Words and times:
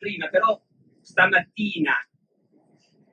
prima, 0.00 0.28
però 0.28 0.58
stamattina 1.02 1.94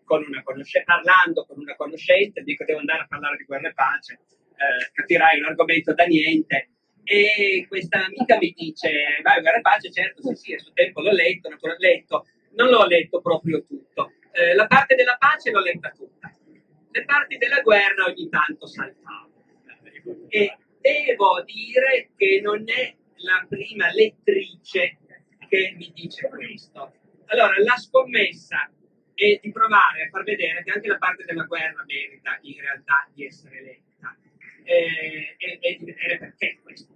con 0.05 0.23
conosce- 0.43 0.83
parlando 0.85 1.45
con 1.45 1.59
una 1.59 1.75
conoscente, 1.75 2.41
dico 2.41 2.63
devo 2.63 2.79
andare 2.79 3.01
a 3.01 3.07
parlare 3.07 3.35
di 3.35 3.43
guerra 3.43 3.67
e 3.67 3.73
pace, 3.73 4.13
eh, 4.13 4.89
capirai 4.93 5.39
un 5.39 5.47
argomento 5.47 5.93
da 5.93 6.05
niente. 6.05 6.69
E 7.03 7.65
questa 7.67 8.05
amica 8.05 8.37
mi 8.37 8.53
dice, 8.55 8.89
vai, 9.21 9.41
guerra 9.41 9.57
e 9.57 9.61
pace, 9.61 9.91
certo, 9.91 10.21
sì, 10.21 10.35
sì, 10.35 10.53
a 10.53 10.59
suo 10.59 10.71
tempo 10.73 11.01
l'ho 11.01 11.11
letto, 11.11 11.49
l'ho 11.49 11.75
letto, 11.77 12.25
non 12.55 12.69
l'ho 12.69 12.85
letto 12.85 13.21
proprio 13.21 13.63
tutto. 13.63 14.13
Eh, 14.31 14.55
la 14.55 14.67
parte 14.67 14.95
della 14.95 15.17
pace 15.17 15.51
l'ho 15.51 15.61
letta 15.61 15.89
tutta. 15.91 16.31
Le 16.91 17.05
parti 17.05 17.37
della 17.37 17.61
guerra 17.61 18.05
ogni 18.05 18.27
tanto 18.29 18.65
saltavo. 18.65 19.43
E 20.29 20.57
devo 20.79 21.43
dire 21.43 22.11
che 22.15 22.39
non 22.41 22.63
è 22.65 22.95
la 23.17 23.45
prima 23.47 23.91
lettrice 23.91 24.99
che 25.47 25.73
mi 25.75 25.91
dice 25.93 26.27
questo. 26.29 26.93
Allora, 27.27 27.53
la 27.63 27.77
scommessa 27.77 28.69
è 29.13 29.39
di 29.41 29.51
provare 29.51 30.03
a 30.03 30.09
far 30.09 30.23
vedere 30.23 30.63
che 30.63 30.71
anche 30.71 30.87
la 30.87 30.97
parte 30.97 31.25
della 31.25 31.43
guerra 31.43 31.83
merita 31.85 32.37
in 32.41 32.59
realtà 32.59 33.09
di 33.13 33.25
essere 33.25 33.61
letta 33.61 34.15
eh, 34.63 35.35
e, 35.37 35.57
e, 35.59 35.77
di 35.77 35.85
vedere 35.85 36.17
perché 36.19 36.59
questo. 36.61 36.93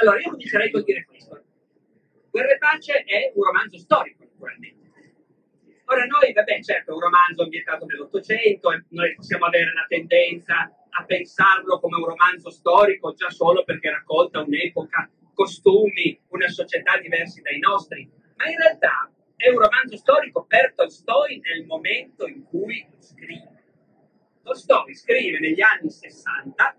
Allora, 0.00 0.18
io 0.20 0.30
comincerei 0.30 0.70
col 0.70 0.84
dire 0.84 1.04
questo. 1.04 1.44
Guerra 2.30 2.54
e 2.54 2.58
pace 2.58 3.04
è 3.04 3.32
un 3.34 3.44
romanzo 3.44 3.78
storico, 3.78 4.24
naturalmente. 4.24 4.80
Ora 5.84 6.04
noi, 6.06 6.32
vabbè, 6.32 6.62
certo, 6.62 6.90
è 6.90 6.94
un 6.94 7.00
romanzo 7.00 7.42
ambientato 7.42 7.84
nell'Ottocento, 7.84 8.72
e 8.72 8.84
noi 8.88 9.14
possiamo 9.14 9.44
avere 9.44 9.70
una 9.70 9.84
tendenza 9.86 10.72
a 10.88 11.04
pensarlo 11.04 11.78
come 11.80 11.96
un 11.96 12.06
romanzo 12.06 12.50
storico 12.50 13.12
già 13.12 13.30
solo 13.30 13.64
perché 13.64 13.90
racconta 13.90 14.40
un'epoca, 14.40 15.10
costumi, 15.34 16.18
una 16.28 16.48
società 16.48 16.98
diversi 16.98 17.40
dai 17.40 17.58
nostri, 17.58 18.08
ma 18.36 18.48
in 18.48 18.58
realtà 18.58 19.10
è 19.36 19.48
un 19.48 19.58
romanzo 19.58 19.96
storico 19.96 20.44
per 20.44 20.72
Tolstoi 20.74 21.40
nel 21.40 21.66
momento 21.66 22.26
in 22.26 22.44
cui 22.44 22.86
scrive. 22.98 23.50
Tolstoi 24.42 24.94
scrive 24.94 25.38
negli 25.40 25.60
anni 25.60 25.90
60, 25.90 26.76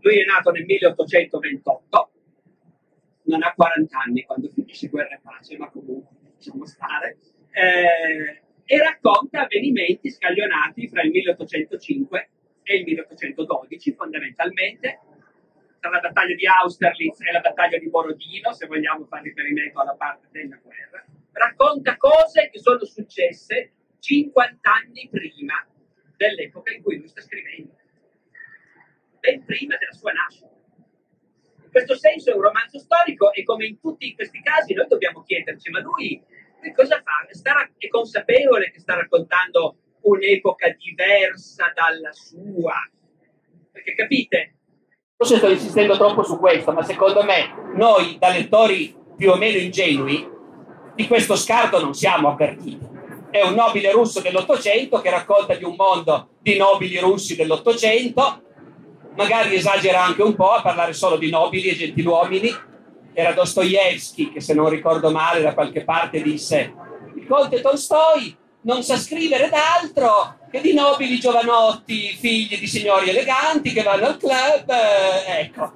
lui 0.00 0.20
è 0.20 0.24
nato 0.24 0.50
nel 0.50 0.64
1828, 0.64 2.10
non 3.24 3.42
ha 3.42 3.52
40 3.54 3.98
anni 3.98 4.22
quando 4.24 4.48
finisce 4.48 4.88
Guerra 4.88 5.16
e 5.16 5.20
Pace, 5.22 5.56
ma 5.58 5.70
comunque 5.70 6.16
lasciamo 6.34 6.66
stare, 6.66 7.18
eh, 7.50 8.42
e 8.64 8.78
racconta 8.82 9.42
avvenimenti 9.42 10.10
scaglionati 10.10 10.88
fra 10.88 11.02
il 11.02 11.10
1805 11.10 12.30
e 12.62 12.76
il 12.76 12.84
1812 12.84 13.92
fondamentalmente, 13.94 15.00
tra 15.80 15.90
la 15.90 16.00
battaglia 16.00 16.34
di 16.34 16.46
Austerlitz 16.46 17.20
e 17.20 17.32
la 17.32 17.40
battaglia 17.40 17.78
di 17.78 17.88
Borodino, 17.88 18.52
se 18.52 18.66
vogliamo 18.66 19.06
fare 19.06 19.22
riferimento 19.22 19.80
alla 19.80 19.94
parte 19.94 20.28
della 20.30 20.58
guerra, 20.62 21.04
racconta 21.32 21.96
cose 21.96 22.50
che 22.50 22.58
sono 22.58 22.84
successe 22.84 23.72
50 24.00 24.70
anni 24.70 25.08
prima 25.10 25.66
dell'epoca 26.16 26.72
in 26.72 26.82
cui 26.82 26.98
lui 26.98 27.08
sta 27.08 27.20
scrivendo, 27.20 27.76
ben 29.20 29.44
prima 29.44 29.76
della 29.76 29.92
sua 29.92 30.12
nascita. 30.12 30.46
In 31.62 31.70
questo 31.70 31.96
senso 31.96 32.30
è 32.30 32.34
un 32.34 32.42
romanzo 32.42 32.78
storico 32.78 33.32
e 33.32 33.44
come 33.44 33.66
in 33.66 33.78
tutti 33.78 34.14
questi 34.14 34.40
casi 34.40 34.74
noi 34.74 34.86
dobbiamo 34.88 35.22
chiederci, 35.22 35.70
ma 35.70 35.80
lui 35.80 36.20
cosa 36.74 37.00
fa? 37.02 37.26
Sta, 37.30 37.70
è 37.76 37.88
consapevole 37.88 38.70
che 38.70 38.80
sta 38.80 38.94
raccontando 38.94 39.76
un'epoca 40.00 40.70
diversa 40.70 41.70
dalla 41.74 42.10
sua? 42.12 42.74
Perché 43.70 43.94
capite? 43.94 44.57
Forse 45.20 45.38
sto 45.38 45.50
insistendo 45.50 45.96
troppo 45.96 46.22
su 46.22 46.38
questo, 46.38 46.70
ma 46.70 46.84
secondo 46.84 47.24
me 47.24 47.72
noi 47.74 48.18
da 48.20 48.28
lettori 48.28 48.94
più 49.16 49.32
o 49.32 49.36
meno 49.36 49.58
ingenui 49.58 50.24
di 50.94 51.08
questo 51.08 51.34
scarto 51.34 51.80
non 51.80 51.92
siamo 51.92 52.28
avvertiti. 52.28 52.86
È 53.28 53.42
un 53.42 53.54
nobile 53.54 53.90
russo 53.90 54.20
dell'Ottocento 54.20 55.00
che 55.00 55.10
racconta 55.10 55.54
di 55.54 55.64
un 55.64 55.74
mondo 55.76 56.28
di 56.38 56.56
nobili 56.56 57.00
russi 57.00 57.34
dell'Ottocento, 57.34 58.42
magari 59.16 59.56
esagera 59.56 60.04
anche 60.04 60.22
un 60.22 60.36
po' 60.36 60.52
a 60.52 60.62
parlare 60.62 60.92
solo 60.92 61.16
di 61.16 61.30
nobili 61.30 61.70
e 61.70 61.74
gentiluomini. 61.74 62.54
Era 63.12 63.32
Dostoevsky 63.32 64.30
che, 64.30 64.40
se 64.40 64.54
non 64.54 64.68
ricordo 64.68 65.10
male, 65.10 65.42
da 65.42 65.52
qualche 65.52 65.82
parte 65.82 66.22
disse: 66.22 66.72
Il 67.16 67.26
conte 67.26 67.60
Tolstoi 67.60 68.36
non 68.68 68.82
sa 68.82 68.98
scrivere 68.98 69.48
d'altro 69.48 70.40
che 70.50 70.60
di 70.60 70.74
nobili 70.74 71.18
giovanotti, 71.18 72.10
figli 72.10 72.58
di 72.58 72.66
signori 72.66 73.08
eleganti 73.08 73.72
che 73.72 73.82
vanno 73.82 74.08
al 74.08 74.18
club. 74.18 74.68
Eh, 74.68 75.40
ecco, 75.40 75.72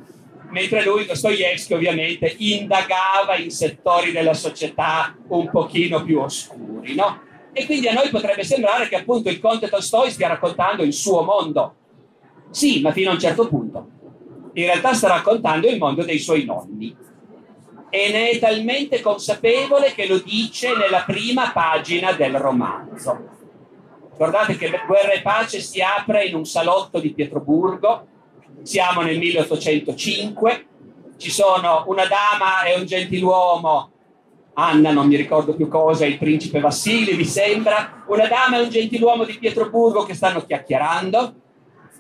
mentre 0.50 0.84
lui, 0.84 1.06
Dostoevsky, 1.06 1.72
ovviamente 1.72 2.34
indagava 2.36 3.36
in 3.36 3.50
settori 3.50 4.12
della 4.12 4.34
società 4.34 5.16
un 5.28 5.50
pochino 5.50 6.04
più 6.04 6.20
oscuri, 6.20 6.94
no? 6.94 7.22
E 7.54 7.64
quindi 7.64 7.88
a 7.88 7.94
noi 7.94 8.10
potrebbe 8.10 8.44
sembrare 8.44 8.88
che 8.88 8.97
appunto 8.97 9.31
il 9.31 9.41
conte 9.41 9.70
Tolstoi 9.70 10.10
stia 10.10 10.28
raccontando 10.28 10.82
il 10.82 10.92
suo 10.92 11.22
mondo. 11.22 11.76
Sì, 12.50 12.82
ma 12.82 12.92
fino 12.92 13.10
a 13.10 13.14
un 13.14 13.20
certo 13.20 13.48
punto. 13.48 13.88
In 14.52 14.64
realtà 14.64 14.92
sta 14.92 15.08
raccontando 15.08 15.66
il 15.66 15.78
mondo 15.78 16.04
dei 16.04 16.19
suoi 16.19 16.44
nonni. 16.44 16.94
E 17.94 18.10
ne 18.10 18.30
è 18.30 18.38
talmente 18.38 19.03
consapevole 19.03 19.92
che 19.92 20.06
lo 20.06 20.19
dice 20.19 20.75
nella 20.75 21.03
prima 21.03 21.50
pagina 21.53 22.12
del 22.12 22.38
romanzo. 22.38 23.28
Ricordate 24.12 24.56
che 24.56 24.70
Guerra 24.86 25.12
e 25.12 25.20
Pace 25.20 25.60
si 25.60 25.82
apre 25.82 26.25
in 26.25 26.34
un 26.34 26.47
salotto 26.47 26.98
di 27.00 27.12
Pietroburgo, 27.12 28.06
siamo 28.62 29.02
nel 29.02 29.19
1805, 29.19 30.66
ci 31.19 31.31
sono 31.31 31.84
una 31.88 32.06
dama 32.06 32.62
e 32.62 32.78
un 32.78 32.86
gentiluomo, 32.86 33.91
Anna 34.54 34.91
non 34.91 35.06
mi 35.06 35.16
ricordo 35.16 35.54
più 35.54 35.69
cosa, 35.69 36.06
il 36.06 36.19
principe 36.19 36.60
Vassili 36.60 37.14
mi 37.14 37.25
sembra, 37.25 38.04
una 38.06 38.26
dama 38.26 38.58
e 38.58 38.62
un 38.62 38.70
gentiluomo 38.70 39.25
di 39.25 39.38
Pietroburgo 39.38 40.04
che 40.04 40.14
stanno 40.14 40.44
chiacchierando, 40.47 41.34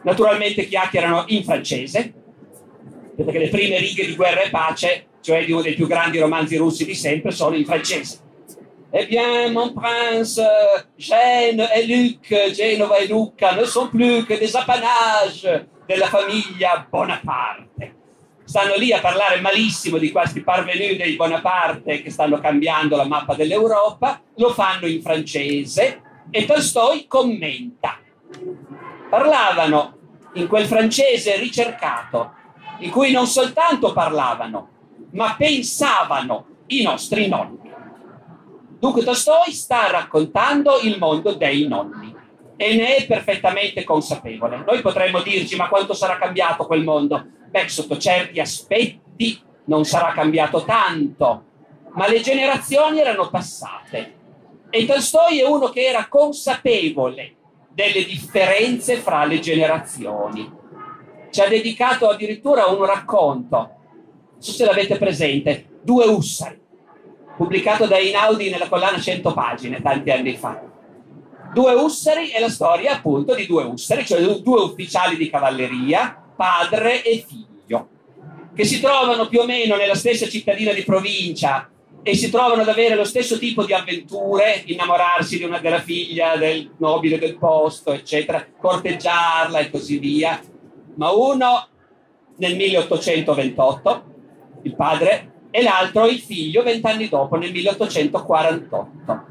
naturalmente 0.04 0.66
chiacchierano 0.66 1.24
in 1.28 1.44
francese, 1.44 2.14
perché 3.14 3.38
le 3.38 3.48
prime 3.48 3.78
righe 3.78 4.06
di 4.06 4.16
Guerra 4.16 4.42
e 4.42 4.50
Pace, 4.50 5.06
cioè 5.22 5.44
di 5.46 5.52
uno 5.52 5.62
dei 5.62 5.74
più 5.74 5.86
grandi 5.86 6.18
romanzi 6.18 6.56
russi 6.56 6.84
di 6.84 6.94
sempre, 6.94 7.30
sono 7.30 7.56
in 7.56 7.64
francese. 7.64 8.18
Eh 8.90 9.06
bien, 9.06 9.52
mon 9.52 9.72
prince, 9.72 10.42
Gênes 10.96 11.70
et 11.74 11.86
Luc, 11.86 12.50
Genova 12.52 12.96
e 12.96 13.06
Lucca 13.06 13.54
ne 13.54 13.64
sont 13.64 13.88
plus 13.88 14.26
que 14.26 14.36
des 14.36 14.54
apanages 14.54 15.64
della 15.86 16.08
famiglia 16.08 16.86
Bonaparte. 16.90 17.94
Stanno 18.44 18.74
lì 18.74 18.92
a 18.92 19.00
parlare 19.00 19.40
malissimo 19.40 19.96
di 19.96 20.10
questi 20.10 20.42
parvenu 20.42 20.94
dei 20.96 21.16
Bonaparte 21.16 22.02
che 22.02 22.10
stanno 22.10 22.38
cambiando 22.38 22.96
la 22.96 23.06
mappa 23.06 23.34
dell'Europa, 23.34 24.20
lo 24.36 24.52
fanno 24.52 24.86
in 24.86 25.00
francese 25.00 26.02
e 26.30 26.44
Tolstoi 26.44 27.06
commenta. 27.06 27.98
Parlavano 29.08 29.96
in 30.34 30.46
quel 30.48 30.66
francese 30.66 31.36
ricercato, 31.36 32.32
in 32.80 32.90
cui 32.90 33.10
non 33.10 33.26
soltanto 33.26 33.94
parlavano, 33.94 34.68
ma 35.12 35.34
pensavano 35.36 36.46
i 36.66 36.82
nostri 36.82 37.28
nonni. 37.28 37.70
Dunque 38.78 39.04
Tolstoi 39.04 39.52
sta 39.52 39.90
raccontando 39.90 40.80
il 40.80 40.98
mondo 40.98 41.34
dei 41.34 41.68
nonni 41.68 42.14
e 42.56 42.74
ne 42.74 42.96
è 42.96 43.06
perfettamente 43.06 43.84
consapevole. 43.84 44.64
Noi 44.66 44.80
potremmo 44.80 45.20
dirci 45.20 45.56
ma 45.56 45.68
quanto 45.68 45.94
sarà 45.94 46.18
cambiato 46.18 46.66
quel 46.66 46.82
mondo? 46.82 47.24
Beh, 47.48 47.68
sotto 47.68 47.96
certi 47.96 48.40
aspetti 48.40 49.40
non 49.64 49.84
sarà 49.84 50.12
cambiato 50.12 50.64
tanto, 50.64 51.44
ma 51.92 52.08
le 52.08 52.20
generazioni 52.20 52.98
erano 52.98 53.28
passate. 53.28 54.14
E 54.70 54.86
Tolstoi 54.86 55.40
è 55.40 55.46
uno 55.46 55.68
che 55.68 55.84
era 55.84 56.08
consapevole 56.08 57.36
delle 57.68 58.04
differenze 58.04 58.96
fra 58.96 59.24
le 59.24 59.38
generazioni. 59.38 60.50
Ci 61.30 61.40
ha 61.40 61.46
dedicato 61.46 62.08
addirittura 62.08 62.66
un 62.66 62.84
racconto, 62.84 63.76
se 64.50 64.64
l'avete 64.64 64.96
presente, 64.96 65.66
Due 65.82 66.06
Ussari, 66.06 66.60
pubblicato 67.36 67.86
da 67.86 67.98
Inaudi 67.98 68.50
nella 68.50 68.68
collana 68.68 68.98
100 68.98 69.32
pagine 69.32 69.80
tanti 69.80 70.10
anni 70.10 70.36
fa 70.36 70.70
Due 71.52 71.74
Ussari 71.74 72.28
è 72.28 72.40
la 72.40 72.48
storia 72.48 72.92
appunto 72.92 73.34
di 73.34 73.46
due 73.46 73.64
Ussari, 73.64 74.06
cioè 74.06 74.22
due 74.40 74.62
ufficiali 74.62 75.16
di 75.16 75.28
cavalleria, 75.28 76.30
padre 76.34 77.02
e 77.02 77.22
figlio, 77.26 77.88
che 78.54 78.64
si 78.64 78.80
trovano 78.80 79.28
più 79.28 79.40
o 79.40 79.44
meno 79.44 79.76
nella 79.76 79.94
stessa 79.94 80.26
cittadina 80.28 80.72
di 80.72 80.82
provincia 80.82 81.68
e 82.02 82.14
si 82.14 82.30
trovano 82.30 82.62
ad 82.62 82.68
avere 82.68 82.94
lo 82.94 83.04
stesso 83.04 83.38
tipo 83.38 83.64
di 83.66 83.74
avventure, 83.74 84.62
innamorarsi 84.64 85.36
di 85.36 85.44
una 85.44 85.58
della 85.58 85.80
figlia 85.80 86.36
del 86.36 86.70
nobile 86.78 87.18
del 87.18 87.36
posto, 87.36 87.92
eccetera, 87.92 88.46
corteggiarla 88.58 89.58
e 89.58 89.70
così 89.70 89.98
via. 89.98 90.40
Ma 90.94 91.10
uno 91.12 91.68
nel 92.36 92.56
1828, 92.56 94.04
il 94.62 94.74
padre, 94.74 95.32
e 95.50 95.62
l'altro 95.62 96.06
il 96.06 96.18
figlio 96.18 96.62
vent'anni 96.62 97.08
dopo, 97.08 97.36
nel 97.36 97.52
1848. 97.52 99.26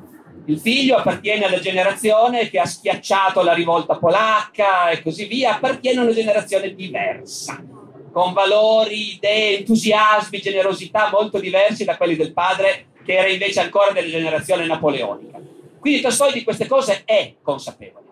Il 0.45 0.59
figlio 0.59 0.97
appartiene 0.97 1.45
alla 1.45 1.59
generazione 1.59 2.49
che 2.49 2.59
ha 2.59 2.65
schiacciato 2.65 3.41
la 3.41 3.53
rivolta 3.53 3.97
polacca 3.97 4.89
e 4.89 5.01
così 5.01 5.25
via, 5.25 5.55
appartiene 5.55 5.99
a 5.99 6.03
una 6.03 6.13
generazione 6.13 6.73
diversa, 6.73 7.63
con 8.11 8.33
valori, 8.33 9.15
idee, 9.15 9.59
entusiasmi, 9.59 10.39
generosità 10.39 11.09
molto 11.11 11.39
diversi 11.39 11.85
da 11.85 11.97
quelli 11.97 12.15
del 12.15 12.33
padre 12.33 12.87
che 13.03 13.13
era 13.13 13.27
invece 13.27 13.61
ancora 13.61 13.91
della 13.91 14.09
generazione 14.09 14.65
napoleonica. 14.65 15.39
Quindi 15.79 16.01
Tolstoi 16.01 16.33
di 16.33 16.43
queste 16.43 16.67
cose 16.67 17.01
è 17.05 17.35
consapevole. 17.41 18.05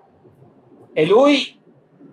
E 0.94 1.06
lui 1.06 1.60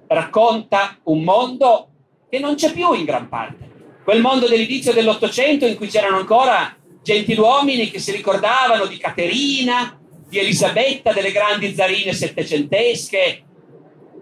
racconta 0.08 0.98
un 1.04 1.22
mondo 1.22 1.88
che 2.28 2.38
non 2.38 2.54
c'è 2.54 2.72
più 2.72 2.92
in 2.92 3.04
gran 3.04 3.28
parte. 3.28 3.65
Quel 4.06 4.20
mondo 4.20 4.46
dell'inizio 4.46 4.92
dell'Ottocento 4.92 5.66
in 5.66 5.74
cui 5.74 5.88
c'erano 5.88 6.18
ancora 6.18 6.76
gentiluomini 7.02 7.90
che 7.90 7.98
si 7.98 8.12
ricordavano 8.12 8.86
di 8.86 8.98
Caterina, 8.98 9.98
di 10.28 10.38
Elisabetta, 10.38 11.12
delle 11.12 11.32
grandi 11.32 11.74
zarine 11.74 12.12
settecentesche 12.12 13.42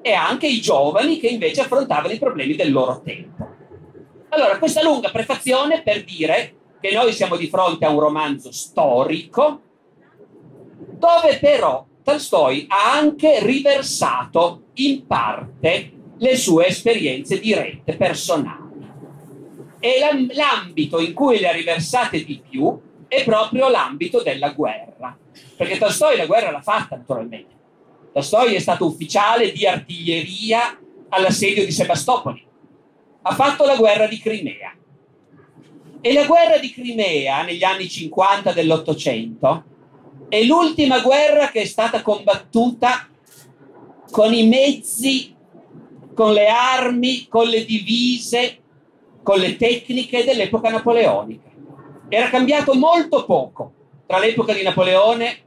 e 0.00 0.12
anche 0.14 0.46
i 0.46 0.62
giovani 0.62 1.18
che 1.18 1.26
invece 1.26 1.60
affrontavano 1.60 2.14
i 2.14 2.18
problemi 2.18 2.56
del 2.56 2.72
loro 2.72 3.02
tempo. 3.04 3.46
Allora, 4.30 4.56
questa 4.56 4.82
lunga 4.82 5.10
prefazione 5.10 5.82
per 5.82 6.02
dire 6.02 6.54
che 6.80 6.90
noi 6.90 7.12
siamo 7.12 7.36
di 7.36 7.48
fronte 7.48 7.84
a 7.84 7.90
un 7.90 8.00
romanzo 8.00 8.52
storico 8.52 9.60
dove 10.92 11.36
però 11.38 11.84
Tolstoi 12.02 12.64
ha 12.68 12.94
anche 12.94 13.44
riversato 13.44 14.62
in 14.76 15.06
parte 15.06 15.92
le 16.16 16.36
sue 16.38 16.68
esperienze 16.68 17.38
dirette 17.38 17.96
personali. 17.96 18.63
E 19.84 19.98
l'ambito 20.32 20.98
in 20.98 21.12
cui 21.12 21.38
le 21.38 21.50
ha 21.50 21.52
riversate 21.52 22.24
di 22.24 22.40
più 22.48 22.80
è 23.06 23.22
proprio 23.22 23.68
l'ambito 23.68 24.22
della 24.22 24.48
guerra. 24.48 25.14
Perché 25.58 25.76
Tolstoi 25.76 26.16
la 26.16 26.24
guerra 26.24 26.50
l'ha 26.50 26.62
fatta 26.62 26.96
naturalmente. 26.96 27.52
Tolstoi 28.10 28.54
è 28.54 28.60
stato 28.60 28.86
ufficiale 28.86 29.52
di 29.52 29.66
artiglieria 29.66 30.80
all'assedio 31.10 31.66
di 31.66 31.70
Sebastopoli. 31.70 32.42
Ha 33.20 33.34
fatto 33.34 33.66
la 33.66 33.76
guerra 33.76 34.06
di 34.06 34.18
Crimea. 34.18 34.74
E 36.00 36.12
la 36.14 36.24
guerra 36.24 36.56
di 36.56 36.72
Crimea 36.72 37.42
negli 37.42 37.62
anni 37.62 37.86
50 37.86 38.52
dell'Ottocento 38.52 39.64
è 40.30 40.42
l'ultima 40.44 41.00
guerra 41.00 41.50
che 41.50 41.60
è 41.60 41.66
stata 41.66 42.00
combattuta 42.00 43.06
con 44.10 44.32
i 44.32 44.46
mezzi, 44.46 45.36
con 46.14 46.32
le 46.32 46.48
armi, 46.48 47.26
con 47.28 47.48
le 47.48 47.66
divise, 47.66 48.60
con 49.24 49.40
le 49.40 49.56
tecniche 49.56 50.22
dell'epoca 50.22 50.68
napoleonica. 50.68 51.48
Era 52.08 52.28
cambiato 52.28 52.74
molto 52.74 53.24
poco 53.24 53.72
tra 54.06 54.18
l'epoca 54.18 54.52
di 54.52 54.62
Napoleone 54.62 55.38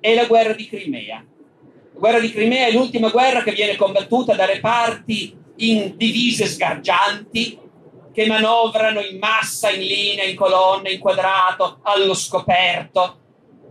e 0.00 0.14
la 0.14 0.24
guerra 0.24 0.52
di 0.54 0.68
Crimea. 0.68 1.16
La 1.16 1.98
guerra 1.98 2.20
di 2.20 2.30
Crimea 2.30 2.68
è 2.68 2.72
l'ultima 2.72 3.10
guerra 3.10 3.42
che 3.42 3.50
viene 3.52 3.76
combattuta 3.76 4.34
da 4.34 4.46
reparti 4.46 5.36
in 5.56 5.94
divise 5.96 6.46
sgargianti 6.46 7.58
che 8.12 8.26
manovrano 8.26 9.00
in 9.00 9.18
massa, 9.18 9.70
in 9.70 9.80
linea, 9.80 10.24
in 10.24 10.36
colonna, 10.36 10.88
in 10.88 11.00
quadrato, 11.00 11.80
allo 11.82 12.14
scoperto, 12.14 13.18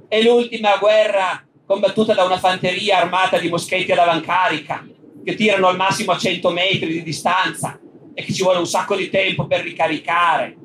è 0.09 0.21
l'ultima 0.21 0.75
guerra 0.77 1.45
combattuta 1.65 2.13
da 2.13 2.25
una 2.25 2.37
fanteria 2.37 2.97
armata 2.97 3.37
di 3.37 3.47
moschetti 3.47 3.93
ad 3.93 3.99
avancarica 3.99 4.85
che 5.23 5.35
tirano 5.35 5.67
al 5.67 5.77
massimo 5.77 6.11
a 6.11 6.17
100 6.17 6.49
metri 6.49 6.87
di 6.87 7.03
distanza 7.03 7.79
e 8.21 8.25
che 8.25 8.33
ci 8.33 8.43
vuole 8.43 8.59
un 8.59 8.67
sacco 8.67 8.95
di 8.95 9.09
tempo 9.09 9.47
per 9.47 9.61
ricaricare. 9.61 10.55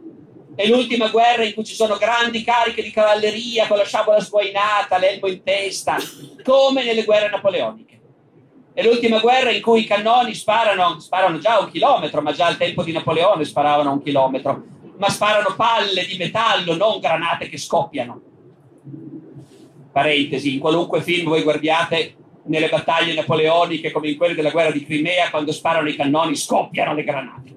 È 0.54 0.66
l'ultima 0.66 1.08
guerra 1.08 1.44
in 1.44 1.54
cui 1.54 1.64
ci 1.64 1.74
sono 1.74 1.96
grandi 1.96 2.44
cariche 2.44 2.82
di 2.82 2.90
cavalleria 2.90 3.66
con 3.66 3.76
la 3.76 3.84
sciabola 3.84 4.20
sguainata, 4.20 4.98
l'elmo 4.98 5.26
in 5.26 5.42
testa, 5.42 5.96
come 6.42 6.84
nelle 6.84 7.04
guerre 7.04 7.30
napoleoniche. 7.30 8.00
È 8.72 8.82
l'ultima 8.82 9.18
guerra 9.20 9.50
in 9.50 9.62
cui 9.62 9.80
i 9.80 9.86
cannoni 9.86 10.34
sparano, 10.34 11.00
sparano 11.00 11.38
già 11.38 11.58
un 11.58 11.70
chilometro, 11.70 12.20
ma 12.20 12.32
già 12.32 12.46
al 12.46 12.58
tempo 12.58 12.82
di 12.82 12.92
Napoleone 12.92 13.44
sparavano 13.44 13.92
un 13.92 14.02
chilometro, 14.02 14.64
ma 14.98 15.08
sparano 15.08 15.54
palle 15.56 16.04
di 16.04 16.16
metallo, 16.18 16.76
non 16.76 17.00
granate 17.00 17.48
che 17.48 17.56
scoppiano 17.56 18.20
parentesi, 19.92 20.52
in 20.52 20.60
qualunque 20.60 21.00
film 21.00 21.28
voi 21.28 21.42
guardiate 21.42 22.14
nelle 22.46 22.68
battaglie 22.68 23.14
napoleoniche 23.14 23.90
come 23.90 24.08
in 24.08 24.16
quelle 24.16 24.34
della 24.34 24.50
guerra 24.50 24.70
di 24.70 24.84
Crimea, 24.84 25.30
quando 25.30 25.52
sparano 25.52 25.88
i 25.88 25.96
cannoni 25.96 26.36
scoppiano 26.36 26.94
le 26.94 27.04
granate. 27.04 27.54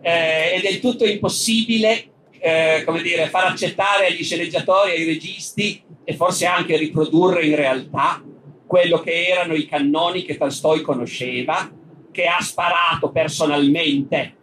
Eh, 0.00 0.60
è 0.60 0.80
tutto 0.80 1.04
impossibile 1.04 2.12
eh, 2.44 2.82
come 2.84 3.02
dire, 3.02 3.28
far 3.28 3.44
accettare 3.44 4.08
agli 4.08 4.24
sceneggiatori, 4.24 4.90
ai 4.90 5.04
registi 5.04 5.80
e 6.02 6.14
forse 6.14 6.44
anche 6.44 6.76
riprodurre 6.76 7.44
in 7.44 7.54
realtà 7.54 8.20
quello 8.66 8.98
che 8.98 9.28
erano 9.28 9.54
i 9.54 9.64
cannoni 9.64 10.24
che 10.24 10.36
Tolstoi 10.36 10.80
conosceva, 10.80 11.70
che 12.10 12.26
ha 12.26 12.40
sparato 12.40 13.12
personalmente 13.12 14.36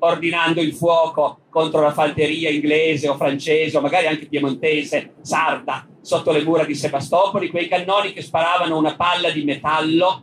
ordinando 0.00 0.60
il 0.60 0.74
fuoco 0.74 1.40
contro 1.58 1.80
la 1.80 1.92
fanteria 1.92 2.50
inglese 2.50 3.08
o 3.08 3.16
francese 3.16 3.76
o 3.76 3.80
magari 3.80 4.06
anche 4.06 4.28
piemontese, 4.28 5.14
sarda, 5.22 5.88
sotto 6.00 6.30
le 6.30 6.44
mura 6.44 6.64
di 6.64 6.76
Sebastopoli, 6.76 7.48
quei 7.48 7.66
cannoni 7.66 8.12
che 8.12 8.22
sparavano 8.22 8.78
una 8.78 8.94
palla 8.94 9.30
di 9.30 9.42
metallo 9.42 10.22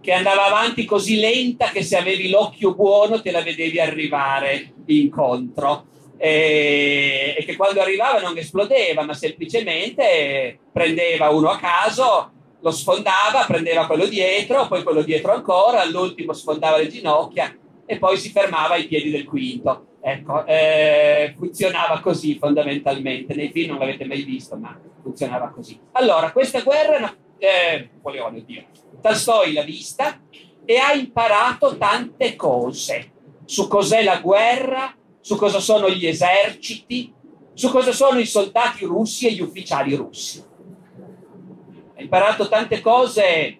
che 0.00 0.12
andava 0.12 0.46
avanti 0.46 0.84
così 0.84 1.18
lenta 1.18 1.70
che 1.70 1.82
se 1.82 1.96
avevi 1.96 2.30
l'occhio 2.30 2.76
buono 2.76 3.20
te 3.20 3.32
la 3.32 3.42
vedevi 3.42 3.80
arrivare 3.80 4.74
incontro. 4.86 5.86
E, 6.16 7.34
e 7.36 7.44
che 7.44 7.56
quando 7.56 7.80
arrivava 7.80 8.20
non 8.20 8.38
esplodeva, 8.38 9.02
ma 9.02 9.14
semplicemente 9.14 10.60
prendeva 10.72 11.30
uno 11.30 11.48
a 11.48 11.58
caso, 11.58 12.30
lo 12.60 12.70
sfondava, 12.70 13.46
prendeva 13.48 13.86
quello 13.86 14.06
dietro, 14.06 14.68
poi 14.68 14.84
quello 14.84 15.02
dietro 15.02 15.32
ancora, 15.32 15.80
all'ultimo 15.80 16.32
sfondava 16.32 16.76
le 16.76 16.86
ginocchia 16.86 17.52
e 17.90 17.98
poi 17.98 18.16
si 18.18 18.30
fermava 18.30 18.74
ai 18.74 18.86
piedi 18.86 19.10
del 19.10 19.24
quinto. 19.24 19.86
Ecco, 20.00 20.46
eh, 20.46 21.34
funzionava 21.36 21.98
così 21.98 22.38
fondamentalmente. 22.38 23.34
Nei 23.34 23.50
film 23.50 23.70
non 23.70 23.80
l'avete 23.80 24.04
mai 24.04 24.22
visto, 24.22 24.56
ma 24.56 24.78
funzionava 25.02 25.48
così. 25.48 25.76
Allora, 25.92 26.30
questa 26.30 26.60
guerra, 26.60 27.12
eh, 27.36 27.88
Napoleone, 27.92 28.38
oddio, 28.38 28.64
Tolstoi 29.02 29.52
l'ha 29.52 29.64
vista 29.64 30.20
e 30.64 30.76
ha 30.76 30.92
imparato 30.92 31.76
tante 31.76 32.36
cose 32.36 33.10
su 33.44 33.66
cos'è 33.66 34.04
la 34.04 34.20
guerra, 34.20 34.94
su 35.18 35.34
cosa 35.34 35.58
sono 35.58 35.90
gli 35.90 36.06
eserciti, 36.06 37.12
su 37.54 37.70
cosa 37.70 37.90
sono 37.90 38.20
i 38.20 38.26
soldati 38.26 38.84
russi 38.84 39.26
e 39.26 39.32
gli 39.32 39.40
ufficiali 39.40 39.96
russi. 39.96 40.40
Ha 41.96 42.00
imparato 42.00 42.48
tante 42.48 42.80
cose 42.80 43.58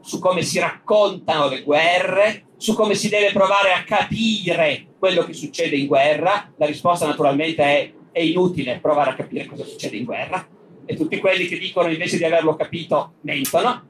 su 0.00 0.18
come 0.18 0.40
si 0.40 0.58
raccontano 0.58 1.48
le 1.48 1.62
guerre, 1.62 2.46
su 2.58 2.74
come 2.74 2.94
si 2.94 3.08
deve 3.08 3.32
provare 3.32 3.72
a 3.72 3.84
capire 3.84 4.88
quello 4.98 5.24
che 5.24 5.32
succede 5.32 5.76
in 5.76 5.86
guerra. 5.86 6.52
La 6.56 6.66
risposta 6.66 7.06
naturalmente 7.06 7.62
è 7.62 7.92
è 8.18 8.20
inutile 8.20 8.78
provare 8.80 9.10
a 9.10 9.14
capire 9.14 9.46
cosa 9.46 9.64
succede 9.64 9.96
in 9.96 10.04
guerra 10.04 10.46
e 10.84 10.96
tutti 10.96 11.18
quelli 11.18 11.46
che 11.46 11.58
dicono 11.58 11.90
invece 11.90 12.16
di 12.16 12.24
averlo 12.24 12.56
capito 12.56 13.14
mentono. 13.20 13.86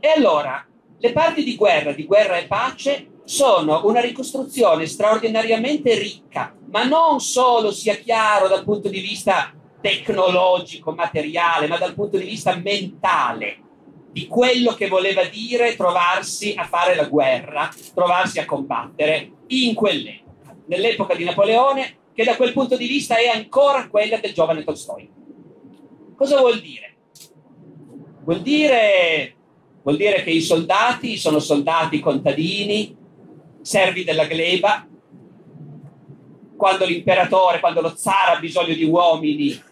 E 0.00 0.08
allora, 0.16 0.64
le 0.98 1.12
parti 1.12 1.44
di 1.44 1.56
guerra, 1.56 1.92
di 1.92 2.06
guerra 2.06 2.38
e 2.38 2.46
pace, 2.46 3.08
sono 3.24 3.82
una 3.84 4.00
ricostruzione 4.00 4.86
straordinariamente 4.86 5.98
ricca, 5.98 6.54
ma 6.70 6.84
non 6.84 7.20
solo 7.20 7.70
sia 7.70 7.96
chiaro 7.96 8.48
dal 8.48 8.64
punto 8.64 8.88
di 8.88 9.00
vista 9.00 9.52
tecnologico, 9.80 10.92
materiale, 10.92 11.66
ma 11.66 11.76
dal 11.76 11.94
punto 11.94 12.16
di 12.16 12.24
vista 12.24 12.56
mentale 12.56 13.66
di 14.10 14.26
quello 14.26 14.74
che 14.74 14.88
voleva 14.88 15.24
dire 15.24 15.76
trovarsi 15.76 16.54
a 16.56 16.64
fare 16.64 16.94
la 16.94 17.04
guerra, 17.04 17.70
trovarsi 17.94 18.38
a 18.38 18.44
combattere 18.44 19.30
in 19.48 19.74
quell'epoca, 19.74 20.56
nell'epoca 20.66 21.14
di 21.14 21.24
Napoleone, 21.24 21.96
che 22.14 22.24
da 22.24 22.36
quel 22.36 22.52
punto 22.52 22.76
di 22.76 22.86
vista 22.86 23.16
è 23.16 23.28
ancora 23.28 23.88
quella 23.88 24.18
del 24.18 24.32
giovane 24.32 24.64
Tolstoi. 24.64 25.08
Cosa 26.16 26.38
vuol 26.38 26.60
dire? 26.60 26.96
Vuol 28.24 28.42
dire, 28.42 29.34
vuol 29.82 29.96
dire 29.96 30.22
che 30.22 30.30
i 30.30 30.40
soldati 30.40 31.16
sono 31.16 31.38
soldati 31.38 32.00
contadini, 32.00 32.96
servi 33.62 34.04
della 34.04 34.24
gleba, 34.24 34.86
quando 36.56 36.84
l'imperatore, 36.84 37.60
quando 37.60 37.80
lo 37.80 37.94
zar 37.94 38.36
ha 38.36 38.40
bisogno 38.40 38.74
di 38.74 38.84
uomini, 38.84 39.62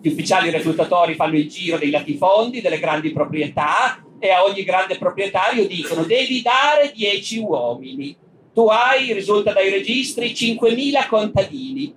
gli 0.00 0.08
ufficiali 0.08 0.50
reclutatori 0.50 1.14
fanno 1.14 1.36
il 1.36 1.48
giro 1.48 1.76
dei 1.76 1.90
latifondi, 1.90 2.60
delle 2.60 2.78
grandi 2.78 3.10
proprietà 3.10 4.02
e 4.18 4.30
a 4.30 4.44
ogni 4.44 4.62
grande 4.62 4.96
proprietario 4.96 5.66
dicono 5.66 6.02
devi 6.02 6.40
dare 6.42 6.92
10 6.94 7.38
uomini. 7.38 8.16
Tu 8.54 8.66
hai, 8.66 9.12
risulta 9.12 9.52
dai 9.52 9.70
registri, 9.70 10.32
5.000 10.32 11.06
contadini. 11.08 11.94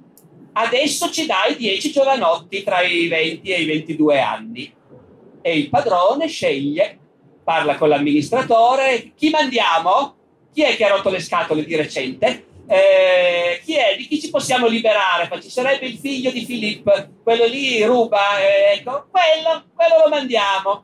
Adesso 0.53 1.09
ci 1.11 1.25
dai 1.25 1.55
10 1.55 1.91
giovanotti 1.91 2.63
tra 2.63 2.81
i 2.81 3.07
20 3.07 3.49
e 3.49 3.61
i 3.61 3.65
22 3.65 4.19
anni. 4.19 4.73
E 5.41 5.57
il 5.57 5.69
padrone 5.69 6.27
sceglie, 6.27 6.97
parla 7.43 7.75
con 7.75 7.89
l'amministratore, 7.89 9.13
chi 9.15 9.29
mandiamo? 9.29 10.15
Chi 10.53 10.63
è 10.63 10.75
che 10.75 10.85
ha 10.85 10.89
rotto 10.89 11.09
le 11.09 11.19
scatole 11.19 11.63
di 11.63 11.75
recente? 11.75 12.45
Eh, 12.73 13.59
chi 13.65 13.75
è, 13.75 13.97
di 13.97 14.07
chi 14.07 14.21
ci 14.21 14.29
possiamo 14.29 14.65
liberare? 14.65 15.29
ci 15.41 15.49
sarebbe 15.49 15.87
il 15.87 15.97
figlio 15.97 16.31
di 16.31 16.45
Filippo, 16.45 16.93
quello 17.21 17.45
lì 17.45 17.83
ruba, 17.83 18.39
eh, 18.39 18.77
ecco, 18.77 19.07
quello, 19.11 19.65
quello 19.75 20.03
lo 20.05 20.09
mandiamo. 20.09 20.83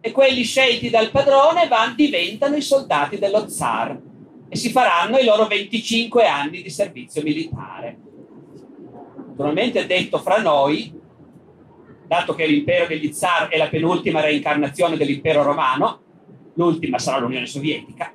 E 0.00 0.10
quelli 0.10 0.42
scelti 0.42 0.90
dal 0.90 1.12
padrone 1.12 1.68
van, 1.68 1.94
diventano 1.94 2.56
i 2.56 2.60
soldati 2.60 3.18
dello 3.18 3.48
zar 3.48 3.96
e 4.48 4.56
si 4.56 4.70
faranno 4.70 5.16
i 5.16 5.24
loro 5.24 5.46
25 5.46 6.26
anni 6.26 6.62
di 6.62 6.68
servizio 6.68 7.22
militare. 7.22 7.96
Naturalmente 9.28 9.86
detto 9.86 10.18
fra 10.18 10.38
noi, 10.38 10.92
dato 12.06 12.34
che 12.34 12.44
l'impero 12.44 12.86
degli 12.86 13.12
zar 13.12 13.48
è 13.48 13.56
la 13.56 13.68
penultima 13.68 14.20
reincarnazione 14.20 14.96
dell'impero 14.96 15.42
romano, 15.42 16.02
l'ultima 16.54 16.98
sarà 16.98 17.18
l'Unione 17.18 17.46
Sovietica, 17.46 18.12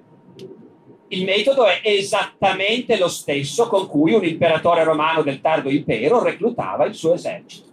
il 1.11 1.23
metodo 1.23 1.65
è 1.65 1.81
esattamente 1.83 2.97
lo 2.97 3.07
stesso 3.07 3.67
con 3.67 3.87
cui 3.87 4.13
un 4.13 4.23
imperatore 4.23 4.83
romano 4.83 5.23
del 5.23 5.41
tardo 5.41 5.69
impero 5.69 6.21
reclutava 6.21 6.85
il 6.85 6.93
suo 6.93 7.15
esercito. 7.15 7.67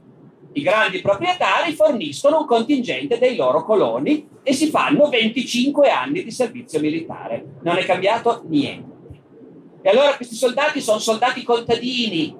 I 0.53 0.63
grandi 0.63 1.03
proprietari 1.03 1.75
forniscono 1.75 2.41
un 2.41 2.47
contingente 2.47 3.19
dei 3.19 3.37
loro 3.37 3.63
coloni 3.63 4.27
e 4.43 4.55
si 4.55 4.69
fanno 4.69 5.11
25 5.11 5.91
anni 5.91 6.25
di 6.25 6.31
servizio 6.31 6.81
militare. 6.81 7.59
Non 7.61 7.77
è 7.77 7.85
cambiato 7.85 8.43
niente. 8.47 8.95
E 9.83 9.91
allora 9.91 10.17
questi 10.17 10.35
soldati 10.35 10.81
sono 10.81 10.99
soldati 10.99 11.43
contadini 11.43 12.35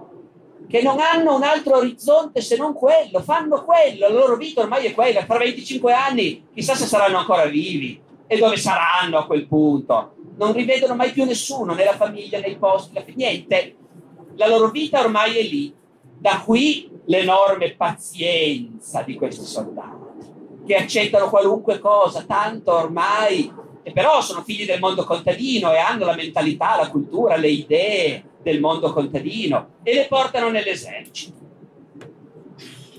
che 0.67 0.81
non 0.81 0.99
hanno 0.99 1.37
un 1.37 1.43
altro 1.43 1.77
orizzonte 1.77 2.41
se 2.41 2.57
non 2.57 2.73
quello, 2.73 3.21
fanno 3.21 3.63
quello, 3.65 4.09
la 4.09 4.15
loro 4.15 4.37
vita 4.37 4.63
ormai 4.63 4.87
è 4.87 4.95
quella. 4.95 5.25
Tra 5.25 5.37
25 5.37 5.93
anni 5.93 6.47
chissà 6.55 6.75
se 6.75 6.87
saranno 6.87 7.19
ancora 7.19 7.45
vivi 7.45 8.01
e 8.27 8.39
dove 8.39 8.57
saranno 8.57 9.19
a 9.19 9.27
quel 9.27 9.47
punto 9.47 10.16
non 10.37 10.53
rivedono 10.53 10.95
mai 10.95 11.13
più 11.13 11.25
nessuno, 11.25 11.75
né 11.75 11.85
la 11.85 11.97
famiglia, 11.97 12.39
né 12.39 12.49
i 12.49 12.57
posti, 12.57 13.03
niente. 13.15 13.77
La 14.37 14.49
loro 14.49 14.71
vita 14.71 15.01
ormai 15.01 15.37
è 15.37 15.43
lì. 15.43 15.75
Da 16.19 16.43
qui 16.45 16.91
l'enorme 17.07 17.75
pazienza 17.75 19.03
di 19.03 19.15
questi 19.15 19.45
soldati, 19.45 20.65
che 20.67 20.75
accettano 20.75 21.29
qualunque 21.29 21.79
cosa, 21.79 22.25
tanto 22.25 22.73
ormai, 22.73 23.53
e 23.83 23.93
però 23.93 24.21
sono 24.21 24.43
figli 24.43 24.67
del 24.67 24.81
mondo 24.81 25.05
contadino 25.05 25.73
e 25.73 25.79
hanno 25.79 26.05
la 26.05 26.15
mentalità, 26.15 26.77
la 26.77 26.91
cultura, 26.91 27.37
le 27.37 27.49
idee 27.49 28.25
del 28.43 28.61
mondo 28.61 28.93
contadino 28.93 29.75
e 29.83 29.95
le 29.95 30.07
portano 30.07 30.51
nell'esercito. 30.51 31.45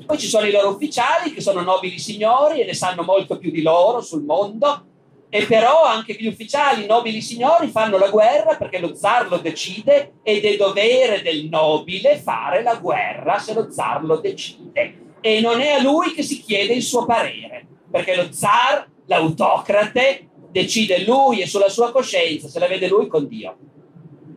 Poi 0.06 0.18
ci 0.18 0.28
sono 0.28 0.48
i 0.48 0.52
loro 0.52 0.70
ufficiali 0.70 1.34
che 1.34 1.42
sono 1.42 1.62
nobili 1.62 2.00
signori 2.00 2.62
e 2.62 2.66
ne 2.66 2.74
sanno 2.74 3.04
molto 3.04 3.38
più 3.38 3.52
di 3.52 3.62
loro 3.62 4.00
sul 4.00 4.24
mondo 4.24 4.87
e 5.30 5.46
però 5.46 5.84
anche 5.84 6.16
gli 6.18 6.28
ufficiali, 6.28 6.84
i 6.84 6.88
nobili 6.88 7.22
signori, 7.22 7.68
fanno 7.68 7.98
la 7.98 8.10
guerra 8.10 8.56
perché 8.56 8.80
lo 8.80 8.96
zar 8.96 9.28
lo 9.28 9.38
decide 9.38 10.14
ed 10.24 10.46
è 10.46 10.56
dovere 10.56 11.22
del 11.22 11.48
nobile 11.50 12.18
fare 12.18 12.64
la 12.64 12.76
guerra 12.76 13.38
se 13.38 13.54
lo 13.54 13.70
zar 13.70 14.04
lo 14.04 14.18
decide. 14.18 15.06
E 15.20 15.42
non 15.42 15.60
è 15.60 15.72
a 15.72 15.82
lui 15.82 16.14
che 16.14 16.24
si 16.24 16.42
chiede 16.42 16.74
il 16.74 16.84
suo 16.84 17.06
parere, 17.06 17.66
perché 17.92 18.16
lo 18.16 18.28
zar, 18.32 18.88
l'autocrate, 19.06 20.30
decide 20.50 21.04
lui 21.04 21.42
e 21.42 21.48
sulla 21.48 21.70
sua 21.70 21.92
coscienza, 21.92 22.48
se 22.48 22.60
la 22.60 22.68
vede 22.68 22.88
lui 22.88 23.08
con 23.08 23.28
Dio. 23.28 23.58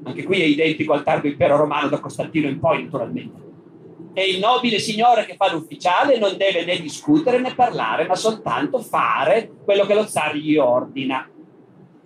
Anche 0.03 0.25
qui 0.25 0.41
è 0.41 0.45
identico 0.45 0.93
al 0.93 1.05
tardo 1.05 1.29
impero 1.29 1.57
romano 1.57 1.89
da 1.89 2.01
Costantino 2.01 2.49
in 2.49 2.59
poi, 2.59 2.83
naturalmente 2.83 3.50
e 4.13 4.29
il 4.29 4.39
nobile 4.39 4.79
signore 4.79 5.25
che 5.25 5.37
fa 5.37 5.53
l'ufficiale 5.53 6.19
non 6.19 6.37
deve 6.37 6.65
né 6.65 6.81
discutere 6.81 7.39
né 7.39 7.55
parlare, 7.55 8.07
ma 8.07 8.15
soltanto 8.15 8.81
fare 8.81 9.51
quello 9.65 9.87
che 9.87 9.95
lo 9.95 10.07
zar 10.07 10.35
gli 10.35 10.57
ordina. 10.57 11.29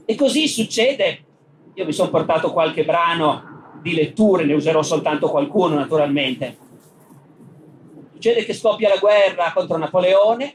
E 0.05 0.15
così 0.15 0.47
succede. 0.49 1.25
Io 1.75 1.85
mi 1.85 1.93
sono 1.93 2.11
portato 2.11 2.53
qualche 2.53 2.85
brano 2.85 3.79
di 3.83 3.95
letture, 3.95 4.45
ne 4.45 4.55
userò 4.55 4.83
soltanto 4.83 5.31
qualcuno 5.31 5.75
naturalmente. 5.75 6.57
Succede 8.13 8.45
che 8.45 8.55
scoppia 8.55 8.89
la 8.89 8.99
guerra 8.99 9.53
contro 9.53 9.77
Napoleone 9.77 10.55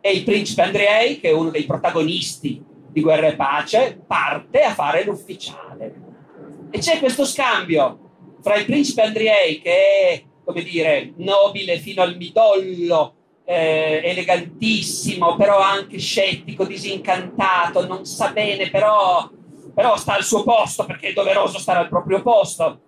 e 0.00 0.12
il 0.12 0.24
principe 0.24 0.62
Andrei, 0.62 1.20
che 1.20 1.28
è 1.28 1.32
uno 1.32 1.50
dei 1.50 1.64
protagonisti 1.64 2.64
di 2.88 3.00
Guerra 3.02 3.26
e 3.26 3.36
Pace, 3.36 4.00
parte 4.06 4.62
a 4.62 4.72
fare 4.72 5.04
l'ufficiale. 5.04 5.94
E 6.70 6.78
c'è 6.78 6.98
questo 6.98 7.24
scambio 7.24 7.98
fra 8.40 8.56
il 8.56 8.64
principe 8.64 9.02
Andrei, 9.02 9.60
che 9.60 9.72
è 9.72 10.24
come 10.50 10.62
dire, 10.62 11.12
nobile 11.16 11.78
fino 11.78 12.02
al 12.02 12.16
midollo, 12.16 13.14
eh, 13.44 14.00
elegantissimo, 14.04 15.34
però 15.34 15.58
anche 15.58 15.98
scettico, 15.98 16.64
disincantato, 16.64 17.84
non 17.86 18.04
sa 18.04 18.30
bene, 18.30 18.70
però, 18.70 19.28
però 19.74 19.96
sta 19.96 20.14
al 20.14 20.22
suo 20.22 20.44
posto 20.44 20.84
perché 20.84 21.08
è 21.08 21.12
doveroso 21.12 21.58
stare 21.58 21.80
al 21.80 21.88
proprio 21.88 22.22
posto. 22.22 22.80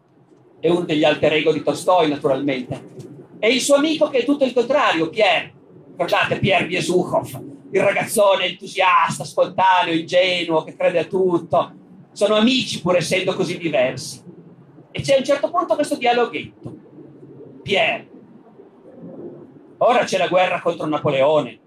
È 0.61 0.69
uno 0.69 0.85
degli 0.85 1.02
alter 1.02 1.33
ego 1.33 1.52
di 1.52 1.64
Tolstoi, 1.64 2.09
naturalmente. 2.09 2.90
E 3.40 3.49
il 3.49 3.61
suo 3.61 3.75
amico 3.75 4.09
che 4.09 4.19
è 4.19 4.25
tutto 4.25 4.45
il 4.45 4.52
contrario, 4.52 5.11
Pierre. 5.11 5.52
Guardate, 5.97 6.38
Pierre 6.38 6.66
Biesukhov, 6.66 7.42
il 7.73 7.83
ragazzone 7.83 8.45
entusiasta, 8.45 9.25
spontaneo, 9.25 9.92
ingenuo, 9.92 10.62
che 10.62 10.76
crede 10.76 11.00
a 11.00 11.04
tutto. 11.04 11.73
Sono 12.12 12.37
amici 12.37 12.81
pur 12.81 12.97
essendo 12.97 13.35
così 13.35 13.59
diversi. 13.59 14.23
E 14.92 15.00
c'è 15.00 15.14
a 15.14 15.19
un 15.19 15.25
certo 15.25 15.50
punto 15.50 15.75
questo 15.75 15.97
dialoghetto 15.97 16.82
Pierre. 17.62 18.09
Ora 19.78 20.04
c'è 20.04 20.19
la 20.19 20.28
guerra 20.28 20.61
contro 20.61 20.87
Napoleone. 20.87 21.59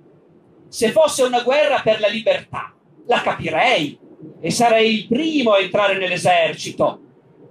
Se 0.68 0.92
fosse 0.92 1.24
una 1.24 1.42
guerra 1.42 1.82
per 1.82 2.00
la 2.00 2.08
libertà, 2.08 2.74
la 3.08 3.22
capirei 3.22 3.98
e 4.40 4.52
sarei 4.52 4.94
il 4.94 5.08
primo 5.08 5.52
a 5.52 5.60
entrare 5.60 5.98
nell'esercito, 5.98 7.00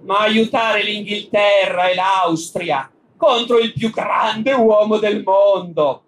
ma 0.01 0.19
aiutare 0.19 0.83
l'Inghilterra 0.83 1.89
e 1.89 1.95
l'Austria 1.95 2.89
contro 3.17 3.59
il 3.59 3.73
più 3.73 3.91
grande 3.91 4.53
uomo 4.53 4.97
del 4.97 5.23
mondo. 5.23 6.03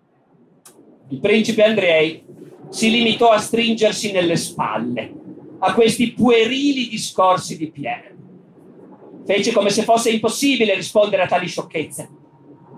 Il 1.10 1.20
principe 1.20 1.64
Andrei 1.64 2.24
si 2.70 2.90
limitò 2.92 3.30
a 3.30 3.40
stringersi 3.40 4.12
nelle 4.12 4.36
spalle 4.36 5.14
a 5.60 5.74
questi 5.74 6.12
puerili 6.12 6.88
discorsi 6.88 7.58
di 7.58 7.72
Pierre. 7.72 8.16
Fece 9.26 9.52
come 9.52 9.70
se 9.70 9.84
fosse 9.84 10.12
impossibile 10.12 10.76
rispondere 10.76 11.24
a 11.24 11.28
tali 11.28 11.48
sciocchezze 11.48 12.10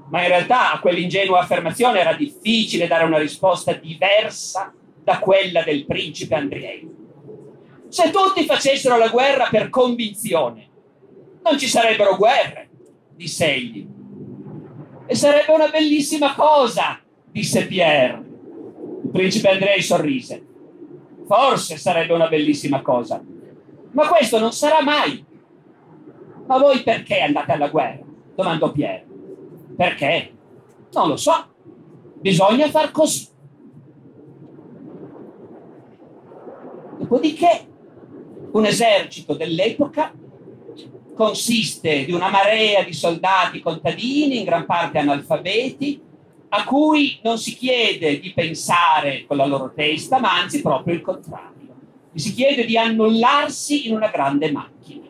ma 0.09 0.21
in 0.21 0.27
realtà 0.27 0.73
a 0.73 0.79
quell'ingenua 0.79 1.39
affermazione 1.39 1.99
era 1.99 2.13
difficile 2.13 2.87
dare 2.87 3.03
una 3.03 3.19
risposta 3.19 3.73
diversa 3.73 4.73
da 5.03 5.19
quella 5.19 5.63
del 5.63 5.85
principe 5.85 6.35
Andriei. 6.35 6.87
Se 7.87 8.11
tutti 8.11 8.45
facessero 8.45 8.97
la 8.97 9.07
guerra 9.07 9.47
per 9.49 9.69
convinzione, 9.69 10.67
non 11.43 11.57
ci 11.57 11.67
sarebbero 11.67 12.15
guerre, 12.15 12.69
disse 13.15 13.51
egli. 13.51 13.87
E 15.05 15.15
sarebbe 15.15 15.51
una 15.51 15.69
bellissima 15.69 16.35
cosa, 16.35 16.99
disse 17.31 17.65
Pierre. 17.65 18.23
Il 19.03 19.09
principe 19.11 19.49
Andrei 19.49 19.81
sorrise. 19.81 20.45
Forse 21.25 21.77
sarebbe 21.77 22.13
una 22.13 22.27
bellissima 22.27 22.81
cosa, 22.81 23.23
ma 23.91 24.07
questo 24.07 24.39
non 24.39 24.51
sarà 24.51 24.81
mai. 24.83 25.23
Ma 26.47 26.57
voi 26.57 26.81
perché 26.81 27.19
andate 27.21 27.51
alla 27.51 27.69
guerra? 27.69 28.05
domandò 28.35 28.71
Pierre. 28.71 29.08
Perché? 29.79 30.33
Non 30.91 31.07
lo 31.07 31.15
so. 31.15 31.53
Bisogna 32.15 32.67
far 32.69 32.91
così. 32.91 33.29
Dopodiché, 36.97 37.65
un 38.51 38.65
esercito 38.65 39.35
dell'epoca 39.35 40.13
consiste 41.15 42.03
di 42.03 42.11
una 42.11 42.27
marea 42.27 42.83
di 42.83 42.91
soldati 42.91 43.61
contadini, 43.61 44.39
in 44.39 44.43
gran 44.43 44.65
parte 44.65 44.97
analfabeti, 44.97 46.01
a 46.49 46.65
cui 46.65 47.17
non 47.23 47.37
si 47.37 47.55
chiede 47.55 48.19
di 48.19 48.33
pensare 48.33 49.23
con 49.25 49.37
la 49.37 49.45
loro 49.45 49.71
testa, 49.73 50.19
ma 50.19 50.41
anzi 50.41 50.61
proprio 50.61 50.95
il 50.95 51.01
contrario. 51.01 51.73
si 52.15 52.33
chiede 52.33 52.65
di 52.65 52.77
annullarsi 52.77 53.87
in 53.87 53.95
una 53.95 54.09
grande 54.09 54.51
macchina. 54.51 55.08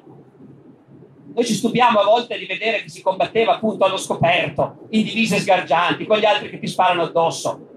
Noi 1.40 1.48
ci 1.48 1.54
stupiamo 1.54 2.00
a 2.00 2.04
volte 2.04 2.38
di 2.38 2.46
vedere 2.46 2.82
che 2.82 2.90
si 2.90 3.02
combatteva 3.02 3.54
appunto 3.54 3.86
allo 3.86 3.96
scoperto, 3.96 4.88
in 4.90 5.06
divise 5.06 5.40
sgargianti, 5.40 6.06
con 6.06 6.18
gli 6.18 6.26
altri 6.26 6.50
che 6.50 6.60
ti 6.60 6.68
sparano 6.68 7.04
addosso. 7.04 7.68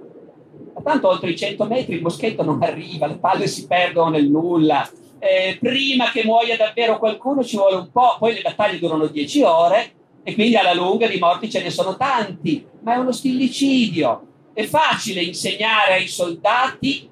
Ma 0.74 0.82
tanto 0.82 1.06
oltre 1.06 1.30
i 1.30 1.36
100 1.36 1.64
metri 1.66 1.94
il 1.94 2.02
moschetto 2.02 2.42
non 2.42 2.60
arriva, 2.60 3.06
le 3.06 3.18
palle 3.18 3.46
si 3.46 3.68
perdono 3.68 4.10
nel 4.10 4.28
nulla. 4.28 4.90
Eh, 5.20 5.58
prima 5.60 6.10
che 6.10 6.24
muoia 6.24 6.56
davvero 6.56 6.98
qualcuno 6.98 7.44
ci 7.44 7.54
vuole 7.54 7.76
un 7.76 7.92
po', 7.92 8.16
poi 8.18 8.34
le 8.34 8.42
battaglie 8.42 8.80
durano 8.80 9.06
10 9.06 9.42
ore 9.42 9.92
e 10.24 10.34
quindi 10.34 10.56
alla 10.56 10.74
lunga 10.74 11.06
di 11.06 11.20
morti 11.20 11.48
ce 11.48 11.62
ne 11.62 11.70
sono 11.70 11.96
tanti, 11.96 12.66
ma 12.80 12.94
è 12.94 12.96
uno 12.96 13.12
stillicidio. 13.12 14.26
È 14.52 14.64
facile 14.64 15.22
insegnare 15.22 15.92
ai 15.92 16.08
soldati 16.08 17.08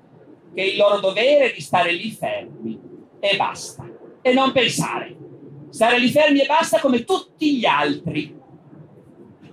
che 0.53 0.63
il 0.63 0.77
loro 0.77 0.99
dovere 0.99 1.53
è 1.53 1.55
di 1.55 1.61
stare 1.61 1.93
lì 1.93 2.11
fermi 2.11 2.77
e 3.21 3.37
basta, 3.37 3.89
e 4.21 4.33
non 4.33 4.51
pensare 4.51 5.20
stare 5.71 5.99
lì 5.99 6.11
fermi 6.11 6.41
e 6.41 6.47
basta 6.47 6.79
come 6.79 7.05
tutti 7.05 7.57
gli 7.57 7.65
altri. 7.65 8.39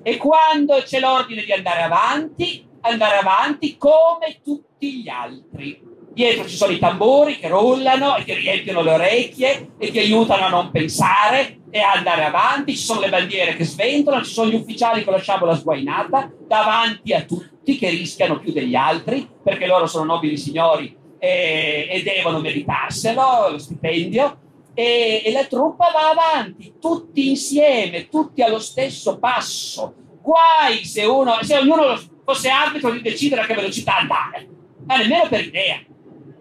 E 0.02 0.18
quando 0.18 0.82
c'è 0.84 1.00
l'ordine 1.00 1.44
di 1.44 1.52
andare 1.52 1.82
avanti, 1.82 2.68
andare 2.82 3.18
avanti 3.18 3.78
come 3.78 4.40
tutti 4.44 5.02
gli 5.02 5.10
altri. 5.10 5.82
Dietro 6.14 6.48
ci 6.48 6.56
sono 6.56 6.72
i 6.72 6.80
tamburi 6.80 7.38
che 7.38 7.48
rullano 7.48 8.16
e 8.16 8.24
che 8.24 8.34
riempiono 8.34 8.82
le 8.82 8.92
orecchie 8.92 9.74
e 9.78 9.92
ti 9.92 10.00
aiutano 10.00 10.46
a 10.46 10.50
non 10.50 10.72
pensare 10.72 11.60
e 11.70 11.80
a 11.80 11.92
andare 11.92 12.24
avanti. 12.24 12.76
Ci 12.76 12.84
sono 12.84 13.02
le 13.02 13.10
bandiere 13.10 13.56
che 13.56 13.66
sventolano, 13.66 14.24
ci 14.24 14.34
sono 14.34 14.50
gli 14.50 14.56
ufficiali 14.56 15.04
con 15.04 15.14
la 15.14 15.20
sciabola 15.20 15.56
sguainata 15.56 16.32
davanti 16.48 17.14
a 17.14 17.22
tutti 17.22 17.78
che 17.78 17.90
rischiano 17.90 18.40
più 18.40 18.52
degli 18.52 18.74
altri 18.74 19.30
perché 19.44 19.68
loro 19.68 19.86
sono 19.86 20.06
nobili 20.06 20.38
signori 20.38 20.96
e, 21.20 21.88
e 21.92 22.02
devono 22.02 22.40
meritarselo, 22.40 23.50
lo 23.52 23.58
stipendio 23.60 24.46
e, 24.80 25.24
e 25.26 25.32
la 25.32 25.46
truppa 25.46 25.90
va 25.92 26.12
avanti, 26.12 26.76
tutti 26.80 27.30
insieme, 27.30 28.10
tutti 28.10 28.44
allo 28.44 28.60
stesso 28.60 29.18
passo. 29.18 29.96
Guai 30.22 30.86
se, 30.86 31.04
uno, 31.04 31.40
se 31.42 31.58
ognuno 31.58 32.00
fosse 32.24 32.50
arbitro 32.50 32.92
di 32.92 33.02
decidere 33.02 33.42
a 33.42 33.46
che 33.48 33.56
velocità 33.56 33.98
andare, 33.98 34.48
ma 34.86 34.98
nemmeno 34.98 35.28
per 35.30 35.46
idea. 35.46 35.80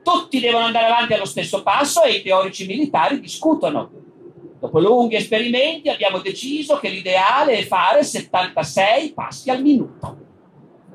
Tutti 0.03 0.39
devono 0.39 0.67
andare 0.67 0.85
avanti 0.85 1.15
allo 1.15 1.25
stesso 1.25 1.63
passo 1.63 2.03
e 2.03 2.17
i 2.17 2.23
teorici 2.23 2.67
militari 2.67 3.21
discutono. 3.21 3.91
Dopo 4.61 4.81
lunghi 4.81 5.17
esperimenti 5.17 5.89
abbiamo 5.89 6.19
deciso 6.19 6.79
che 6.79 6.91
l'ideale 6.91 7.57
è 7.57 7.65
fare 7.65 8.05
76 8.05 9.15
passi 9.15 9.49
al 9.49 9.63
minuto. 9.63 10.19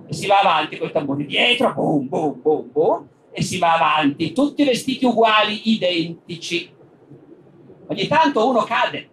E 0.08 0.14
si 0.14 0.28
va 0.28 0.42
avanti 0.42 0.78
con 0.78 0.90
i 0.90 0.92
tamburi 0.92 1.26
dietro, 1.26 1.74
boom, 1.74 2.08
boom, 2.08 2.40
boom, 2.40 2.72
boom, 2.72 3.08
e 3.32 3.42
si 3.42 3.58
va 3.58 3.74
avanti, 3.74 4.32
tutti 4.32 4.64
vestiti 4.64 5.06
uguali, 5.06 5.72
identici. 5.72 6.78
Ogni 7.92 8.08
tanto 8.08 8.48
uno 8.48 8.64
cade, 8.64 9.10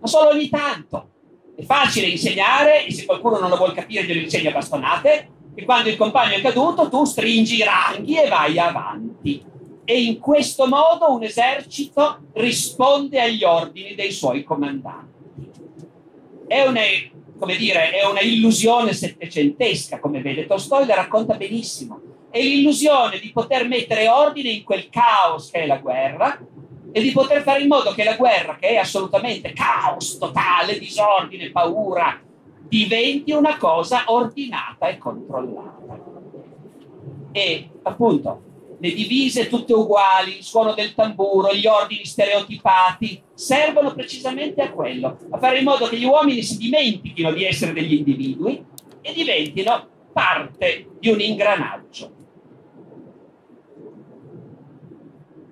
ma 0.00 0.06
solo 0.06 0.30
ogni 0.30 0.48
tanto. 0.48 1.10
È 1.54 1.62
facile 1.62 2.06
insegnare, 2.06 2.86
e 2.86 2.90
se 2.90 3.04
qualcuno 3.04 3.38
non 3.38 3.50
lo 3.50 3.56
vuole 3.56 3.74
capire 3.74 4.02
glielo 4.04 4.20
insegna 4.20 4.48
a 4.48 4.54
bastonate, 4.54 5.28
che 5.54 5.64
quando 5.66 5.90
il 5.90 5.98
compagno 5.98 6.36
è 6.36 6.40
caduto 6.40 6.88
tu 6.88 7.04
stringi 7.04 7.56
i 7.56 7.64
ranghi 7.64 8.16
e 8.16 8.26
vai 8.28 8.58
avanti. 8.58 9.44
E 9.84 10.02
in 10.02 10.18
questo 10.20 10.66
modo 10.66 11.12
un 11.12 11.22
esercito 11.22 12.20
risponde 12.32 13.20
agli 13.20 13.44
ordini 13.44 13.94
dei 13.94 14.10
suoi 14.10 14.42
comandanti. 14.42 15.50
È 16.46 16.66
una, 16.66 16.80
come 17.38 17.56
dire, 17.56 17.90
è 17.90 18.06
una 18.06 18.22
illusione 18.22 18.94
settecentesca, 18.94 20.00
come 20.00 20.22
vede 20.22 20.46
Tolstoi 20.46 20.86
la 20.86 20.94
racconta 20.94 21.34
benissimo. 21.34 22.00
È 22.30 22.40
l'illusione 22.40 23.18
di 23.18 23.30
poter 23.32 23.68
mettere 23.68 24.08
ordine 24.08 24.48
in 24.48 24.64
quel 24.64 24.88
caos 24.88 25.50
che 25.50 25.64
è 25.64 25.66
la 25.66 25.76
guerra 25.76 26.40
e 26.96 27.02
di 27.02 27.10
poter 27.10 27.42
fare 27.42 27.60
in 27.60 27.66
modo 27.66 27.90
che 27.90 28.04
la 28.04 28.14
guerra, 28.14 28.54
che 28.54 28.68
è 28.68 28.76
assolutamente 28.76 29.52
caos 29.52 30.16
totale, 30.16 30.78
disordine, 30.78 31.50
paura, 31.50 32.20
diventi 32.68 33.32
una 33.32 33.56
cosa 33.56 34.04
ordinata 34.06 34.86
e 34.86 34.98
controllata. 34.98 35.98
E 37.32 37.68
appunto 37.82 38.76
le 38.78 38.92
divise 38.92 39.48
tutte 39.48 39.72
uguali, 39.72 40.36
il 40.36 40.44
suono 40.44 40.72
del 40.72 40.94
tamburo, 40.94 41.52
gli 41.52 41.66
ordini 41.66 42.04
stereotipati, 42.04 43.20
servono 43.34 43.92
precisamente 43.92 44.62
a 44.62 44.70
quello, 44.70 45.18
a 45.30 45.38
fare 45.38 45.58
in 45.58 45.64
modo 45.64 45.88
che 45.88 45.98
gli 45.98 46.04
uomini 46.04 46.42
si 46.42 46.58
dimentichino 46.58 47.32
di 47.32 47.44
essere 47.44 47.72
degli 47.72 47.94
individui 47.94 48.64
e 49.00 49.12
diventino 49.12 49.88
parte 50.12 50.90
di 51.00 51.08
un 51.08 51.18
ingranaggio. 51.18 52.23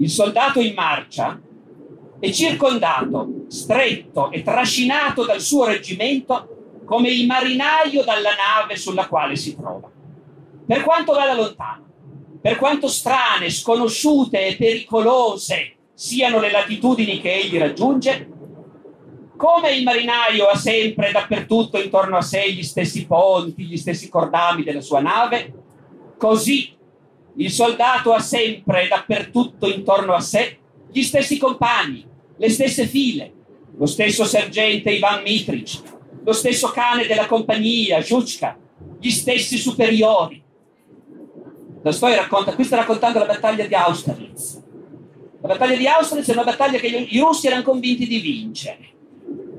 Il 0.02 0.11
soldato 0.11 0.59
in 0.59 0.75
marcia 0.75 1.40
è 2.18 2.30
circondato, 2.32 3.44
stretto 3.47 4.32
e 4.32 4.42
trascinato 4.42 5.25
dal 5.25 5.40
suo 5.40 5.66
reggimento 5.66 6.80
come 6.85 7.09
il 7.11 7.25
marinaio 7.25 8.02
dalla 8.02 8.30
nave 8.35 8.75
sulla 8.75 9.06
quale 9.06 9.37
si 9.37 9.54
trova. 9.54 9.88
Per 10.66 10.82
quanto 10.82 11.12
vada 11.12 11.35
lontano, 11.35 11.87
per 12.40 12.56
quanto 12.56 12.88
strane, 12.88 13.49
sconosciute 13.49 14.44
e 14.44 14.56
pericolose 14.56 15.76
siano 15.94 16.40
le 16.40 16.50
latitudini 16.50 17.21
che 17.21 17.35
egli 17.35 17.56
raggiunge, 17.56 18.28
come 19.37 19.73
il 19.73 19.85
marinaio 19.85 20.47
ha 20.47 20.56
sempre 20.56 21.12
dappertutto 21.12 21.80
intorno 21.80 22.16
a 22.16 22.23
sé 22.23 22.50
gli 22.52 22.64
stessi 22.64 23.06
ponti, 23.06 23.66
gli 23.66 23.76
stessi 23.76 24.09
cordami 24.09 24.64
della 24.64 24.80
sua 24.80 25.00
nave, 25.00 25.52
così 26.18 26.80
il 27.36 27.50
soldato 27.50 28.12
ha 28.12 28.20
sempre 28.20 28.88
dappertutto 28.88 29.68
intorno 29.68 30.12
a 30.12 30.20
sé 30.20 30.58
gli 30.90 31.02
stessi 31.02 31.38
compagni, 31.38 32.06
le 32.36 32.50
stesse 32.50 32.86
file, 32.86 33.32
lo 33.78 33.86
stesso 33.86 34.24
sergente 34.24 34.90
Ivan 34.90 35.22
Mitric, 35.22 35.80
lo 36.24 36.32
stesso 36.32 36.68
cane 36.68 37.06
della 37.06 37.26
compagnia, 37.26 38.00
Giuchka, 38.00 38.58
gli 39.00 39.10
stessi 39.10 39.56
superiori. 39.56 40.42
La 41.82 41.92
storia 41.92 42.16
racconta, 42.16 42.54
qui 42.54 42.64
sta 42.64 42.76
raccontando 42.76 43.18
la 43.18 43.25
battaglia 43.25 43.66
di 43.66 43.75
Austerlitz. 43.75 44.62
La 45.40 45.49
battaglia 45.49 45.76
di 45.76 45.86
Austerlitz 45.86 46.28
è 46.28 46.32
una 46.32 46.45
battaglia 46.45 46.78
che 46.78 46.86
i 46.86 47.18
russi 47.18 47.47
erano 47.47 47.62
convinti 47.62 48.06
di 48.06 48.18
vincere 48.21 48.90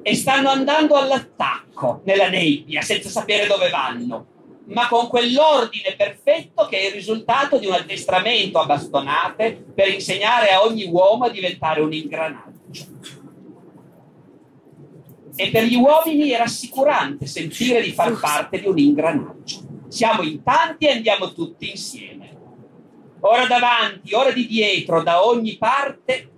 e 0.04 0.16
stanno 0.16 0.50
andando 0.50 0.96
all'attacco 0.96 2.02
nella 2.06 2.30
nebbia 2.30 2.82
senza 2.82 3.10
sapere 3.10 3.48
dove 3.48 3.70
vanno 3.70 4.28
ma 4.66 4.88
con 4.88 5.08
quell'ordine 5.08 5.96
perfetto 5.98 6.68
che 6.68 6.80
è 6.80 6.86
il 6.86 6.94
risultato 6.94 7.58
di 7.58 7.68
un 7.68 7.74
addestramento 7.74 8.60
a 8.60 8.66
bastonate 8.66 9.66
per 9.74 9.90
insegnare 9.90 10.52
a 10.52 10.64
ogni 10.64 10.86
uomo 10.86 11.26
a 11.26 11.30
diventare 11.30 11.82
un 11.82 11.92
ingranaggio. 11.92 12.86
E 15.36 15.50
per 15.50 15.64
gli 15.64 15.76
uomini 15.76 16.30
è 16.30 16.38
rassicurante 16.38 17.26
sentire 17.26 17.82
di 17.82 17.92
far 17.92 18.18
parte 18.20 18.60
di 18.60 18.68
un 18.68 18.78
ingranaggio. 18.78 19.62
Siamo 19.90 20.22
in 20.22 20.42
tanti 20.44 20.86
e 20.86 20.92
andiamo 20.92 21.34
tutti 21.34 21.70
insieme. 21.70 22.32
Ora 23.22 23.46
davanti, 23.46 24.14
ora 24.14 24.32
di 24.32 24.46
dietro, 24.46 25.02
da 25.02 25.26
ogni 25.26 25.58
parte. 25.58 26.30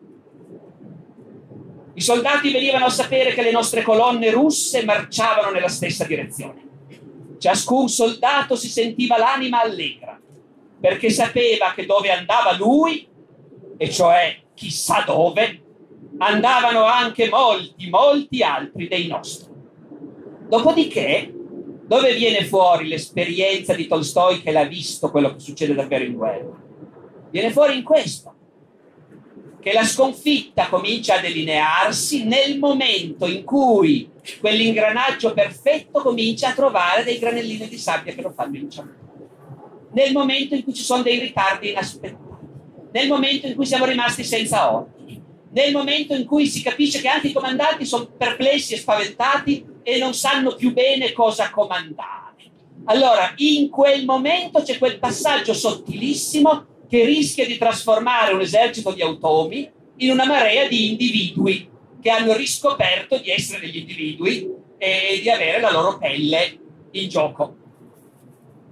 I 1.93 2.01
soldati 2.01 2.51
venivano 2.51 2.85
a 2.85 2.89
sapere 2.89 3.33
che 3.33 3.41
le 3.41 3.51
nostre 3.51 3.81
colonne 3.81 4.31
russe 4.31 4.83
marciavano 4.83 5.51
nella 5.51 5.69
stessa 5.69 6.05
direzione 6.05 6.64
Ciascun 7.45 7.87
soldato 7.89 8.55
si 8.55 8.67
sentiva 8.67 9.19
l'anima 9.19 9.61
allegra, 9.61 10.19
perché 10.79 11.11
sapeva 11.11 11.73
che 11.75 11.85
dove 11.85 12.09
andava 12.09 12.57
lui, 12.57 13.07
e 13.77 13.89
cioè 13.91 14.35
chissà 14.55 15.03
dove, 15.05 15.61
andavano 16.17 16.85
anche 16.85 17.29
molti, 17.29 17.87
molti 17.87 18.41
altri 18.41 18.87
dei 18.87 19.05
nostri. 19.05 19.53
Dopodiché, 20.49 21.31
dove 21.85 22.15
viene 22.15 22.45
fuori 22.45 22.87
l'esperienza 22.87 23.75
di 23.75 23.85
Tolstoi 23.85 24.41
che 24.41 24.51
l'ha 24.51 24.65
visto 24.65 25.11
quello 25.11 25.35
che 25.35 25.39
succede 25.39 25.75
davvero 25.75 26.03
in 26.03 26.13
guerra? 26.13 26.63
Viene 27.29 27.51
fuori 27.51 27.77
in 27.77 27.83
questo, 27.83 28.33
che 29.61 29.71
la 29.71 29.83
sconfitta 29.83 30.67
comincia 30.67 31.17
a 31.17 31.21
delinearsi 31.21 32.23
nel 32.23 32.57
momento 32.57 33.27
in 33.27 33.43
cui 33.43 34.09
quell'ingranaggio 34.39 35.33
perfetto 35.33 36.01
comincia 36.01 36.49
a 36.49 36.53
trovare 36.53 37.03
dei 37.03 37.19
granellini 37.19 37.67
di 37.67 37.77
sabbia 37.77 38.13
che 38.13 38.21
lo 38.21 38.31
fanno 38.31 38.57
inciampare. 38.57 39.03
Nel 39.91 40.11
momento 40.11 40.55
in 40.55 40.63
cui 40.63 40.73
ci 40.73 40.83
sono 40.83 41.03
dei 41.03 41.19
ritardi 41.19 41.69
inaspettati, 41.69 42.23
nel 42.91 43.07
momento 43.07 43.47
in 43.47 43.55
cui 43.55 43.65
siamo 43.65 43.85
rimasti 43.85 44.23
senza 44.23 44.73
ordini, 44.73 45.21
nel 45.51 45.71
momento 45.71 46.13
in 46.13 46.25
cui 46.25 46.47
si 46.47 46.61
capisce 46.61 46.99
che 46.99 47.07
anche 47.07 47.27
i 47.27 47.33
comandanti 47.33 47.85
sono 47.85 48.07
perplessi 48.07 48.73
e 48.73 48.77
spaventati 48.77 49.65
e 49.83 49.97
non 49.97 50.13
sanno 50.13 50.55
più 50.55 50.73
bene 50.73 51.13
cosa 51.13 51.49
comandare. 51.49 52.23
Allora, 52.85 53.33
in 53.37 53.69
quel 53.69 54.05
momento 54.05 54.61
c'è 54.61 54.77
quel 54.77 54.99
passaggio 54.99 55.53
sottilissimo 55.53 56.65
che 56.87 57.05
rischia 57.05 57.45
di 57.45 57.57
trasformare 57.57 58.33
un 58.33 58.41
esercito 58.41 58.91
di 58.91 59.01
automi 59.01 59.71
in 59.97 60.11
una 60.11 60.25
marea 60.25 60.67
di 60.67 60.91
individui 60.91 61.69
che 62.05 62.11
hanno 62.11 62.35
riscoperto 62.35 63.17
di 63.17 63.31
essere 63.31 63.61
degli 63.61 63.77
individui 63.77 64.47
e 64.77 65.17
di 65.23 65.27
avere 65.27 65.59
la 65.59 65.71
loro 65.71 65.97
pelle 65.97 66.55
in 66.91 67.09
gioco. 67.09 67.55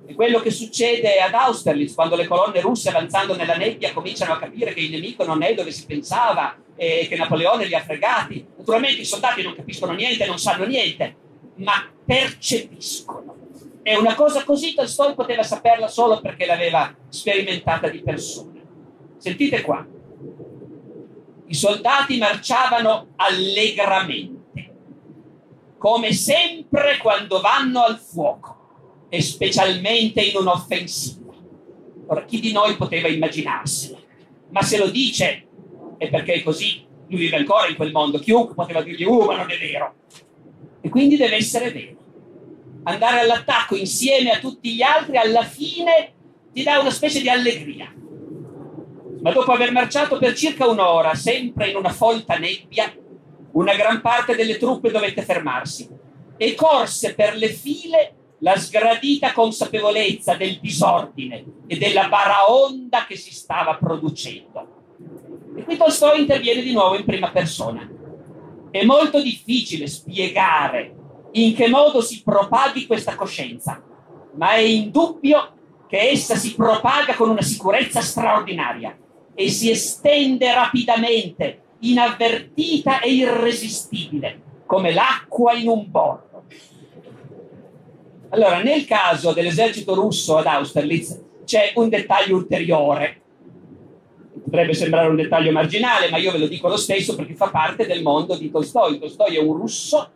È 0.06 0.14
quello 0.14 0.40
che 0.40 0.52
succede 0.52 1.20
ad 1.20 1.34
Austerlitz 1.34 1.96
quando 1.96 2.16
le 2.16 2.28
colonne 2.28 2.62
russe 2.62 2.90
avanzando 2.90 3.36
nella 3.36 3.56
nebbia 3.56 3.92
cominciano 3.92 4.34
a 4.34 4.38
capire 4.38 4.76
che 4.76 4.82
il 4.82 4.92
nemico 4.92 5.26
non 5.26 5.42
è 5.42 5.56
dove 5.56 5.72
si 5.72 5.88
pensava 5.88 6.56
e 6.76 7.08
che 7.10 7.16
Napoleone 7.16 7.66
li 7.66 7.74
ha 7.74 7.82
fregati. 7.82 8.46
Naturalmente 8.56 9.02
i 9.02 9.06
soldati 9.06 9.42
non 9.42 9.56
capiscono 9.56 9.94
niente, 9.94 10.28
non 10.28 10.38
sanno 10.38 10.68
niente, 10.68 11.16
ma 11.56 11.92
percepiscono 12.06 13.34
e 13.82 13.98
una 13.98 14.14
cosa 14.14 14.44
così 14.44 14.76
Tolstoi 14.76 15.16
poteva 15.16 15.42
saperla 15.42 15.88
solo 15.88 16.22
perché 16.22 16.46
l'aveva 16.46 16.96
sperimentata 17.10 17.88
di 17.88 18.04
persona. 18.04 18.62
Sentite 19.18 19.64
qua. 19.64 19.84
I 21.46 21.54
soldati 21.54 22.18
marciavano 22.18 23.14
allegramente, 23.16 24.76
come 25.78 26.14
sempre 26.14 26.98
quando 26.98 27.42
vanno 27.42 27.84
al 27.84 27.98
fuoco, 27.98 29.08
e 29.10 29.22
specialmente 29.22 30.22
in 30.22 30.38
un'offensiva. 30.38 31.34
Ora, 32.08 32.26
chi 32.26 32.40
di 32.40 32.52
noi 32.52 32.76
poteva 32.76 33.08
immaginarselo? 33.08 34.02
Ma 34.50 34.62
se 34.62 34.78
lo 34.78 34.90
dice 34.90 35.48
è 35.98 36.10
perché 36.10 36.34
è 36.34 36.44
così, 36.44 36.86
lui 37.08 37.20
vive 37.22 37.38
ancora 37.38 37.68
in 37.68 37.76
quel 37.76 37.92
mondo, 37.92 38.20
chiunque 38.20 38.56
poteva 38.56 38.82
dirgli, 38.82 39.04
uh, 39.04 39.26
ma 39.26 39.38
non 39.38 39.52
è 39.52 39.58
vero. 39.58 39.96
E 40.82 40.90
quindi 40.90 41.16
deve 41.16 41.36
essere 41.36 41.72
vero 41.72 42.02
andare 42.84 43.20
all'attacco 43.20 43.76
insieme 43.76 44.32
a 44.32 44.40
tutti 44.40 44.74
gli 44.74 44.82
altri, 44.82 45.18
alla 45.18 45.44
fine 45.44 46.14
ti 46.52 46.64
dà 46.64 46.80
una 46.80 46.92
specie 46.92 47.22
di 47.22 47.30
allegria. 47.30 47.94
Ma 49.24 49.32
dopo 49.32 49.54
aver 49.54 49.72
marciato 49.72 50.18
per 50.18 50.36
circa 50.36 50.68
un'ora, 50.68 51.16
sempre 51.16 51.70
in 51.70 51.78
una 51.78 51.94
folta 51.94 52.38
nebbia, 52.38 52.94
una 53.54 53.74
gran 53.74 54.02
parte 54.02 54.36
delle 54.36 54.58
truppe 54.58 54.92
dovette 54.92 55.22
fermarsi 55.22 55.88
e 56.36 56.56
corse 56.56 57.16
per 57.16 57.38
le 57.38 57.48
file 57.48 58.16
la 58.40 58.58
sgradita 58.58 59.32
consapevolezza 59.32 60.36
del 60.36 60.60
disordine 60.60 61.46
e 61.68 61.78
della 61.78 62.10
baraonda 62.10 63.06
che 63.06 63.16
si 63.16 63.34
stava 63.34 63.76
producendo. 63.76 64.68
E 65.56 65.64
qui 65.64 65.78
Tolstoi 65.78 66.20
interviene 66.20 66.62
di 66.62 66.74
nuovo 66.74 66.98
in 66.98 67.06
prima 67.06 67.32
persona. 67.32 67.90
È 68.72 68.84
molto 68.84 69.22
difficile 69.22 69.88
spiegare 69.88 70.96
in 71.32 71.56
che 71.56 71.70
modo 71.70 72.02
si 72.02 72.22
propaghi 72.24 72.86
questa 72.86 73.16
coscienza, 73.16 73.82
ma 74.36 74.52
è 74.56 74.60
indubbio 74.60 75.86
che 75.88 76.10
essa 76.10 76.36
si 76.36 76.56
propaga 76.56 77.14
con 77.16 77.30
una 77.30 77.42
sicurezza 77.42 78.02
straordinaria 78.02 78.98
e 79.36 79.50
si 79.50 79.70
estende 79.70 80.54
rapidamente, 80.54 81.62
inavvertita 81.80 83.00
e 83.00 83.12
irresistibile, 83.12 84.42
come 84.66 84.94
l'acqua 84.94 85.54
in 85.54 85.68
un 85.68 85.90
bordo. 85.90 86.44
Allora, 88.30 88.62
nel 88.62 88.86
caso 88.86 89.32
dell'esercito 89.32 89.94
russo 89.94 90.38
ad 90.38 90.48
Austerlitz 90.48 91.22
c'è 91.44 91.74
un 91.76 91.90
dettaglio 91.90 92.36
ulteriore. 92.36 93.22
Potrebbe 94.44 94.74
sembrare 94.74 95.08
un 95.08 95.16
dettaglio 95.16 95.52
marginale, 95.52 96.10
ma 96.10 96.18
io 96.18 96.32
ve 96.32 96.40
lo 96.40 96.48
dico 96.48 96.68
lo 96.68 96.78
stesso 96.78 97.16
perché 97.16 97.36
fa 97.36 97.50
parte 97.50 97.86
del 97.86 98.02
mondo 98.02 98.36
di 98.36 98.50
Tolstoi. 98.50 98.98
Tolstoi 98.98 99.36
è 99.36 99.40
un 99.40 99.56
russo 99.56 100.12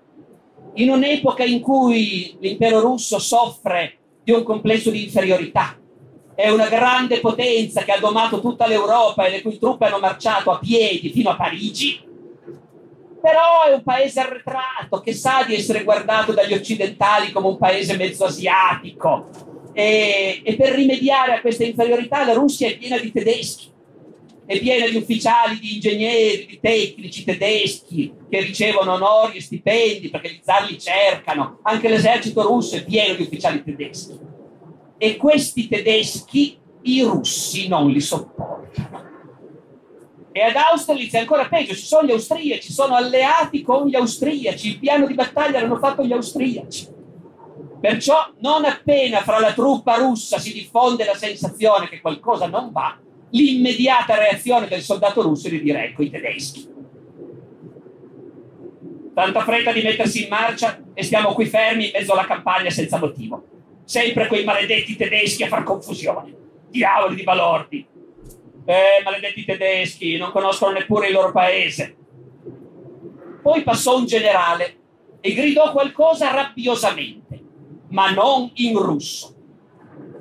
in 0.74 0.90
un'epoca 0.90 1.44
in 1.44 1.60
cui 1.60 2.36
l'impero 2.40 2.80
russo 2.80 3.20
soffre 3.20 3.98
di 4.24 4.32
un 4.32 4.44
complesso 4.44 4.90
di 4.90 5.04
inferiorità. 5.04 5.78
È 6.38 6.50
una 6.50 6.68
grande 6.68 7.20
potenza 7.20 7.82
che 7.82 7.94
ha 7.94 7.98
domato 7.98 8.40
tutta 8.40 8.68
l'Europa 8.68 9.26
e 9.26 9.32
le 9.32 9.42
cui 9.42 9.58
truppe 9.58 9.88
hanno 9.88 9.98
marciato 9.98 10.52
a 10.52 10.60
piedi 10.60 11.10
fino 11.10 11.32
a 11.32 11.36
Parigi, 11.36 12.00
però 13.20 13.64
è 13.68 13.74
un 13.74 13.82
paese 13.82 14.20
arretrato 14.20 15.00
che 15.04 15.14
sa 15.14 15.44
di 15.48 15.56
essere 15.56 15.84
guardato 15.84 16.34
dagli 16.34 16.54
occidentali 16.54 17.32
come 17.32 17.48
un 17.48 17.58
paese 17.58 17.98
mezzo 17.98 18.26
asiatico. 18.26 19.30
E, 19.74 20.42
e 20.44 20.56
per 20.56 20.74
rimediare 20.74 21.34
a 21.34 21.42
questa 21.42 21.64
inferiorità 21.64 22.24
la 22.24 22.34
Russia 22.34 22.68
è 22.68 22.78
piena 22.78 23.00
di 23.00 23.12
tedeschi 23.12 23.74
è 24.46 24.60
piena 24.60 24.88
di 24.88 24.96
ufficiali, 24.96 25.60
di 25.60 25.74
ingegneri, 25.74 26.46
di 26.46 26.60
tecnici 26.62 27.26
tedeschi 27.26 28.14
che 28.30 28.40
ricevono 28.42 28.94
onori 28.94 29.38
e 29.38 29.42
stipendi 29.42 30.10
perché 30.10 30.30
gli 30.30 30.40
zar 30.42 30.70
li 30.70 30.80
cercano. 30.80 31.60
Anche 31.64 31.90
l'esercito 31.90 32.44
russo 32.44 32.78
è 32.78 32.86
pieno 32.86 33.16
di 33.16 33.24
ufficiali 33.24 33.62
tedeschi. 33.62 34.18
E 34.98 35.16
questi 35.18 35.68
tedeschi 35.68 36.58
i 36.82 37.02
russi 37.02 37.68
non 37.68 37.90
li 37.90 38.02
sopportano. 38.02 39.06
E 40.32 40.42
ad 40.42 40.56
Austerlitz 40.56 41.14
è 41.14 41.20
ancora 41.20 41.48
peggio, 41.48 41.74
ci 41.74 41.86
sono 41.86 42.08
gli 42.08 42.12
austriaci, 42.12 42.72
sono 42.72 42.94
alleati 42.94 43.64
con 43.64 43.88
gli 43.88 43.96
austriaci, 43.96 44.68
il 44.68 44.80
piano 44.80 45.08
di 45.08 45.16
battaglia 45.16 45.60
l'hanno 45.60 45.78
fatto 45.78 46.04
gli 46.04 46.14
austriaci. 46.14 46.88
Perciò 47.80 48.34
non 48.40 48.66
appena 48.66 49.22
fra 49.22 49.40
la 49.40 49.54
truppa 49.54 49.96
russa 49.96 50.38
si 50.38 50.54
diffonde 50.54 51.06
la 51.06 51.16
sensazione 51.16 51.90
che 51.90 52.02
qualcosa 52.02 52.48
non 52.48 52.72
va, 52.72 52.98
l'immediata 53.32 54.18
reazione 54.18 54.68
del 54.68 54.82
soldato 54.82 55.22
russo 55.22 55.48
è 55.48 55.50
di 55.50 55.62
dire 55.62 55.86
ecco 55.86 56.04
i 56.04 56.10
tedeschi. 56.10 56.68
Tanta 59.14 59.44
fretta 59.44 59.72
di 59.72 59.82
mettersi 59.82 60.24
in 60.24 60.30
marcia 60.30 60.84
e 60.94 61.02
stiamo 61.02 61.34
qui 61.34 61.46
fermi 61.48 61.86
in 61.86 61.92
mezzo 61.94 62.14
alla 62.14 62.26
campagna 62.26 62.70
senza 62.70 63.00
motivo. 63.00 63.57
Sempre 63.88 64.28
quei 64.28 64.44
maledetti 64.44 64.98
tedeschi 64.98 65.44
a 65.44 65.48
far 65.48 65.64
confusione. 65.64 66.36
Diavoli 66.70 67.16
di 67.16 67.24
balordi. 67.24 67.88
Eh, 68.66 69.02
maledetti 69.02 69.46
tedeschi, 69.46 70.18
non 70.18 70.32
conoscono 70.32 70.74
neppure 70.74 71.08
il 71.08 71.14
loro 71.14 71.32
paese. 71.32 71.96
Poi 73.42 73.64
passò 73.64 73.98
un 73.98 74.06
generale 74.06 74.76
e 75.22 75.34
gridò 75.34 75.72
qualcosa 75.72 76.32
rabbiosamente, 76.32 77.42
ma 77.92 78.10
non 78.12 78.52
in 78.56 78.78
russo 78.78 79.36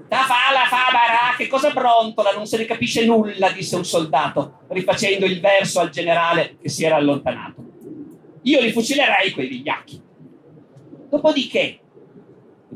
Da 0.06 0.18
fala 0.18 0.66
fa 0.68 0.92
barà, 0.92 1.34
che 1.36 1.48
cosa 1.48 1.70
brontola? 1.70 2.30
Non 2.30 2.46
se 2.46 2.58
ne 2.58 2.66
capisce 2.66 3.04
nulla, 3.04 3.50
disse 3.50 3.74
un 3.74 3.84
soldato, 3.84 4.60
rifacendo 4.68 5.26
il 5.26 5.40
verso 5.40 5.80
al 5.80 5.90
generale 5.90 6.56
che 6.62 6.68
si 6.68 6.84
era 6.84 6.94
allontanato. 6.94 7.64
Io 8.42 8.60
li 8.60 8.70
fucilerei 8.70 9.32
quei 9.32 9.48
vigliacchi. 9.48 10.00
Dopodiché, 11.10 11.80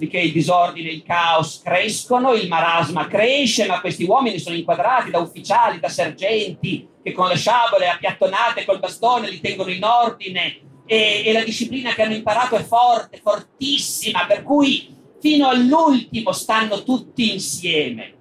dopodiché 0.01 0.19
il 0.21 0.33
disordine 0.33 0.89
il 0.89 1.03
caos 1.03 1.61
crescono, 1.63 2.33
il 2.33 2.49
marasma 2.49 3.07
cresce, 3.07 3.67
ma 3.67 3.81
questi 3.81 4.05
uomini 4.05 4.39
sono 4.39 4.57
inquadrati 4.57 5.11
da 5.11 5.19
ufficiali, 5.19 5.79
da 5.79 5.91
sergenti, 5.91 6.89
che 7.03 7.13
con 7.13 7.29
le 7.29 7.37
sciabole 7.37 7.87
appiattonate 7.87 8.65
col 8.65 8.79
bastone 8.79 9.29
li 9.29 9.41
tengono 9.41 9.71
in 9.71 9.85
ordine 9.85 10.61
e, 10.87 11.23
e 11.27 11.33
la 11.33 11.45
disciplina 11.45 11.93
che 11.93 12.03
hanno 12.03 12.15
imparato 12.15 12.57
è 12.57 12.63
forte, 12.63 13.21
fortissima, 13.23 14.25
per 14.25 14.43
cui 14.43 14.97
fino 15.21 15.49
all'ultimo 15.49 16.33
stanno 16.33 16.83
tutti 16.83 17.33
insieme. 17.33 18.15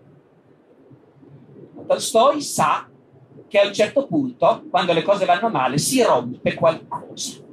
Tolstoi 1.87 2.41
sa 2.41 2.89
che 3.47 3.59
a 3.59 3.65
un 3.65 3.73
certo 3.73 4.05
punto, 4.05 4.65
quando 4.69 4.91
le 4.91 5.01
cose 5.01 5.25
vanno 5.25 5.49
male, 5.49 5.77
si 5.77 6.03
rompe 6.03 6.53
qualcosa. 6.53 7.47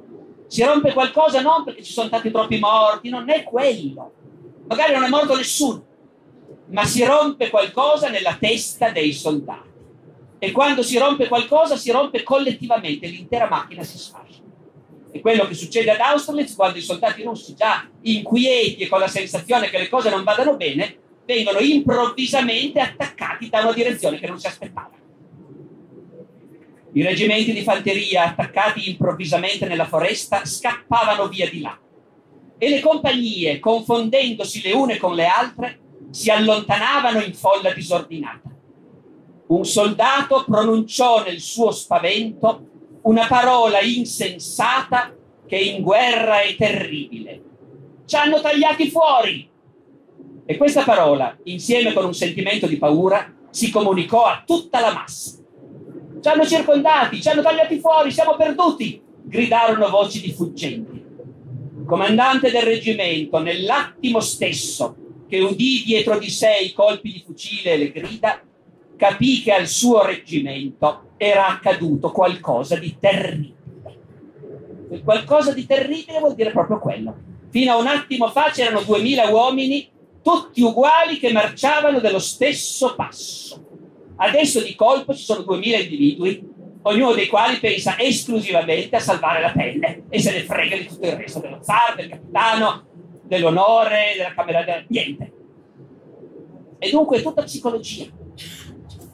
Si 0.47 0.63
rompe 0.63 0.93
qualcosa 0.93 1.41
non 1.41 1.63
perché 1.63 1.83
ci 1.83 1.91
sono 1.91 2.07
stati 2.07 2.31
troppi 2.31 2.57
morti, 2.57 3.09
non 3.09 3.29
è 3.29 3.43
quello. 3.43 4.13
Magari 4.67 4.93
non 4.93 5.03
è 5.03 5.09
morto 5.09 5.35
nessuno, 5.35 5.85
ma 6.67 6.83
si 6.85 7.03
rompe 7.03 7.49
qualcosa 7.49 8.09
nella 8.09 8.35
testa 8.39 8.89
dei 8.89 9.13
soldati. 9.13 9.65
E 10.39 10.51
quando 10.51 10.83
si 10.83 10.97
rompe 10.97 11.27
qualcosa, 11.27 11.77
si 11.77 11.89
rompe 11.89 12.21
collettivamente, 12.21 13.07
l'intera 13.07 13.47
macchina 13.47 13.83
si 13.83 13.97
sfascia. 13.97 14.41
È 15.09 15.19
quello 15.21 15.47
che 15.47 15.53
succede 15.53 15.89
ad 15.89 15.99
Austerlitz 15.99 16.53
quando 16.53 16.77
i 16.77 16.81
soldati 16.81 17.23
russi, 17.23 17.55
già 17.55 17.89
inquieti 18.01 18.83
e 18.83 18.87
con 18.87 18.99
la 18.99 19.07
sensazione 19.07 19.69
che 19.69 19.77
le 19.77 19.89
cose 19.89 20.09
non 20.09 20.23
vadano 20.23 20.57
bene, 20.57 20.97
vengono 21.25 21.59
improvvisamente 21.59 22.79
attaccati 22.79 23.49
da 23.49 23.61
una 23.61 23.73
direzione 23.73 24.19
che 24.19 24.27
non 24.27 24.37
si 24.37 24.47
aspettava. 24.47 24.91
I 26.91 27.03
reggimenti 27.03 27.53
di 27.53 27.63
fanteria 27.63 28.25
attaccati 28.25 28.89
improvvisamente 28.89 29.65
nella 29.65 29.85
foresta 29.85 30.43
scappavano 30.45 31.27
via 31.29 31.49
di 31.49 31.61
là 31.61 31.77
e 32.57 32.69
le 32.69 32.79
compagnie, 32.79 33.59
confondendosi 33.59 34.61
le 34.61 34.71
une 34.71 34.97
con 34.97 35.15
le 35.15 35.25
altre, 35.25 35.79
si 36.09 36.29
allontanavano 36.29 37.21
in 37.21 37.33
folla 37.33 37.71
disordinata. 37.71 38.49
Un 39.47 39.65
soldato 39.65 40.43
pronunciò 40.45 41.23
nel 41.23 41.39
suo 41.39 41.71
spavento 41.71 42.65
una 43.03 43.27
parola 43.27 43.79
insensata 43.79 45.15
che 45.47 45.57
in 45.57 45.81
guerra 45.81 46.41
è 46.41 46.55
terribile. 46.55 47.41
Ci 48.05 48.15
hanno 48.15 48.41
tagliati 48.41 48.89
fuori! 48.89 49.49
E 50.45 50.57
questa 50.57 50.83
parola, 50.83 51.37
insieme 51.43 51.93
con 51.93 52.05
un 52.05 52.13
sentimento 52.13 52.67
di 52.67 52.77
paura, 52.77 53.33
si 53.49 53.69
comunicò 53.69 54.25
a 54.25 54.43
tutta 54.45 54.79
la 54.79 54.93
massa. 54.93 55.37
Ci 56.21 56.27
hanno 56.27 56.45
circondati, 56.45 57.21
ci 57.21 57.29
hanno 57.29 57.41
tagliati 57.41 57.79
fuori, 57.79 58.11
siamo 58.11 58.35
perduti! 58.35 59.01
gridarono 59.27 59.89
voci 59.89 60.21
di 60.21 60.31
fuggenti. 60.31 60.96
Comandante 61.87 62.51
del 62.51 62.63
reggimento, 62.63 63.39
nell'attimo 63.39 64.19
stesso 64.19 65.23
che 65.25 65.39
udì 65.39 65.83
dietro 65.85 66.19
di 66.19 66.29
sé 66.29 66.57
i 66.61 66.73
colpi 66.73 67.13
di 67.13 67.23
fucile 67.25 67.71
e 67.71 67.77
le 67.77 67.91
grida, 67.93 68.41
capì 68.97 69.41
che 69.41 69.53
al 69.53 69.67
suo 69.67 70.03
reggimento 70.03 71.11
era 71.15 71.47
accaduto 71.47 72.11
qualcosa 72.11 72.75
di 72.75 72.97
terribile. 72.99 73.55
E 74.89 75.01
qualcosa 75.01 75.53
di 75.53 75.65
terribile 75.65 76.19
vuol 76.19 76.35
dire 76.35 76.51
proprio 76.51 76.77
quello. 76.79 77.15
Fino 77.51 77.71
a 77.71 77.77
un 77.77 77.87
attimo 77.87 78.29
fa 78.31 78.49
c'erano 78.51 78.81
duemila 78.81 79.29
uomini, 79.29 79.89
tutti 80.21 80.61
uguali, 80.61 81.17
che 81.17 81.31
marciavano 81.31 82.01
dello 82.01 82.19
stesso 82.19 82.95
passo. 82.95 83.63
Adesso 84.17 84.61
di 84.61 84.75
colpo 84.75 85.15
ci 85.15 85.23
sono 85.23 85.43
duemila 85.43 85.77
individui, 85.77 86.55
ognuno 86.87 87.13
dei 87.13 87.27
quali 87.27 87.57
pensa 87.57 87.97
esclusivamente 87.97 88.95
a 88.95 88.99
salvare 88.99 89.41
la 89.41 89.51
pelle 89.51 90.03
e 90.09 90.19
se 90.19 90.31
ne 90.31 90.43
frega 90.43 90.75
di 90.77 90.87
tutto 90.87 91.07
il 91.07 91.13
resto, 91.13 91.39
dello 91.39 91.59
zar, 91.61 91.95
del 91.95 92.09
capitano, 92.09 92.85
dell'onore, 93.23 94.13
della 94.15 94.33
camera, 94.33 94.63
del... 94.63 94.85
niente. 94.87 95.31
E 96.79 96.89
dunque 96.89 97.17
è 97.17 97.21
tutta 97.21 97.43
psicologia. 97.43 98.05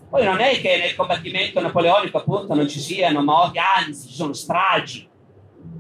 Poi 0.10 0.24
non 0.24 0.40
è 0.42 0.60
che 0.62 0.78
nel 0.78 0.96
combattimento 0.96 1.60
napoleonico 1.60 2.20
appunto 2.20 2.54
non 2.54 2.68
ci 2.68 2.80
siano 2.80 3.24
morti, 3.24 3.58
anzi 3.58 4.10
ci 4.10 4.14
sono 4.14 4.34
stragi, 4.34 5.08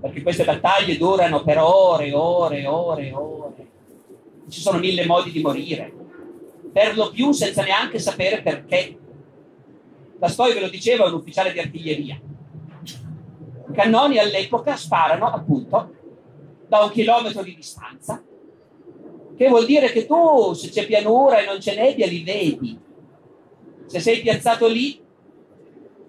perché 0.02 0.24
queste 0.24 0.44
battaglie 0.44 0.98
durano 0.98 1.44
per 1.44 1.60
ore, 1.60 2.12
ore, 2.14 2.66
ore, 2.66 3.14
ore. 3.14 3.68
Ci 4.50 4.60
sono 4.60 4.80
mille 4.80 5.06
modi 5.06 5.32
di 5.32 5.42
morire, 5.42 5.94
per 6.72 6.96
lo 6.96 7.12
più 7.12 7.32
senza 7.32 7.64
neanche 7.64 8.00
sapere 8.00 8.42
perché. 8.42 8.98
La 10.24 10.30
storia 10.30 10.54
ve 10.54 10.62
lo 10.62 10.70
diceva 10.70 11.04
un 11.04 11.16
ufficiale 11.16 11.52
di 11.52 11.60
artiglieria. 11.60 12.18
I 12.18 13.74
cannoni 13.74 14.20
all'epoca 14.20 14.78
sparano 14.78 15.26
appunto 15.26 15.94
da 16.66 16.80
un 16.80 16.92
chilometro 16.92 17.44
di 17.44 17.54
distanza, 17.54 18.24
che 19.36 19.48
vuol 19.50 19.66
dire 19.66 19.92
che 19.92 20.06
tu 20.06 20.54
se 20.54 20.70
c'è 20.70 20.86
pianura 20.86 21.42
e 21.42 21.46
non 21.46 21.58
c'è 21.58 21.76
nebbia 21.76 22.08
li 22.08 22.24
vedi, 22.24 22.80
se 23.86 24.00
sei 24.00 24.22
piazzato 24.22 24.66
lì 24.66 24.98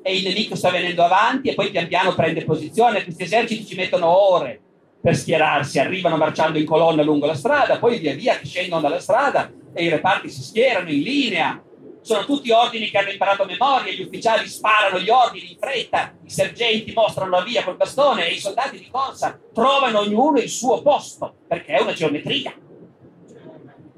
e 0.01 0.17
il 0.17 0.23
nemico 0.23 0.55
sta 0.55 0.71
venendo 0.71 1.03
avanti 1.03 1.49
e 1.49 1.55
poi 1.55 1.73
pian 1.73 1.89
piano 1.89 2.15
prende 2.15 2.45
posizione, 2.45 3.03
questi 3.03 3.25
eserciti 3.25 3.67
ci 3.67 3.75
mettono 3.75 4.07
ore 4.07 4.61
per 5.01 5.17
schierarsi, 5.17 5.81
arrivano 5.81 6.17
marciando 6.17 6.57
in 6.57 6.67
colonna 6.67 7.03
lungo 7.03 7.27
la 7.27 7.35
strada, 7.35 7.81
poi 7.81 7.99
via 7.99 8.15
via 8.15 8.39
scendono 8.45 8.81
dalla 8.81 9.01
strada 9.01 9.51
e 9.73 9.83
i 9.83 9.89
reparti 9.89 10.29
si 10.29 10.41
schierano 10.41 10.89
in 10.89 11.03
linea 11.03 11.61
sono 12.05 12.27
tutti 12.27 12.51
ordini 12.51 12.91
che 12.91 12.99
hanno 12.99 13.11
imparato 13.11 13.45
a 13.45 13.47
memoria, 13.47 13.91
gli 13.91 14.03
ufficiali 14.03 14.47
sparano 14.47 14.99
gli 14.99 15.09
ordini 15.09 15.53
in 15.53 15.59
fretta, 15.59 16.15
i 16.23 16.29
sergenti 16.29 16.93
mostrano 16.93 17.31
la 17.31 17.43
via 17.43 17.65
col 17.65 17.77
bastone 17.77 18.29
e 18.29 18.35
i 18.35 18.39
soldati 18.39 18.79
di 18.79 18.91
corsa 18.91 19.41
trovano 19.55 20.01
ognuno 20.01 20.39
il 20.39 20.51
suo 20.51 20.83
posto, 20.83 21.37
perché 21.49 21.73
è 21.73 21.81
una 21.81 21.95
geometria. 21.95 22.55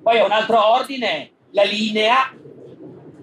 Poi 0.01 0.19
a 0.21 0.25
un 0.25 0.31
altro 0.31 0.65
ordine, 0.75 1.33
la 1.51 1.65
linea, 1.65 2.33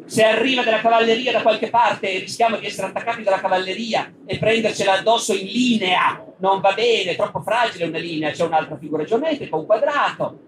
se 0.03 0.25
arriva 0.25 0.63
della 0.63 0.81
cavalleria 0.81 1.31
da 1.31 1.41
qualche 1.41 1.69
parte 1.69 2.11
e 2.11 2.19
rischiamo 2.19 2.57
di 2.57 2.65
essere 2.65 2.87
attaccati 2.87 3.23
dalla 3.23 3.39
cavalleria 3.39 4.13
e 4.25 4.37
prendercela 4.37 4.99
addosso 4.99 5.33
in 5.33 5.45
linea, 5.45 6.25
non 6.39 6.59
va 6.59 6.73
bene, 6.73 7.11
è 7.11 7.15
troppo 7.15 7.39
fragile 7.39 7.85
una 7.85 7.99
linea, 7.99 8.31
c'è 8.31 8.43
un'altra 8.43 8.77
figura 8.77 9.05
geometrica, 9.05 9.55
un 9.55 9.65
quadrato. 9.65 10.39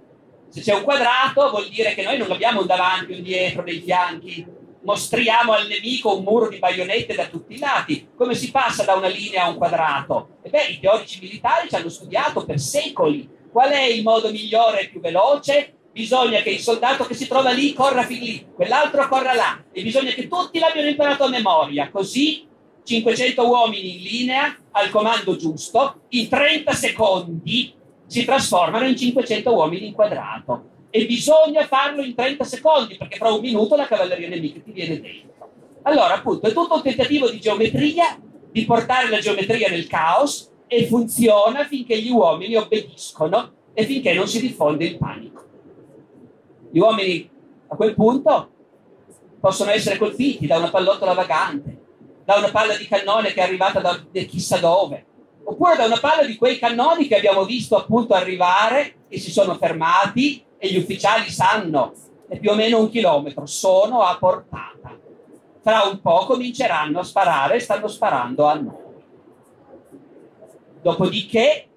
Se 0.55 0.61
c'è 0.61 0.73
un 0.73 0.83
quadrato 0.83 1.49
vuol 1.49 1.67
dire 1.67 1.93
che 1.93 2.01
noi 2.01 2.17
non 2.17 2.31
abbiamo 2.31 2.61
un 2.61 2.65
davanti, 2.65 3.11
un 3.11 3.21
dietro, 3.21 3.61
dei 3.61 3.81
fianchi, 3.81 4.45
mostriamo 4.83 5.51
al 5.51 5.67
nemico 5.67 6.15
un 6.15 6.23
muro 6.23 6.47
di 6.47 6.59
baionette 6.59 7.13
da 7.13 7.25
tutti 7.25 7.55
i 7.55 7.59
lati. 7.59 8.07
Come 8.15 8.35
si 8.35 8.51
passa 8.51 8.85
da 8.85 8.93
una 8.93 9.09
linea 9.09 9.43
a 9.43 9.49
un 9.49 9.57
quadrato? 9.57 10.37
E 10.41 10.49
beh, 10.49 10.67
i 10.67 10.79
teorici 10.79 11.19
militari 11.19 11.67
ci 11.67 11.75
hanno 11.75 11.89
studiato 11.89 12.45
per 12.45 12.57
secoli. 12.57 13.29
Qual 13.51 13.69
è 13.69 13.83
il 13.83 14.01
modo 14.01 14.31
migliore 14.31 14.79
e 14.79 14.87
più 14.87 15.01
veloce? 15.01 15.73
Bisogna 15.91 16.39
che 16.39 16.51
il 16.51 16.61
soldato 16.61 17.03
che 17.03 17.15
si 17.15 17.27
trova 17.27 17.51
lì 17.51 17.73
corra 17.73 18.03
fin 18.03 18.19
lì, 18.19 18.47
quell'altro 18.55 19.09
corra 19.09 19.33
là, 19.33 19.61
e 19.73 19.81
bisogna 19.81 20.11
che 20.11 20.29
tutti 20.29 20.57
l'abbiano 20.57 20.87
imparato 20.87 21.25
a 21.25 21.29
memoria, 21.29 21.89
così 21.89 22.47
500 22.81 23.45
uomini 23.45 23.97
in 23.97 24.03
linea 24.03 24.57
al 24.71 24.89
comando 24.89 25.35
giusto, 25.35 26.03
in 26.11 26.29
30 26.29 26.71
secondi 26.71 27.83
si 28.07 28.23
trasformano 28.25 28.87
in 28.87 28.95
500 28.95 29.53
uomini 29.53 29.87
in 29.87 29.93
quadrato. 29.93 30.73
E 30.89 31.05
bisogna 31.05 31.65
farlo 31.65 32.01
in 32.03 32.15
30 32.15 32.43
secondi, 32.43 32.95
perché 32.95 33.17
fra 33.17 33.31
un 33.31 33.41
minuto 33.41 33.75
la 33.75 33.85
cavalleria 33.85 34.29
nemica 34.29 34.61
ti 34.61 34.71
viene 34.71 35.01
dentro. 35.01 35.49
Allora, 35.81 36.13
appunto, 36.13 36.47
è 36.47 36.53
tutto 36.53 36.75
un 36.75 36.81
tentativo 36.81 37.29
di 37.29 37.39
geometria, 37.39 38.17
di 38.49 38.65
portare 38.65 39.09
la 39.09 39.19
geometria 39.19 39.69
nel 39.69 39.87
caos, 39.87 40.49
e 40.67 40.87
funziona 40.87 41.65
finché 41.65 41.99
gli 41.99 42.09
uomini 42.09 42.55
obbediscono 42.55 43.51
e 43.73 43.85
finché 43.85 44.13
non 44.13 44.27
si 44.27 44.39
diffonde 44.39 44.85
il 44.85 44.97
panico. 44.97 45.43
Gli 46.71 46.79
uomini 46.79 47.29
a 47.67 47.75
quel 47.75 47.93
punto 47.93 48.49
possono 49.39 49.71
essere 49.71 49.97
colpiti 49.97 50.47
da 50.47 50.57
una 50.57 50.69
pallottola 50.69 51.13
vagante, 51.13 51.77
da 52.23 52.35
una 52.35 52.49
palla 52.49 52.75
di 52.75 52.87
cannone 52.87 53.33
che 53.33 53.41
è 53.41 53.43
arrivata 53.43 53.79
da 53.79 54.01
chissà 54.27 54.57
dove, 54.57 55.05
oppure 55.47 55.75
da 55.75 55.85
una 55.85 55.99
palla 55.99 56.25
di 56.25 56.35
quei 56.35 56.57
cannoni 56.57 57.07
che 57.07 57.15
abbiamo 57.15 57.45
visto 57.45 57.77
appunto 57.77 58.13
arrivare 58.13 58.95
e 59.07 59.19
si 59.19 59.31
sono 59.31 59.55
fermati 59.55 60.43
e 60.57 60.71
gli 60.71 60.77
ufficiali 60.77 61.29
sanno, 61.29 61.93
è 62.27 62.39
più 62.39 62.51
o 62.51 62.55
meno 62.55 62.79
un 62.79 62.89
chilometro, 62.89 63.45
sono 63.45 64.01
a 64.01 64.17
portata. 64.17 64.97
Tra 65.61 65.83
un 65.83 66.01
po' 66.01 66.25
cominceranno 66.25 66.99
a 66.99 67.03
sparare 67.03 67.55
e 67.55 67.59
stanno 67.59 67.87
sparando 67.87 68.45
a 68.45 68.53
noi. 68.55 68.83
Dopodiché, 70.81 71.67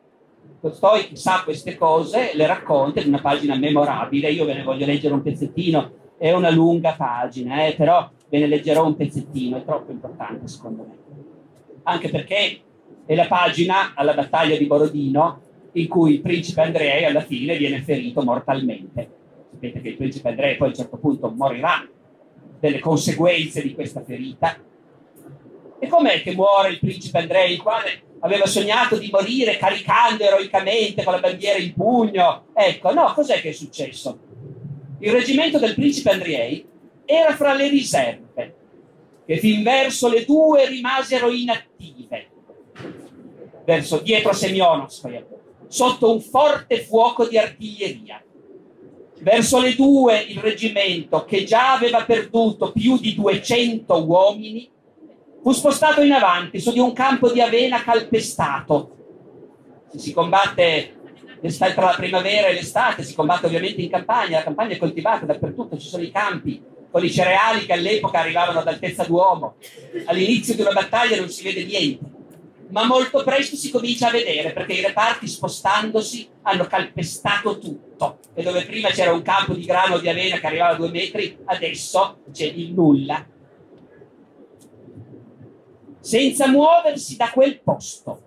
che 0.60 1.16
sa 1.16 1.42
queste 1.44 1.76
cose 1.76 2.32
le 2.34 2.46
racconta 2.46 3.00
in 3.00 3.08
una 3.08 3.20
pagina 3.20 3.54
memorabile, 3.56 4.30
io 4.30 4.44
ve 4.44 4.54
ne 4.54 4.62
voglio 4.62 4.86
leggere 4.86 5.14
un 5.14 5.22
pezzettino, 5.22 5.92
è 6.18 6.32
una 6.32 6.50
lunga 6.50 6.94
pagina, 6.94 7.66
eh, 7.66 7.74
però 7.74 8.10
ve 8.28 8.38
ne 8.38 8.46
leggerò 8.46 8.84
un 8.84 8.96
pezzettino, 8.96 9.58
è 9.58 9.64
troppo 9.64 9.92
importante 9.92 10.48
secondo 10.48 10.82
me. 10.82 10.96
Anche 11.84 12.10
perché 12.10 12.60
è 13.06 13.14
la 13.14 13.26
pagina 13.26 13.94
alla 13.94 14.14
battaglia 14.14 14.56
di 14.56 14.66
Borodino 14.66 15.40
in 15.72 15.88
cui 15.88 16.14
il 16.14 16.20
principe 16.20 16.62
Andrei 16.62 17.04
alla 17.04 17.22
fine 17.22 17.56
viene 17.56 17.82
ferito 17.82 18.22
mortalmente. 18.22 19.16
Sapete 19.50 19.80
che 19.80 19.88
il 19.88 19.96
principe 19.96 20.28
Andrei 20.28 20.56
poi 20.56 20.68
a 20.68 20.70
un 20.70 20.76
certo 20.76 20.96
punto 20.98 21.30
morirà 21.30 21.88
delle 22.60 22.80
conseguenze 22.80 23.62
di 23.62 23.74
questa 23.74 24.02
ferita. 24.02 24.56
E 25.78 25.86
com'è 25.86 26.22
che 26.22 26.34
muore 26.34 26.70
il 26.70 26.78
principe 26.80 27.18
Andrei, 27.18 27.52
il 27.52 27.62
quale 27.62 28.02
aveva 28.20 28.46
sognato 28.46 28.98
di 28.98 29.10
morire 29.12 29.56
caricando 29.56 30.24
eroicamente 30.24 31.04
con 31.04 31.12
la 31.12 31.20
bandiera 31.20 31.58
in 31.58 31.72
pugno? 31.72 32.46
Ecco, 32.52 32.92
no, 32.92 33.12
cos'è 33.14 33.40
che 33.40 33.50
è 33.50 33.52
successo? 33.52 34.18
Il 34.98 35.12
reggimento 35.12 35.58
del 35.58 35.74
principe 35.74 36.10
Andrei 36.10 36.66
era 37.04 37.34
fra 37.36 37.54
le 37.54 37.68
riserve, 37.68 38.54
che 39.24 39.36
fin 39.38 39.62
verso 39.62 40.08
le 40.08 40.24
due 40.24 40.66
rimasero 40.68 41.30
inattive, 41.30 42.26
verso 43.68 43.98
dietro 43.98 44.32
Semionovskaya, 44.32 45.22
sotto 45.66 46.10
un 46.10 46.22
forte 46.22 46.80
fuoco 46.80 47.26
di 47.26 47.36
artiglieria. 47.36 48.22
Verso 49.18 49.60
le 49.60 49.74
due 49.74 50.20
il 50.20 50.38
reggimento, 50.38 51.26
che 51.26 51.44
già 51.44 51.74
aveva 51.74 52.02
perduto 52.04 52.72
più 52.72 52.96
di 52.96 53.14
200 53.14 54.06
uomini, 54.06 54.70
fu 55.42 55.52
spostato 55.52 56.00
in 56.00 56.12
avanti 56.12 56.60
su 56.60 56.72
di 56.72 56.78
un 56.78 56.94
campo 56.94 57.30
di 57.30 57.42
avena 57.42 57.82
calpestato. 57.82 58.96
Se 59.90 59.98
si 59.98 60.14
combatte 60.14 60.94
tra 61.58 61.84
la 61.84 61.94
primavera 61.94 62.46
e 62.46 62.54
l'estate, 62.54 63.02
si 63.02 63.14
combatte 63.14 63.44
ovviamente 63.44 63.82
in 63.82 63.90
campagna, 63.90 64.38
la 64.38 64.44
campagna 64.44 64.76
è 64.76 64.78
coltivata 64.78 65.26
dappertutto, 65.26 65.76
ci 65.76 65.88
sono 65.88 66.02
i 66.02 66.10
campi 66.10 66.62
con 66.90 67.04
i 67.04 67.10
cereali 67.10 67.66
che 67.66 67.74
all'epoca 67.74 68.20
arrivavano 68.20 68.60
ad 68.60 68.66
altezza 68.66 69.04
d'uomo. 69.04 69.56
All'inizio 70.06 70.54
di 70.54 70.62
una 70.62 70.72
battaglia 70.72 71.16
non 71.16 71.28
si 71.28 71.42
vede 71.42 71.66
niente, 71.66 72.16
ma 72.70 72.84
molto 72.84 73.22
presto 73.22 73.56
si 73.56 73.70
comincia 73.70 74.08
a 74.08 74.12
vedere 74.12 74.52
perché 74.52 74.74
i 74.74 74.82
reparti 74.82 75.26
spostandosi 75.26 76.28
hanno 76.42 76.66
calpestato 76.66 77.58
tutto 77.58 78.18
e 78.34 78.42
dove 78.42 78.64
prima 78.64 78.88
c'era 78.90 79.12
un 79.12 79.22
campo 79.22 79.54
di 79.54 79.64
grano 79.64 79.98
di 79.98 80.08
avena 80.08 80.38
che 80.38 80.46
arrivava 80.46 80.74
a 80.74 80.76
due 80.76 80.90
metri, 80.90 81.38
adesso 81.44 82.18
c'è 82.32 82.44
il 82.44 82.72
nulla. 82.72 83.24
Senza 86.00 86.48
muoversi 86.48 87.16
da 87.16 87.30
quel 87.30 87.60
posto 87.60 88.22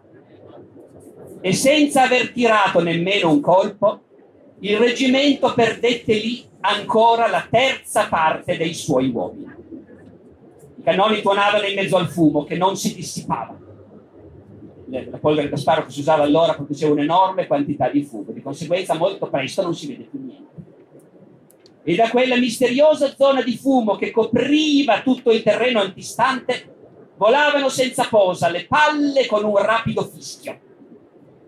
e 1.40 1.54
senza 1.54 2.04
aver 2.04 2.32
tirato 2.32 2.82
nemmeno 2.82 3.32
un 3.32 3.42
colpo, 3.42 4.02
il 4.60 4.78
reggimento 4.78 5.54
perdette 5.54 6.14
lì 6.14 6.48
ancora 6.62 7.28
la 7.28 7.48
terza 7.50 8.08
parte 8.08 8.58
dei 8.58 8.74
suoi 8.74 9.10
uomini. 9.10 9.50
I 10.78 10.84
cannoni 10.84 11.22
tuonavano 11.22 11.66
in 11.66 11.76
mezzo 11.76 11.98
al 11.98 12.10
fumo 12.10 12.44
che 12.44 12.58
non 12.58 12.76
si 12.76 12.94
dissipava. 12.94 13.61
La 14.92 15.18
polvere 15.20 15.48
da 15.48 15.56
sparo 15.56 15.86
che 15.86 15.92
si 15.92 16.02
usava 16.02 16.24
allora 16.24 16.54
produceva 16.54 16.92
un'enorme 16.92 17.48
quantità 17.48 17.88
di 17.88 18.04
fumo, 18.04 18.32
di 18.32 18.42
conseguenza 18.42 18.96
molto 18.96 19.30
presto 19.30 19.62
non 19.62 19.74
si 19.74 19.88
vede 19.88 20.04
più 20.04 20.20
niente. 20.22 20.50
E 21.84 21.96
da 21.96 22.10
quella 22.10 22.36
misteriosa 22.38 23.16
zona 23.16 23.42
di 23.42 23.56
fumo 23.58 23.96
che 23.96 24.12
copriva 24.12 25.02
tutto 25.02 25.32
il 25.32 25.44
terreno 25.44 25.80
antistante 25.80 26.76
volavano 27.16 27.70
senza 27.70 28.08
posa 28.10 28.50
le 28.50 28.66
palle 28.66 29.26
con 29.28 29.46
un 29.46 29.56
rapido 29.58 30.04
fischio 30.04 30.60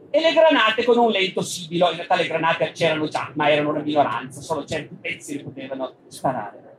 e 0.09 0.21
le 0.21 0.31
granate 0.31 0.85
con 0.85 0.97
un 0.97 1.11
lento 1.11 1.41
sibilo. 1.41 1.89
In 1.89 1.95
realtà 1.95 2.15
le 2.15 2.27
granate 2.27 2.71
c'erano 2.71 3.07
già, 3.07 3.31
ma 3.33 3.49
erano 3.49 3.71
una 3.71 3.81
minoranza, 3.81 4.41
solo 4.41 4.63
certi 4.63 4.95
pezzi 5.01 5.37
le 5.37 5.43
potevano 5.43 5.93
sparare. 6.07 6.71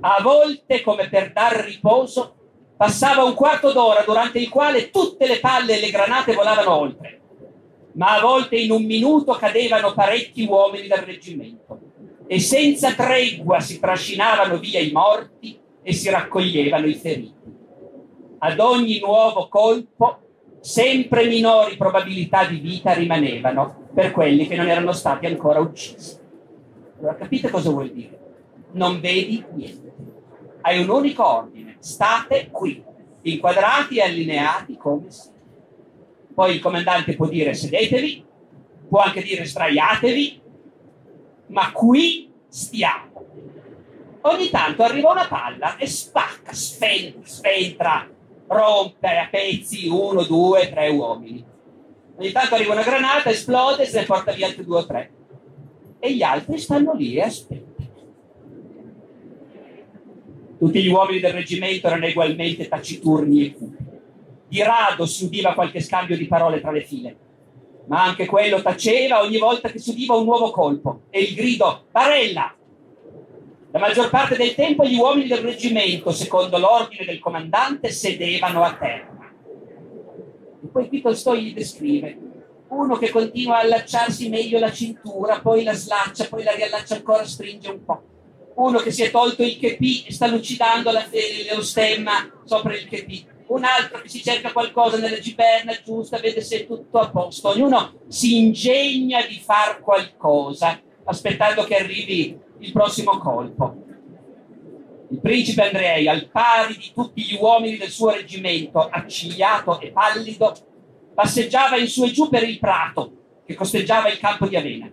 A 0.00 0.20
volte, 0.22 0.82
come 0.82 1.08
per 1.08 1.32
dar 1.32 1.56
riposo, 1.56 2.34
passava 2.78 3.24
un 3.24 3.34
quarto 3.34 3.72
d'ora 3.72 4.04
durante 4.06 4.38
il 4.38 4.48
quale 4.48 4.90
tutte 4.90 5.26
le 5.26 5.40
palle 5.40 5.76
e 5.76 5.80
le 5.80 5.90
granate 5.90 6.32
volavano 6.32 6.74
oltre, 6.76 7.20
ma 7.94 8.14
a 8.14 8.20
volte 8.20 8.56
in 8.56 8.70
un 8.70 8.84
minuto 8.84 9.32
cadevano 9.32 9.92
parecchi 9.92 10.46
uomini 10.48 10.86
del 10.86 10.98
reggimento 10.98 11.80
e 12.28 12.38
senza 12.38 12.92
tregua 12.92 13.58
si 13.58 13.80
trascinavano 13.80 14.58
via 14.58 14.78
i 14.78 14.92
morti 14.92 15.58
e 15.82 15.92
si 15.92 16.08
raccoglievano 16.08 16.86
i 16.86 16.94
feriti. 16.94 17.56
Ad 18.38 18.60
ogni 18.60 19.00
nuovo 19.00 19.48
colpo 19.48 20.18
sempre 20.60 21.26
minori 21.26 21.76
probabilità 21.76 22.44
di 22.44 22.58
vita 22.58 22.92
rimanevano 22.92 23.88
per 23.92 24.12
quelli 24.12 24.46
che 24.46 24.54
non 24.54 24.68
erano 24.68 24.92
stati 24.92 25.26
ancora 25.26 25.58
uccisi. 25.58 26.16
Allora 26.98 27.16
capite 27.16 27.50
cosa 27.50 27.70
vuol 27.70 27.90
dire? 27.90 28.18
Non 28.72 29.00
vedi 29.00 29.44
niente. 29.54 29.92
Hai 30.60 30.80
un 30.80 30.88
unico 30.90 31.26
ordine, 31.26 31.67
state 31.78 32.48
qui, 32.50 32.82
inquadrati 33.22 33.96
e 33.96 34.02
allineati 34.02 34.76
come 34.76 35.10
siete. 35.10 35.36
Poi 36.34 36.54
il 36.54 36.60
comandante 36.60 37.16
può 37.16 37.26
dire 37.26 37.54
sedetevi, 37.54 38.24
può 38.88 39.00
anche 39.00 39.22
dire 39.22 39.44
sdraiatevi, 39.44 40.40
ma 41.48 41.72
qui 41.72 42.30
stiamo. 42.48 43.26
Ogni 44.20 44.50
tanto 44.50 44.82
arriva 44.82 45.10
una 45.10 45.26
palla 45.26 45.76
e 45.76 45.86
spacca, 45.86 46.52
sventra, 46.52 48.08
rompe 48.46 49.16
a 49.16 49.28
pezzi 49.30 49.88
uno, 49.88 50.22
due, 50.24 50.68
tre 50.70 50.88
uomini. 50.88 51.44
Ogni 52.16 52.32
tanto 52.32 52.54
arriva 52.54 52.72
una 52.72 52.82
granata, 52.82 53.30
esplode 53.30 53.82
e 53.82 53.86
se 53.86 54.00
ne 54.00 54.06
porta 54.06 54.32
via 54.32 54.46
altri 54.46 54.64
due 54.64 54.78
o 54.78 54.86
tre. 54.86 55.10
E 56.00 56.14
gli 56.14 56.22
altri 56.22 56.58
stanno 56.58 56.92
lì 56.94 57.14
e 57.14 57.22
aspettano. 57.22 57.67
Tutti 60.58 60.82
gli 60.82 60.88
uomini 60.88 61.20
del 61.20 61.32
reggimento 61.32 61.86
erano 61.86 62.06
ugualmente 62.06 62.66
taciturni 62.66 63.46
e 63.46 63.52
cupi. 63.52 63.84
Di 64.48 64.62
rado 64.62 65.06
si 65.06 65.24
udiva 65.24 65.54
qualche 65.54 65.80
scambio 65.80 66.16
di 66.16 66.26
parole 66.26 66.60
tra 66.60 66.72
le 66.72 66.82
file, 66.82 67.16
ma 67.86 68.02
anche 68.02 68.26
quello 68.26 68.60
taceva 68.60 69.22
ogni 69.22 69.38
volta 69.38 69.68
che 69.68 69.78
si 69.78 69.90
udiva 69.90 70.16
un 70.16 70.24
nuovo 70.24 70.50
colpo 70.50 71.02
e 71.10 71.20
il 71.20 71.34
grido 71.34 71.84
Barella! 71.90 72.54
La 73.70 73.78
maggior 73.78 74.08
parte 74.08 74.36
del 74.36 74.54
tempo 74.54 74.84
gli 74.84 74.96
uomini 74.96 75.28
del 75.28 75.38
reggimento, 75.38 76.10
secondo 76.10 76.58
l'ordine 76.58 77.04
del 77.04 77.18
comandante, 77.18 77.90
sedevano 77.90 78.62
a 78.62 78.74
terra. 78.74 79.32
E 80.64 80.66
poi 80.66 80.88
qui 80.88 81.02
Tolstoi 81.02 81.42
gli 81.42 81.52
descrive 81.52 82.18
uno 82.68 82.96
che 82.96 83.10
continua 83.10 83.58
a 83.58 83.60
allacciarsi 83.60 84.28
meglio 84.28 84.58
la 84.58 84.72
cintura, 84.72 85.40
poi 85.40 85.62
la 85.62 85.72
slaccia, 85.72 86.26
poi 86.26 86.42
la 86.42 86.52
riallaccia 86.52 86.96
ancora, 86.96 87.24
stringe 87.24 87.70
un 87.70 87.84
po'. 87.84 88.02
Uno 88.58 88.80
che 88.80 88.90
si 88.90 89.04
è 89.04 89.10
tolto 89.12 89.44
il 89.44 89.56
chepi 89.56 90.02
e 90.04 90.12
sta 90.12 90.26
lucidando 90.26 90.90
la, 90.90 91.06
lo 91.54 91.62
stemma 91.62 92.28
sopra 92.44 92.74
il 92.74 92.88
chepi. 92.88 93.24
Un 93.46 93.62
altro 93.62 94.00
che 94.00 94.08
si 94.08 94.20
cerca 94.20 94.50
qualcosa 94.50 94.98
nella 94.98 95.20
giberna 95.20 95.78
giusta, 95.84 96.18
vede 96.18 96.40
se 96.40 96.62
è 96.62 96.66
tutto 96.66 96.98
a 96.98 97.08
posto. 97.08 97.50
Ognuno 97.50 98.00
si 98.08 98.36
ingegna 98.36 99.24
di 99.24 99.38
far 99.38 99.78
qualcosa, 99.78 100.80
aspettando 101.04 101.62
che 101.62 101.76
arrivi 101.76 102.36
il 102.58 102.72
prossimo 102.72 103.18
colpo. 103.18 103.76
Il 105.10 105.20
principe 105.20 105.62
Andrei, 105.62 106.08
al 106.08 106.28
pari 106.28 106.76
di 106.76 106.90
tutti 106.92 107.22
gli 107.22 107.38
uomini 107.40 107.76
del 107.76 107.90
suo 107.90 108.10
reggimento, 108.10 108.80
accigliato 108.80 109.78
e 109.80 109.92
pallido, 109.92 110.52
passeggiava 111.14 111.76
in 111.76 111.86
su 111.86 112.04
e 112.04 112.10
giù 112.10 112.28
per 112.28 112.42
il 112.42 112.58
prato 112.58 113.12
che 113.46 113.54
costeggiava 113.54 114.08
il 114.10 114.18
campo 114.18 114.48
di 114.48 114.56
Avena, 114.56 114.90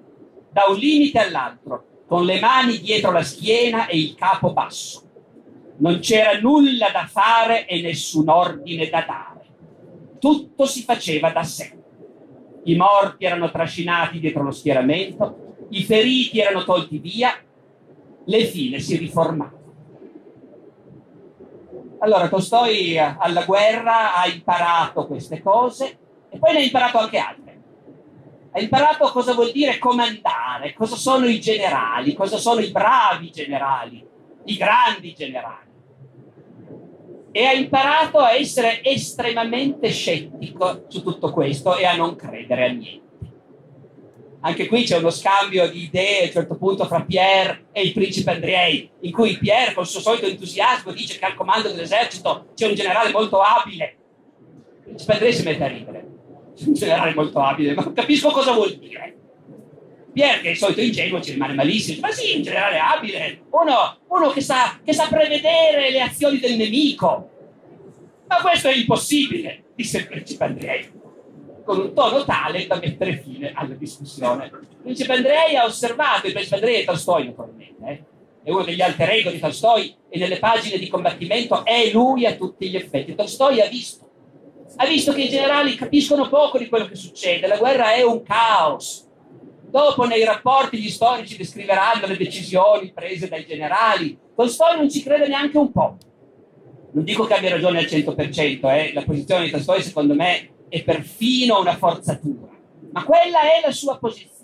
da 0.52 0.66
un 0.70 0.78
limite 0.78 1.18
all'altro, 1.18 1.95
con 2.08 2.26
le 2.26 2.40
mani 2.40 2.80
dietro 2.80 3.12
la 3.12 3.24
schiena 3.24 3.88
e 3.88 3.98
il 3.98 4.16
capo 4.16 4.54
basso. 4.54 5.02
Non 5.78 6.00
c'era 6.00 6.40
nulla 6.40 6.90
da 6.90 7.08
fare 7.10 7.66
e 7.66 7.82
nessun 7.82 8.30
ordine 8.30 8.90
da 8.90 9.04
dare. 9.06 9.46
Tutto 10.20 10.66
si 10.66 10.84
faceva 10.84 11.32
da 11.32 11.44
sé. 11.44 11.78
I 12.64 12.76
morti 12.76 13.26
erano 13.26 13.52
trascinati 13.52 14.20
dietro 14.20 14.44
lo 14.44 14.52
schieramento, 14.52 15.68
i 15.70 15.84
feriti 15.84 16.40
erano 16.40 16.64
tolti 16.64 16.98
via, 16.98 17.34
le 18.24 18.46
file 18.46 18.80
si 18.80 18.98
riformavano. 18.98 19.64
Allora 22.00 22.28
Tolstoi 22.28 22.98
alla 22.98 23.44
guerra 23.44 24.16
ha 24.16 24.28
imparato 24.28 25.08
queste 25.08 25.42
cose 25.42 25.98
e 26.30 26.38
poi 26.38 26.54
ne 26.54 26.60
ha 26.60 26.64
imparato 26.64 26.98
anche 26.98 27.18
altre. 27.18 27.45
Ha 28.56 28.62
imparato 28.62 29.12
cosa 29.12 29.34
vuol 29.34 29.52
dire 29.52 29.78
comandare, 29.78 30.74
cosa 30.74 30.96
sono 30.96 31.26
i 31.26 31.42
generali, 31.42 32.14
cosa 32.14 32.38
sono 32.38 32.62
i 32.62 32.72
bravi 32.72 33.30
generali, 33.30 34.02
i 34.46 34.56
grandi 34.56 35.14
generali. 35.14 35.68
E 37.34 37.44
ha 37.44 37.52
imparato 37.52 38.20
a 38.20 38.34
essere 38.34 38.82
estremamente 38.82 39.90
scettico 39.90 40.86
su 40.88 41.04
tutto 41.04 41.34
questo 41.34 41.76
e 41.76 41.86
a 41.86 41.98
non 41.98 42.16
credere 42.16 42.64
a 42.64 42.72
niente. 42.72 43.04
Anche 44.40 44.68
qui 44.68 44.84
c'è 44.84 45.00
uno 45.00 45.10
scambio 45.10 45.70
di 45.70 45.84
idee 45.84 46.22
a 46.22 46.26
un 46.28 46.32
certo 46.32 46.56
punto 46.56 46.86
fra 46.86 47.02
Pierre 47.02 47.66
e 47.74 47.82
il 47.82 47.92
principe 47.92 48.32
Andrei, 48.32 48.90
in 49.02 49.12
cui 49.12 49.38
Pierre, 49.38 49.74
con 49.74 49.84
il 49.84 49.90
suo 49.90 50.00
solito 50.00 50.28
entusiasmo, 50.28 50.94
dice 50.94 51.20
che 51.20 51.26
al 51.26 51.36
comando 51.36 51.68
dell'esercito 51.68 52.52
c'è 52.56 52.68
un 52.68 52.76
generale 52.76 53.12
molto 53.12 53.42
abile. 53.42 53.98
Il 54.78 54.84
principe 54.84 55.12
Andrei 55.12 55.34
si 55.34 55.44
mette 55.44 55.64
a 55.66 55.68
ridere 55.68 56.15
un 56.66 56.74
generale 56.74 57.14
molto 57.14 57.40
abile, 57.40 57.74
ma 57.74 57.92
capisco 57.94 58.30
cosa 58.30 58.54
vuol 58.54 58.76
dire. 58.76 59.16
Pierre, 60.14 60.40
che 60.40 60.48
è 60.48 60.52
il 60.52 60.58
solito 60.58 60.80
ingenuo, 60.80 61.20
ci 61.20 61.34
rimane 61.34 61.54
malissimo. 61.54 62.00
Ma 62.00 62.12
sì, 62.12 62.38
un 62.38 62.42
generale 62.42 62.80
abile, 62.80 63.42
uno, 63.50 63.98
uno 64.08 64.30
che, 64.30 64.40
sa, 64.40 64.80
che 64.82 64.94
sa 64.94 65.08
prevedere 65.10 65.92
le 65.92 66.00
azioni 66.00 66.40
del 66.40 66.56
nemico. 66.56 67.30
Ma 68.28 68.38
questo 68.38 68.70
è 68.70 68.76
impossibile, 68.76 69.66
disse 69.76 69.98
il 69.98 70.08
principe 70.08 70.46
Andrei, 70.46 70.90
con 71.66 71.80
un 71.80 71.94
tono 71.94 72.24
tale 72.24 72.66
da 72.66 72.80
mettere 72.80 73.18
fine 73.18 73.52
alla 73.54 73.74
discussione. 73.74 74.46
Il 74.46 74.78
principe 74.82 75.14
Andrei 75.14 75.58
ha 75.58 75.66
osservato, 75.66 76.28
il 76.28 76.34
principe 76.34 76.56
Andrei 76.56 76.82
è 76.82 76.86
Tolstoi 76.86 77.26
naturalmente, 77.26 77.86
eh? 77.86 78.04
è 78.44 78.52
uno 78.52 78.64
degli 78.64 78.82
alter 78.82 79.10
ego 79.10 79.32
di 79.32 79.40
Tolstoi 79.40 79.96
e 80.08 80.18
nelle 80.18 80.40
pagine 80.40 80.78
di 80.78 80.88
combattimento 80.88 81.66
è 81.66 81.90
lui 81.92 82.26
a 82.26 82.36
tutti 82.36 82.70
gli 82.70 82.78
effetti. 82.78 83.16
Tolstoi 83.16 83.60
ha 83.60 83.68
visto 83.68 84.05
ha 84.78 84.86
visto 84.86 85.14
che 85.14 85.22
i 85.22 85.30
generali 85.30 85.76
capiscono 85.76 86.28
poco 86.28 86.58
di 86.58 86.68
quello 86.68 86.86
che 86.86 86.96
succede, 86.96 87.48
la 87.48 87.58
guerra 87.58 87.94
è 87.94 88.04
un 88.04 88.24
caos. 88.24 89.08
Dopo 89.70 90.06
nei 90.06 90.24
rapporti 90.24 90.78
gli 90.78 90.90
storici 90.90 91.38
descriveranno 91.38 92.06
le 92.08 92.18
decisioni 92.18 92.92
prese 92.94 93.28
dai 93.28 93.46
generali. 93.46 94.18
Tolstoi 94.36 94.78
non 94.78 94.90
ci 94.90 95.02
crede 95.04 95.28
neanche 95.28 95.58
un 95.58 95.72
po'. 95.72 95.98
Non 96.92 97.04
dico 97.04 97.26
che 97.26 97.34
abbia 97.34 97.50
ragione 97.50 97.80
al 97.80 97.86
100%, 97.86 98.70
eh. 98.70 98.94
la 98.94 99.04
posizione 99.04 99.46
di 99.46 99.52
Tolstoi 99.52 99.82
secondo 99.82 100.14
me 100.14 100.50
è 100.70 100.82
perfino 100.84 101.60
una 101.60 101.76
forzatura, 101.76 102.52
ma 102.92 103.04
quella 103.04 103.42
è 103.42 103.66
la 103.66 103.72
sua 103.72 103.98
posizione. 103.98 104.35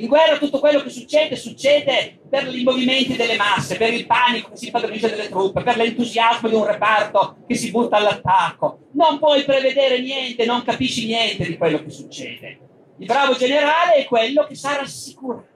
In 0.00 0.08
guerra 0.08 0.38
tutto 0.38 0.60
quello 0.60 0.80
che 0.80 0.88
succede 0.88 1.36
succede 1.36 2.20
per 2.30 2.48
i 2.54 2.62
movimenti 2.62 3.16
delle 3.16 3.36
masse, 3.36 3.76
per 3.76 3.92
il 3.92 4.06
panico 4.06 4.48
che 4.48 4.56
si 4.56 4.70
padronisce 4.70 5.10
delle 5.10 5.28
truppe, 5.28 5.62
per 5.62 5.76
l'entusiasmo 5.76 6.48
di 6.48 6.54
un 6.54 6.64
reparto 6.64 7.36
che 7.46 7.54
si 7.54 7.70
butta 7.70 7.98
all'attacco. 7.98 8.86
Non 8.92 9.18
puoi 9.18 9.44
prevedere 9.44 10.00
niente, 10.00 10.46
non 10.46 10.62
capisci 10.62 11.04
niente 11.04 11.44
di 11.44 11.58
quello 11.58 11.82
che 11.82 11.90
succede. 11.90 12.58
Il 12.96 13.04
bravo 13.04 13.34
generale 13.34 13.96
è 13.96 14.04
quello 14.06 14.46
che 14.46 14.54
sa 14.54 14.76
rassicurare, 14.76 15.48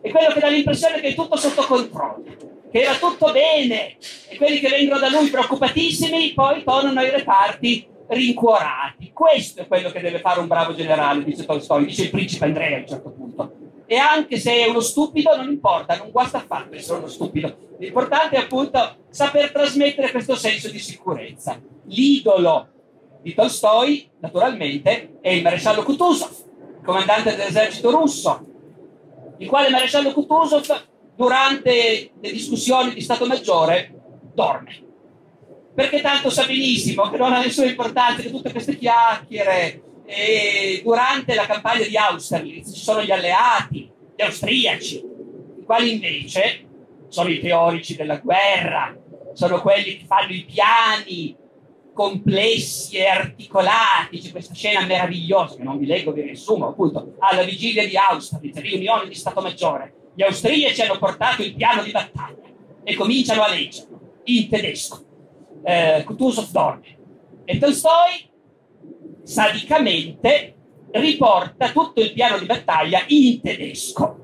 è 0.00 0.10
quello 0.10 0.32
che 0.32 0.40
dà 0.40 0.48
l'impressione 0.48 1.00
che 1.00 1.08
è 1.08 1.14
tutto 1.14 1.36
sotto 1.36 1.62
controllo, 1.62 2.24
che 2.72 2.80
era 2.80 2.96
tutto 2.96 3.30
bene 3.30 3.96
e 4.30 4.36
quelli 4.36 4.58
che 4.58 4.68
vengono 4.68 4.98
da 4.98 5.08
lui 5.10 5.28
preoccupatissimi 5.28 6.32
poi 6.32 6.64
tornano 6.64 6.98
ai 6.98 7.10
reparti 7.10 7.86
rincuorati. 8.08 9.12
Questo 9.12 9.62
è 9.62 9.66
quello 9.68 9.90
che 9.92 10.00
deve 10.00 10.18
fare 10.18 10.40
un 10.40 10.48
bravo 10.48 10.74
generale, 10.74 11.22
dice 11.22 11.46
Tolstoi, 11.46 11.86
dice 11.86 12.02
il 12.02 12.10
principe 12.10 12.46
Andrea 12.46 12.78
a 12.78 12.80
un 12.80 12.86
certo 12.88 13.10
punto. 13.10 13.19
E 13.90 13.96
anche 13.96 14.38
se 14.38 14.54
è 14.54 14.68
uno 14.68 14.78
stupido, 14.78 15.34
non 15.34 15.48
importa, 15.48 15.96
non 15.96 16.12
guasta 16.12 16.38
affatto 16.38 16.76
essere 16.76 16.98
uno 16.98 17.08
stupido. 17.08 17.74
L'importante 17.80 18.36
è 18.36 18.38
appunto 18.38 18.98
saper 19.10 19.50
trasmettere 19.50 20.12
questo 20.12 20.36
senso 20.36 20.70
di 20.70 20.78
sicurezza. 20.78 21.60
L'idolo 21.86 22.68
di 23.20 23.34
Tolstoi, 23.34 24.08
naturalmente, 24.20 25.18
è 25.20 25.30
il 25.30 25.42
maresciallo 25.42 25.82
Kutuzov, 25.82 26.30
comandante 26.84 27.34
dell'esercito 27.34 27.90
russo, 27.90 28.46
il 29.38 29.48
quale 29.48 29.70
maresciallo 29.70 30.12
Kutuzov, 30.12 30.84
durante 31.16 32.12
le 32.20 32.30
discussioni 32.30 32.94
di 32.94 33.00
Stato 33.00 33.26
Maggiore, 33.26 33.92
dorme 34.32 34.84
perché 35.74 36.00
tanto 36.00 36.30
sa 36.30 36.44
benissimo 36.44 37.08
che 37.08 37.16
non 37.16 37.32
ha 37.32 37.40
nessuna 37.40 37.68
importanza 37.68 38.22
che 38.22 38.30
tutte 38.30 38.52
queste 38.52 38.76
chiacchiere. 38.76 39.82
E 40.12 40.80
durante 40.82 41.34
la 41.34 41.46
campagna 41.46 41.86
di 41.86 41.96
Austerlitz 41.96 42.74
ci 42.74 42.82
sono 42.82 43.02
gli 43.02 43.12
alleati, 43.12 43.88
gli 44.16 44.22
austriaci, 44.22 44.96
i 45.60 45.64
quali 45.64 45.92
invece 45.92 46.66
sono 47.08 47.28
i 47.28 47.38
teorici 47.38 47.94
della 47.94 48.16
guerra, 48.16 48.96
sono 49.34 49.60
quelli 49.60 49.98
che 49.98 50.04
fanno 50.06 50.32
i 50.32 50.44
piani 50.44 51.36
complessi 51.94 52.96
e 52.96 53.06
articolati. 53.06 54.18
C'è 54.18 54.32
questa 54.32 54.52
scena 54.52 54.84
meravigliosa 54.84 55.54
che 55.54 55.62
non 55.62 55.78
vi 55.78 55.86
leggo, 55.86 56.10
vi 56.10 56.22
riassumo, 56.22 56.68
appunto, 56.68 57.14
alla 57.20 57.44
vigilia 57.44 57.86
di 57.86 57.96
Austerlitz, 57.96 58.60
riunione 58.60 59.06
di 59.06 59.14
Stato 59.14 59.40
Maggiore. 59.40 59.94
Gli 60.14 60.22
austriaci 60.22 60.82
hanno 60.82 60.98
portato 60.98 61.42
il 61.42 61.54
piano 61.54 61.84
di 61.84 61.92
battaglia 61.92 62.48
e 62.82 62.94
cominciano 62.96 63.42
a 63.42 63.48
leggerlo 63.48 64.00
in 64.24 64.48
tedesco 64.48 65.04
eh, 65.62 66.02
Kutuzov 66.04 66.50
dorme 66.50 66.98
e 67.44 67.58
Tolstoi 67.58 68.29
sadicamente 69.30 70.56
riporta 70.90 71.70
tutto 71.70 72.00
il 72.00 72.12
piano 72.12 72.36
di 72.38 72.46
battaglia 72.46 73.04
in 73.06 73.40
tedesco. 73.40 74.16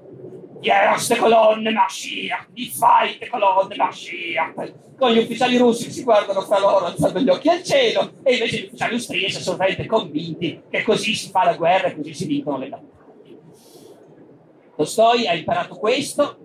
Erste 0.61 1.15
colonne 1.15 1.71
Mashiach, 1.71 2.49
die 2.51 2.69
zweite 2.69 3.29
colonne 3.29 3.77
Mashiach. 3.77 4.73
Con 4.99 5.13
gli 5.13 5.19
ufficiali 5.19 5.59
russi 5.59 5.85
che 5.85 5.91
si 5.93 6.03
guardano 6.03 6.41
fra 6.41 6.59
loro 6.59 6.87
alzando 6.87 7.21
gli 7.21 7.29
occhi 7.29 7.49
al 7.49 7.63
cielo 7.63 8.15
e 8.25 8.33
invece 8.33 8.57
gli 8.57 8.65
ufficiali 8.65 8.95
austriaci 8.95 9.31
sono 9.31 9.41
assolutamente 9.43 9.87
convinti 9.87 10.63
che 10.69 10.83
così 10.83 11.15
si 11.15 11.31
fa 11.31 11.45
la 11.45 11.55
guerra 11.55 11.89
e 11.89 11.95
così 11.95 12.13
si 12.13 12.27
vincono 12.27 12.59
le 12.59 12.69
battaglie. 12.69 13.39
Tolstoi 14.75 15.29
ha 15.29 15.35
imparato 15.35 15.77
questo, 15.77 16.37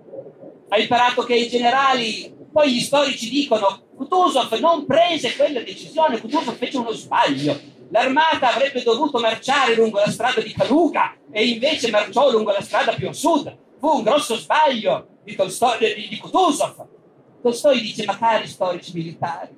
ha 0.70 0.78
imparato 0.78 1.24
che 1.24 1.34
i 1.34 1.50
generali, 1.50 2.32
poi 2.52 2.74
gli 2.74 2.80
storici 2.80 3.28
dicono 3.28 3.88
Kutuzov 3.96 4.54
non 4.60 4.86
prese 4.86 5.36
quella 5.36 5.62
decisione, 5.62 6.20
Kutuzov 6.20 6.56
fece 6.56 6.78
uno 6.78 6.92
sbaglio. 6.92 7.80
L'armata 7.92 8.54
avrebbe 8.54 8.84
dovuto 8.84 9.20
marciare 9.20 9.76
lungo 9.76 10.00
la 10.00 10.10
strada 10.10 10.40
di 10.42 10.54
Kaluga 10.54 11.14
e 11.30 11.46
invece 11.46 11.92
marciò 11.92 12.32
lungo 12.32 12.52
la 12.52 12.62
strada 12.62 12.94
più 12.94 13.10
a 13.10 13.14
sud. 13.14 13.54
Fu 13.80 13.98
un 13.98 14.04
grosso 14.04 14.38
sbaglio 14.38 15.08
di, 15.24 15.36
Tolstoi, 15.36 15.94
di, 15.94 16.08
di 16.08 16.18
Kutuzov. 16.18 16.88
Tolstoi 17.42 17.82
dice, 17.82 18.06
ma 18.06 18.18
cari 18.18 18.48
storici 18.48 18.94
militari, 18.94 19.50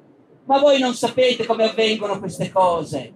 ma 0.46 0.58
voi 0.58 0.80
non 0.80 0.96
sapete 0.96 1.46
come 1.46 1.66
avvengono 1.66 2.18
queste 2.18 2.52
cose. 2.52 3.14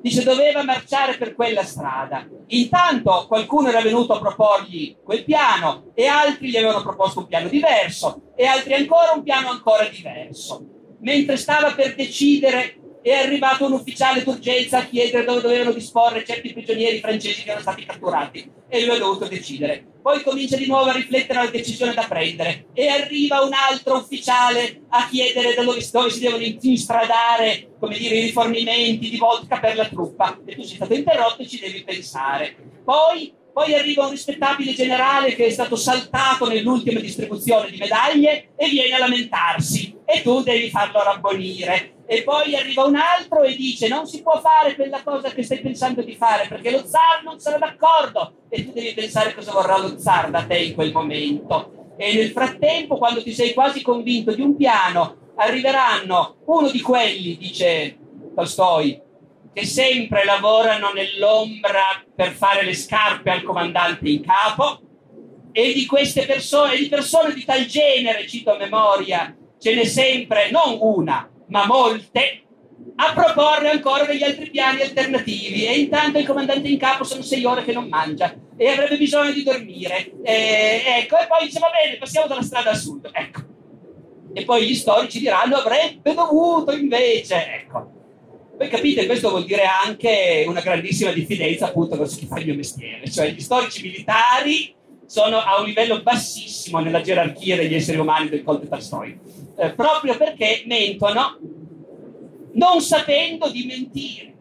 Dice, 0.00 0.24
doveva 0.24 0.64
marciare 0.64 1.16
per 1.16 1.36
quella 1.36 1.62
strada. 1.62 2.26
Intanto 2.48 3.26
qualcuno 3.28 3.68
era 3.68 3.80
venuto 3.80 4.14
a 4.14 4.18
proporgli 4.18 4.96
quel 5.04 5.22
piano 5.22 5.92
e 5.94 6.06
altri 6.06 6.50
gli 6.50 6.56
avevano 6.56 6.82
proposto 6.82 7.20
un 7.20 7.26
piano 7.26 7.48
diverso 7.48 8.32
e 8.34 8.44
altri 8.44 8.74
ancora 8.74 9.12
un 9.14 9.22
piano 9.22 9.50
ancora 9.50 9.84
diverso. 9.84 10.66
Mentre 10.98 11.36
stava 11.36 11.72
per 11.72 11.94
decidere 11.94 12.81
è 13.02 13.12
arrivato 13.12 13.66
un 13.66 13.72
ufficiale 13.72 14.22
d'urgenza 14.22 14.78
a 14.78 14.84
chiedere 14.84 15.24
dove 15.24 15.40
dovevano 15.40 15.72
disporre 15.72 16.24
certi 16.24 16.52
prigionieri 16.52 17.00
francesi 17.00 17.42
che 17.42 17.48
erano 17.48 17.62
stati 17.62 17.84
catturati 17.84 18.50
e 18.68 18.84
lui 18.84 18.94
ha 18.94 18.98
dovuto 18.98 19.26
decidere. 19.26 19.84
Poi 20.00 20.22
comincia 20.22 20.56
di 20.56 20.66
nuovo 20.66 20.90
a 20.90 20.94
riflettere 20.94 21.38
alla 21.38 21.50
decisione 21.50 21.94
da 21.94 22.06
prendere 22.08 22.66
e 22.72 22.88
arriva 22.88 23.42
un 23.42 23.52
altro 23.52 23.96
ufficiale 23.96 24.82
a 24.88 25.08
chiedere 25.08 25.54
dove, 25.54 25.84
dove 25.90 26.10
si 26.10 26.20
devono 26.20 26.42
instradare 26.42 27.72
come 27.78 27.98
dire, 27.98 28.16
i 28.16 28.22
rifornimenti 28.22 29.10
di 29.10 29.16
vodka 29.16 29.58
per 29.58 29.76
la 29.76 29.86
truppa 29.86 30.40
e 30.44 30.54
tu 30.54 30.62
sei 30.62 30.76
stato 30.76 30.94
interrotto 30.94 31.42
e 31.42 31.48
ci 31.48 31.58
devi 31.58 31.82
pensare. 31.82 32.54
Poi 32.84 33.40
poi 33.52 33.74
arriva 33.74 34.04
un 34.04 34.10
rispettabile 34.10 34.72
generale 34.72 35.34
che 35.34 35.44
è 35.44 35.50
stato 35.50 35.76
saltato 35.76 36.48
nell'ultima 36.48 37.00
distribuzione 37.00 37.70
di 37.70 37.76
medaglie 37.76 38.52
e 38.56 38.68
viene 38.68 38.94
a 38.94 38.98
lamentarsi 38.98 39.94
e 40.06 40.22
tu 40.22 40.42
devi 40.42 40.70
farlo 40.70 41.02
rabbonire. 41.02 41.96
E 42.12 42.24
poi 42.24 42.54
arriva 42.54 42.84
un 42.84 42.96
altro 42.96 43.40
e 43.40 43.56
dice 43.56 43.88
non 43.88 44.06
si 44.06 44.20
può 44.20 44.38
fare 44.38 44.74
quella 44.74 45.02
cosa 45.02 45.30
che 45.30 45.42
stai 45.42 45.60
pensando 45.60 46.02
di 46.02 46.14
fare 46.14 46.46
perché 46.46 46.70
lo 46.70 46.84
zar 46.84 47.22
non 47.24 47.40
sarà 47.40 47.56
d'accordo 47.56 48.34
e 48.50 48.66
tu 48.66 48.72
devi 48.72 48.92
pensare 48.92 49.34
cosa 49.34 49.50
vorrà 49.50 49.78
lo 49.78 49.98
zar 49.98 50.28
da 50.28 50.44
te 50.44 50.58
in 50.58 50.74
quel 50.74 50.92
momento. 50.92 51.94
E 51.96 52.12
nel 52.12 52.28
frattempo, 52.28 52.98
quando 52.98 53.22
ti 53.22 53.32
sei 53.32 53.54
quasi 53.54 53.80
convinto 53.80 54.34
di 54.34 54.42
un 54.42 54.54
piano, 54.56 55.32
arriveranno 55.36 56.36
uno 56.44 56.68
di 56.68 56.82
quelli, 56.82 57.38
dice 57.38 57.96
Tolstoi, 58.34 59.00
che 59.54 59.64
sempre 59.64 60.26
lavorano 60.26 60.92
nell'ombra 60.92 62.04
per 62.14 62.32
fare 62.32 62.62
le 62.62 62.74
scarpe 62.74 63.30
al 63.30 63.42
comandante 63.42 64.06
in 64.10 64.22
capo 64.22 64.82
e 65.50 65.72
di 65.72 65.86
queste 65.86 66.26
persone, 66.26 66.76
di 66.76 66.88
persone 66.88 67.32
di 67.32 67.46
tal 67.46 67.64
genere, 67.64 68.26
cito 68.26 68.52
a 68.52 68.58
memoria, 68.58 69.34
ce 69.58 69.74
n'è 69.74 69.84
sempre, 69.84 70.50
non 70.50 70.76
una, 70.78 71.31
ma 71.52 71.66
molte, 71.66 72.44
a 72.96 73.12
proporre 73.12 73.70
ancora 73.70 74.04
degli 74.06 74.22
altri 74.22 74.48
piani 74.48 74.80
alternativi 74.80 75.66
e 75.66 75.78
intanto 75.80 76.18
il 76.18 76.26
comandante 76.26 76.66
in 76.66 76.78
capo 76.78 77.04
sono 77.04 77.20
sei 77.20 77.44
ore 77.44 77.62
che 77.62 77.72
non 77.72 77.88
mangia 77.88 78.34
e 78.56 78.68
avrebbe 78.68 78.96
bisogno 78.96 79.32
di 79.32 79.42
dormire. 79.42 80.12
E, 80.22 80.82
ecco, 80.84 81.18
e 81.18 81.26
poi 81.26 81.44
dice 81.44 81.58
va 81.58 81.68
bene, 81.68 81.98
passiamo 81.98 82.26
dalla 82.26 82.42
strada 82.42 82.70
a 82.70 82.74
sud. 82.74 83.08
Ecco. 83.12 83.40
E 84.32 84.44
poi 84.44 84.66
gli 84.66 84.74
storici 84.74 85.18
diranno 85.18 85.56
avrebbe 85.56 86.14
dovuto 86.14 86.72
invece. 86.72 87.46
Ecco. 87.60 87.90
Voi 88.56 88.68
capite, 88.68 89.04
questo 89.04 89.28
vuol 89.28 89.44
dire 89.44 89.64
anche 89.64 90.44
una 90.46 90.60
grandissima 90.60 91.12
diffidenza 91.12 91.66
appunto 91.66 91.98
verso 91.98 92.16
chi 92.16 92.26
fa 92.26 92.38
il 92.38 92.46
mio 92.46 92.54
mestiere, 92.54 93.10
cioè 93.10 93.30
gli 93.30 93.40
storici 93.40 93.82
militari 93.82 94.74
sono 95.04 95.36
a 95.36 95.60
un 95.60 95.66
livello 95.66 96.00
bassissimo 96.00 96.78
nella 96.78 97.02
gerarchia 97.02 97.56
degli 97.56 97.74
esseri 97.74 97.98
umani 97.98 98.30
del 98.30 98.42
Conte 98.42 98.68
Tolstoi, 98.68 99.18
eh, 99.56 99.70
proprio 99.72 100.16
perché 100.16 100.62
mentono 100.66 101.38
non 102.54 102.80
sapendo 102.80 103.50
di 103.50 103.64
mentire. 103.64 104.34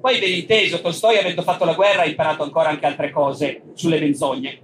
Poi 0.00 0.18
ben 0.18 0.32
inteso, 0.32 0.80
Tolstoi 0.80 1.18
avendo 1.18 1.42
fatto 1.42 1.64
la 1.64 1.74
guerra 1.74 2.02
ha 2.02 2.06
imparato 2.06 2.42
ancora 2.42 2.70
anche 2.70 2.86
altre 2.86 3.10
cose 3.10 3.62
sulle 3.74 4.00
menzogne. 4.00 4.60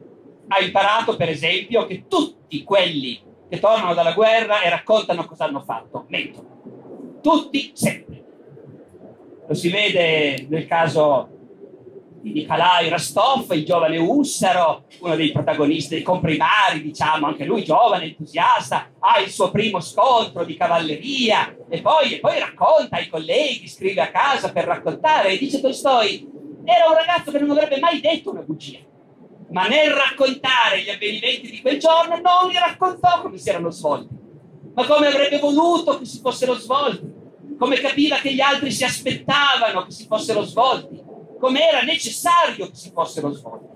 Ha 0.49 0.63
imparato 0.63 1.17
per 1.17 1.29
esempio 1.29 1.87
che 1.87 2.05
tutti 2.09 2.63
quelli 2.63 3.21
che 3.49 3.59
tornano 3.61 3.95
dalla 3.95 4.13
guerra 4.13 4.63
e 4.63 4.71
raccontano 4.71 5.27
cosa 5.27 5.45
hanno 5.45 5.63
fatto, 5.63 6.07
mentono. 6.09 7.19
Tutti 7.21 7.73
sempre 7.75 8.17
lo 9.47 9.55
si 9.55 9.71
vede 9.71 10.47
nel 10.49 10.67
caso 10.67 11.29
di 12.27 12.33
Nikolai 12.33 12.89
Rostov, 12.89 13.53
il 13.53 13.65
giovane 13.65 13.99
Ussaro, 13.99 14.87
uno 14.99 15.15
dei 15.15 15.31
protagonisti, 15.31 15.95
dei 15.95 16.03
comprimari, 16.03 16.83
diciamo, 16.83 17.27
anche 17.27 17.45
lui 17.45 17.63
giovane, 17.63 18.07
entusiasta, 18.07 18.91
ha 18.99 19.21
il 19.21 19.31
suo 19.31 19.53
primo 19.53 19.79
scontro 19.79 20.45
di 20.45 20.57
cavalleria 20.57 21.57
e 21.69 21.81
poi, 21.81 22.15
e 22.15 22.19
poi 22.19 22.41
racconta 22.41 22.97
ai 22.97 23.07
colleghi, 23.07 23.69
scrive 23.69 24.01
a 24.01 24.11
casa 24.11 24.51
per 24.51 24.65
raccontare 24.65 25.29
e 25.29 25.39
dice 25.39 25.61
Tolstoi, 25.61 26.29
era 26.65 26.89
un 26.89 26.97
ragazzo 26.97 27.31
che 27.31 27.39
non 27.39 27.51
avrebbe 27.51 27.79
mai 27.79 28.01
detto 28.01 28.33
una 28.33 28.43
bugia, 28.43 28.81
ma 29.51 29.69
nel 29.69 29.91
raccontare 29.91 30.83
gli 30.83 30.91
avvenimenti 30.91 31.49
di 31.49 31.61
quel 31.61 31.79
giorno 31.79 32.17
non 32.17 32.51
li 32.51 32.59
raccontò 32.59 33.21
come 33.23 33.39
si 33.39 33.49
erano 33.49 33.71
svolti, 33.71 34.17
ma 34.75 34.85
come 34.85 35.07
avrebbe 35.07 35.39
voluto 35.39 35.97
che 35.97 36.05
si 36.05 36.19
fossero 36.19 36.55
svolti 36.55 37.15
come 37.57 37.77
capiva 37.77 38.17
che 38.17 38.35
gli 38.35 38.41
altri 38.41 38.71
si 38.71 38.85
aspettavano 38.85 39.85
che 39.85 39.91
si 39.91 40.07
fossero 40.07 40.43
svolti, 40.43 41.03
come 41.39 41.69
era 41.69 41.83
necessario 41.83 42.67
che 42.67 42.75
si 42.75 42.91
fossero 42.93 43.31
svolti. 43.33 43.75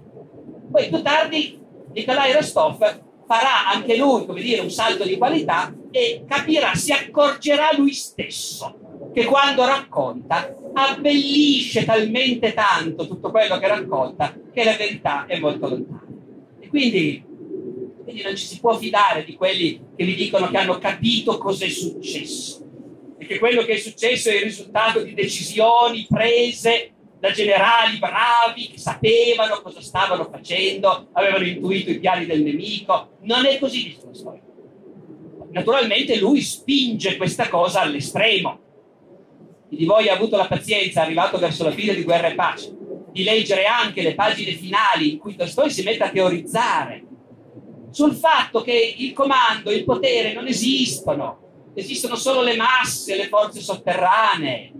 Poi 0.70 0.88
più 0.88 1.02
tardi 1.02 1.58
Nikolai 1.92 2.32
Rostov 2.32 2.78
farà 3.26 3.68
anche 3.68 3.96
lui, 3.96 4.26
come 4.26 4.40
dire, 4.40 4.60
un 4.60 4.70
salto 4.70 5.04
di 5.04 5.16
qualità 5.16 5.72
e 5.90 6.24
capirà, 6.26 6.74
si 6.74 6.92
accorgerà 6.92 7.70
lui 7.76 7.92
stesso 7.92 9.10
che 9.12 9.24
quando 9.24 9.64
racconta 9.64 10.54
abbellisce 10.72 11.84
talmente 11.84 12.52
tanto 12.54 13.06
tutto 13.06 13.30
quello 13.30 13.58
che 13.58 13.66
racconta 13.66 14.34
che 14.52 14.64
la 14.64 14.76
verità 14.76 15.26
è 15.26 15.38
molto 15.38 15.68
lontana. 15.68 16.06
E 16.60 16.68
quindi, 16.68 17.24
quindi 18.04 18.22
non 18.22 18.36
ci 18.36 18.46
si 18.46 18.60
può 18.60 18.76
fidare 18.76 19.24
di 19.24 19.34
quelli 19.34 19.80
che 19.96 20.04
vi 20.04 20.14
dicono 20.14 20.48
che 20.48 20.56
hanno 20.56 20.78
capito 20.78 21.38
cosa 21.38 21.64
è 21.64 21.68
successo 21.68 22.66
e 23.18 23.26
che 23.26 23.38
quello 23.38 23.62
che 23.62 23.74
è 23.74 23.78
successo 23.78 24.30
è 24.30 24.36
il 24.36 24.42
risultato 24.42 25.02
di 25.02 25.14
decisioni 25.14 26.06
prese 26.08 26.92
da 27.20 27.30
generali 27.30 27.98
bravi 27.98 28.68
che 28.68 28.78
sapevano 28.78 29.60
cosa 29.62 29.80
stavano 29.80 30.28
facendo, 30.30 31.08
avevano 31.12 31.44
intuito 31.44 31.90
i 31.90 32.00
piani 32.00 32.26
del 32.26 32.42
nemico. 32.42 33.10
Non 33.20 33.44
è 33.44 33.58
così 33.58 33.84
visto 33.84 34.06
la 34.06 34.14
storia. 34.14 34.42
Naturalmente 35.50 36.18
lui 36.18 36.40
spinge 36.40 37.16
questa 37.16 37.48
cosa 37.48 37.80
all'estremo. 37.80 38.58
Chi 39.68 39.76
di 39.76 39.84
voi 39.84 40.08
ha 40.08 40.14
avuto 40.14 40.36
la 40.36 40.46
pazienza, 40.46 41.02
arrivato 41.02 41.38
verso 41.38 41.62
la 41.62 41.72
fine 41.72 41.94
di 41.94 42.02
Guerra 42.02 42.28
e 42.28 42.34
Pace, 42.34 42.74
di 43.12 43.22
leggere 43.22 43.66
anche 43.66 44.02
le 44.02 44.14
pagine 44.14 44.52
finali 44.52 45.12
in 45.12 45.18
cui 45.18 45.36
Tolstoi 45.36 45.70
si 45.70 45.82
mette 45.82 46.04
a 46.04 46.10
teorizzare 46.10 47.04
sul 47.90 48.14
fatto 48.14 48.62
che 48.62 48.94
il 48.96 49.12
comando, 49.12 49.70
il 49.70 49.84
potere 49.84 50.32
non 50.32 50.46
esistono, 50.46 51.72
esistono 51.74 52.14
solo 52.14 52.42
le 52.42 52.56
masse, 52.56 53.16
le 53.16 53.28
forze 53.28 53.60
sotterranee. 53.60 54.72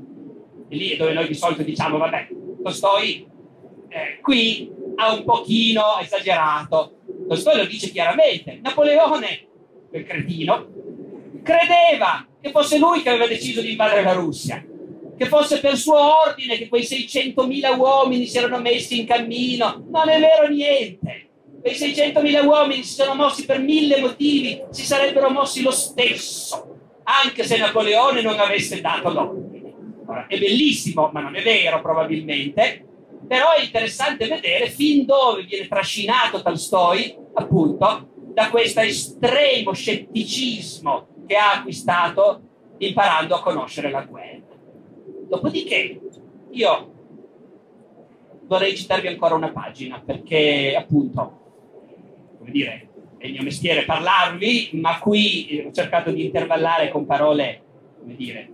E 0.72 0.76
lì 0.76 0.90
è 0.90 0.96
dove 0.96 1.12
noi 1.12 1.26
di 1.26 1.34
solito 1.34 1.62
diciamo, 1.62 1.98
vabbè, 1.98 2.28
Tolstoi 2.62 3.26
eh, 3.88 4.20
qui 4.22 4.70
ha 4.94 5.12
un 5.12 5.24
pochino 5.24 5.98
esagerato. 6.00 6.98
Tolstoi 7.28 7.56
lo 7.56 7.64
dice 7.64 7.90
chiaramente. 7.90 8.60
Napoleone, 8.62 9.46
quel 9.88 10.04
cretino, 10.04 10.68
credeva 11.42 12.24
che 12.40 12.50
fosse 12.50 12.78
lui 12.78 13.02
che 13.02 13.08
aveva 13.08 13.26
deciso 13.26 13.60
di 13.60 13.72
invadere 13.72 14.02
la 14.02 14.12
Russia, 14.12 14.64
che 15.16 15.26
fosse 15.26 15.58
per 15.58 15.76
suo 15.76 15.98
ordine 16.24 16.56
che 16.56 16.68
quei 16.68 16.82
600.000 16.82 17.76
uomini 17.76 18.26
si 18.26 18.38
erano 18.38 18.60
messi 18.60 19.00
in 19.00 19.06
cammino. 19.06 19.86
Non 19.90 20.08
è 20.08 20.20
vero 20.20 20.48
niente. 20.48 21.26
Quei 21.60 21.74
600.000 21.74 22.46
uomini 22.46 22.84
si 22.84 22.94
sono 22.94 23.14
mossi 23.14 23.44
per 23.44 23.58
mille 23.58 24.00
motivi, 24.00 24.62
si 24.70 24.84
sarebbero 24.84 25.30
mossi 25.30 25.62
lo 25.62 25.72
stesso 25.72 26.70
anche 27.24 27.44
se 27.44 27.58
Napoleone 27.58 28.22
non 28.22 28.38
avesse 28.38 28.80
dato 28.80 29.10
l'ordine. 29.10 29.49
Ora, 30.20 30.26
è 30.26 30.38
bellissimo, 30.38 31.10
ma 31.12 31.20
non 31.20 31.34
è 31.36 31.42
vero 31.42 31.80
probabilmente, 31.80 32.84
però 33.26 33.52
è 33.52 33.62
interessante 33.62 34.26
vedere 34.26 34.68
fin 34.68 35.06
dove 35.06 35.44
viene 35.44 35.66
trascinato 35.66 36.42
Tolstoi, 36.42 37.16
appunto, 37.34 38.08
da 38.34 38.50
questo 38.50 38.80
estremo 38.80 39.72
scetticismo 39.72 41.08
che 41.26 41.36
ha 41.36 41.54
acquistato 41.54 42.42
imparando 42.78 43.34
a 43.34 43.42
conoscere 43.42 43.90
la 43.90 44.02
guerra. 44.02 44.58
Dopodiché, 45.28 46.00
io 46.50 46.92
vorrei 48.44 48.76
citarvi 48.76 49.06
ancora 49.06 49.34
una 49.34 49.52
pagina, 49.52 50.02
perché 50.04 50.74
appunto, 50.76 51.38
come 52.38 52.50
dire, 52.50 52.88
è 53.16 53.26
il 53.26 53.32
mio 53.32 53.42
mestiere 53.42 53.84
parlarvi, 53.84 54.70
ma 54.74 54.98
qui 54.98 55.46
eh, 55.46 55.66
ho 55.66 55.72
cercato 55.72 56.10
di 56.10 56.24
intervallare 56.24 56.90
con 56.90 57.06
parole, 57.06 57.62
come 58.00 58.16
dire, 58.16 58.50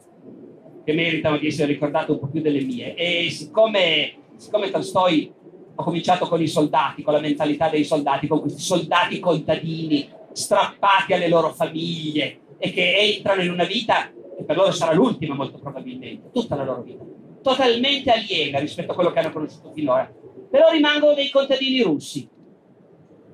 che 0.87 0.93
meritano 0.93 1.37
di 1.37 1.49
essere 1.49 1.73
ricordate 1.73 2.13
un 2.13 2.21
po' 2.21 2.29
più 2.29 2.41
delle 2.41 2.61
mie. 2.61 2.95
E 2.95 3.29
siccome, 3.29 4.19
siccome 4.37 4.71
Tolstoi 4.71 5.33
ho 5.75 5.83
cominciato 5.83 6.29
con 6.29 6.41
i 6.41 6.47
soldati, 6.47 7.03
con 7.03 7.13
la 7.13 7.19
mentalità 7.19 7.69
dei 7.69 7.83
soldati, 7.83 8.29
con 8.29 8.41
questi 8.41 8.63
soldati 8.63 9.19
contadini 9.19 10.09
strappati 10.31 11.13
alle 11.13 11.27
loro 11.27 11.53
famiglie 11.53 12.39
e 12.57 12.71
che 12.71 12.95
entrano 13.17 13.43
in 13.43 13.51
una 13.51 13.65
vita 13.65 14.13
che 14.37 14.45
per 14.45 14.57
loro 14.57 14.71
sarà 14.71 14.93
l'ultima 14.93 15.35
molto 15.35 15.59
probabilmente, 15.59 16.31
tutta 16.33 16.55
la 16.55 16.63
loro 16.63 16.83
vita, 16.83 17.03
totalmente 17.43 18.13
aliena 18.13 18.61
rispetto 18.61 18.93
a 18.93 18.95
quello 18.95 19.11
che 19.11 19.19
hanno 19.19 19.33
conosciuto 19.33 19.73
finora. 19.73 20.09
Però 20.49 20.71
rimangono 20.71 21.15
dei 21.15 21.31
contadini 21.31 21.83
russi, 21.83 22.29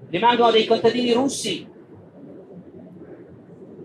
rimangono 0.08 0.50
dei 0.52 0.64
contadini 0.64 1.12
russi 1.12 1.68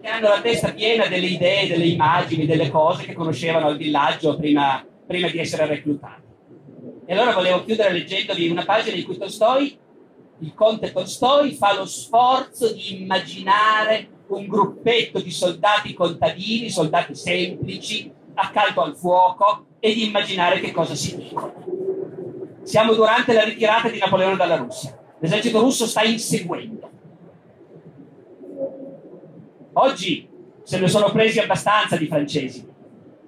che 0.08 0.14
hanno 0.14 0.30
la 0.30 0.40
testa 0.40 0.72
piena 0.72 1.08
delle 1.08 1.26
idee, 1.26 1.68
delle 1.68 1.86
immagini, 1.86 2.46
delle 2.46 2.70
cose 2.70 3.04
che 3.04 3.12
conoscevano 3.12 3.68
al 3.68 3.76
villaggio 3.76 4.38
prima, 4.38 4.82
prima 5.06 5.28
di 5.28 5.38
essere 5.38 5.66
reclutati. 5.66 6.22
E 7.06 7.14
allora 7.14 7.34
volevo 7.34 7.66
chiudere 7.66 7.92
leggendovi 7.92 8.48
una 8.48 8.64
pagina 8.64 8.96
in 8.96 9.04
cui 9.04 9.18
Tolstoi, 9.18 9.78
il 10.40 10.54
conte 10.54 10.94
Tolstoi, 10.94 11.52
fa 11.52 11.76
lo 11.76 11.86
sforzo 11.86 12.72
di 12.72 13.02
immaginare 13.02 14.08
un 14.28 14.48
gruppetto 14.48 15.20
di 15.20 15.30
soldati 15.30 15.94
contadini, 15.94 16.70
soldati 16.70 17.14
semplici, 17.14 18.10
accanto 18.36 18.82
al 18.82 18.96
fuoco 18.96 19.66
e 19.80 19.94
di 19.94 20.06
immaginare 20.06 20.62
che 20.62 20.72
cosa 20.72 20.96
si 20.96 21.18
dicono. 21.18 22.62
Siamo 22.64 22.94
durante 22.94 23.34
la 23.34 23.44
ritirata 23.44 23.90
di 23.90 24.00
Napoleone 24.00 24.38
dalla 24.38 24.56
Russia. 24.56 24.98
L'esercito 25.20 25.60
russo 25.60 25.86
sta 25.86 26.04
inseguendo. 26.04 26.92
Oggi 29.80 30.28
se 30.64 30.80
ne 30.80 30.88
sono 30.88 31.12
presi 31.12 31.40
abbastanza 31.40 31.98
di 31.98 32.08
francesi 32.08 32.66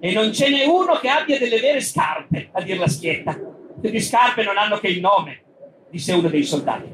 e 0.00 0.12
non 0.12 0.32
ce 0.32 0.50
n'è 0.50 0.64
uno 0.64 0.98
che 0.98 1.08
abbia 1.08 1.38
delle 1.38 1.60
vere 1.60 1.80
scarpe, 1.80 2.48
a 2.52 2.60
dir 2.60 2.76
la 2.76 2.88
schietta. 2.88 3.38
Le 3.80 4.00
scarpe 4.00 4.42
non 4.42 4.58
hanno 4.58 4.78
che 4.78 4.88
il 4.88 5.00
nome, 5.00 5.42
disse 5.90 6.12
uno 6.12 6.28
dei 6.28 6.42
soldati. 6.42 6.92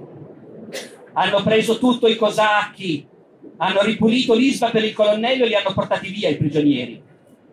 Hanno 1.14 1.42
preso 1.42 1.78
tutto 1.78 2.06
i 2.06 2.16
cosacchi, 2.16 3.08
hanno 3.56 3.80
ripulito 3.80 4.34
l'isba 4.34 4.68
per 4.68 4.84
il 4.84 4.92
colonnello 4.92 5.44
e 5.44 5.48
li 5.48 5.54
hanno 5.54 5.72
portati 5.72 6.10
via 6.10 6.28
i 6.28 6.36
prigionieri. 6.36 7.02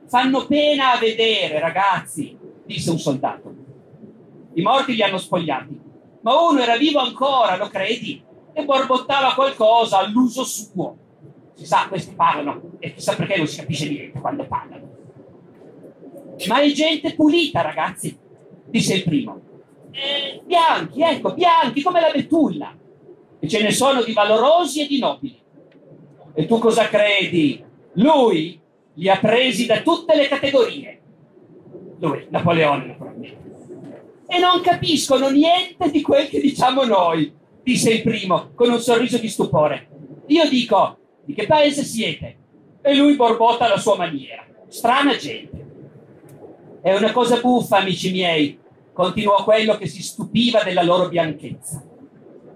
Fanno 0.06 0.46
pena 0.46 0.92
a 0.92 0.98
vedere, 0.98 1.60
ragazzi, 1.60 2.38
disse 2.66 2.90
un 2.90 3.00
soldato. 3.00 3.56
I 4.56 4.62
morti 4.62 4.94
li 4.94 5.02
hanno 5.02 5.18
spogliati, 5.18 5.80
ma 6.22 6.50
uno 6.50 6.62
era 6.62 6.76
vivo 6.76 7.00
ancora, 7.00 7.56
lo 7.56 7.70
credi? 7.70 8.22
E 8.52 8.66
borbottava 8.66 9.34
qualcosa 9.34 10.00
all'uso 10.00 10.44
suo. 10.44 10.98
Si 11.56 11.66
sa, 11.66 11.86
questi 11.88 12.14
parlano 12.16 12.72
e 12.80 12.94
chissà 12.94 13.16
perché 13.16 13.38
non 13.38 13.48
si 13.48 13.58
capisce 13.58 13.90
niente 13.90 14.20
quando 14.20 14.46
parlano. 14.46 14.92
Ma 16.48 16.62
è 16.62 16.72
gente 16.72 17.14
pulita, 17.14 17.62
ragazzi, 17.62 18.18
disse 18.66 18.96
il 18.96 19.04
primo. 19.04 19.40
Eh, 19.92 20.42
bianchi, 20.44 21.02
ecco, 21.02 21.34
bianchi 21.34 21.82
come 21.82 22.02
la 22.02 22.12
betulla. 22.12 22.76
E 23.40 23.48
ce 23.48 23.62
ne 23.62 23.72
sono 23.72 24.04
di 24.04 24.14
valorosi 24.14 24.82
e 24.82 24.88
di 24.88 25.00
nobili. 25.00 25.40
E 26.34 26.46
tu 26.48 26.58
cosa 26.58 26.88
credi? 26.88 27.64
Lui 27.94 28.60
li 28.96 29.10
ha 29.10 29.18
presi 29.18 29.66
da 29.66 29.82
tutte 29.82 30.16
le 30.16 30.28
categorie. 30.28 31.02
Lui, 32.00 32.26
Napoleone, 32.30 32.86
naturalmente. 32.86 33.42
E 34.28 34.40
non 34.40 34.62
capiscono 34.62 35.30
niente 35.30 35.92
di 35.92 36.02
quel 36.02 36.28
che 36.28 36.40
diciamo 36.40 36.84
noi, 36.84 37.32
disse 37.62 37.92
il 37.92 38.02
primo, 38.02 38.50
con 38.56 38.72
un 38.72 38.80
sorriso 38.80 39.20
di 39.20 39.30
stupore. 39.30 39.90
Io 40.28 40.50
dico, 40.50 40.98
di 41.26 41.34
che 41.34 41.46
paese 41.46 41.84
siete? 41.84 42.38
E 42.82 42.96
lui 42.96 43.16
borbotta 43.16 43.66
alla 43.66 43.78
sua 43.78 43.96
maniera. 43.96 44.46
Strana 44.68 45.16
gente. 45.16 45.66
È 46.82 46.94
una 46.96 47.12
cosa 47.12 47.40
buffa, 47.40 47.78
amici 47.78 48.12
miei, 48.12 48.60
continuò 48.92 49.44
quello 49.44 49.78
che 49.78 49.88
si 49.88 50.04
stupiva 50.04 50.64
della 50.64 50.84
loro 50.84 51.08
bianchezza. 51.08 51.82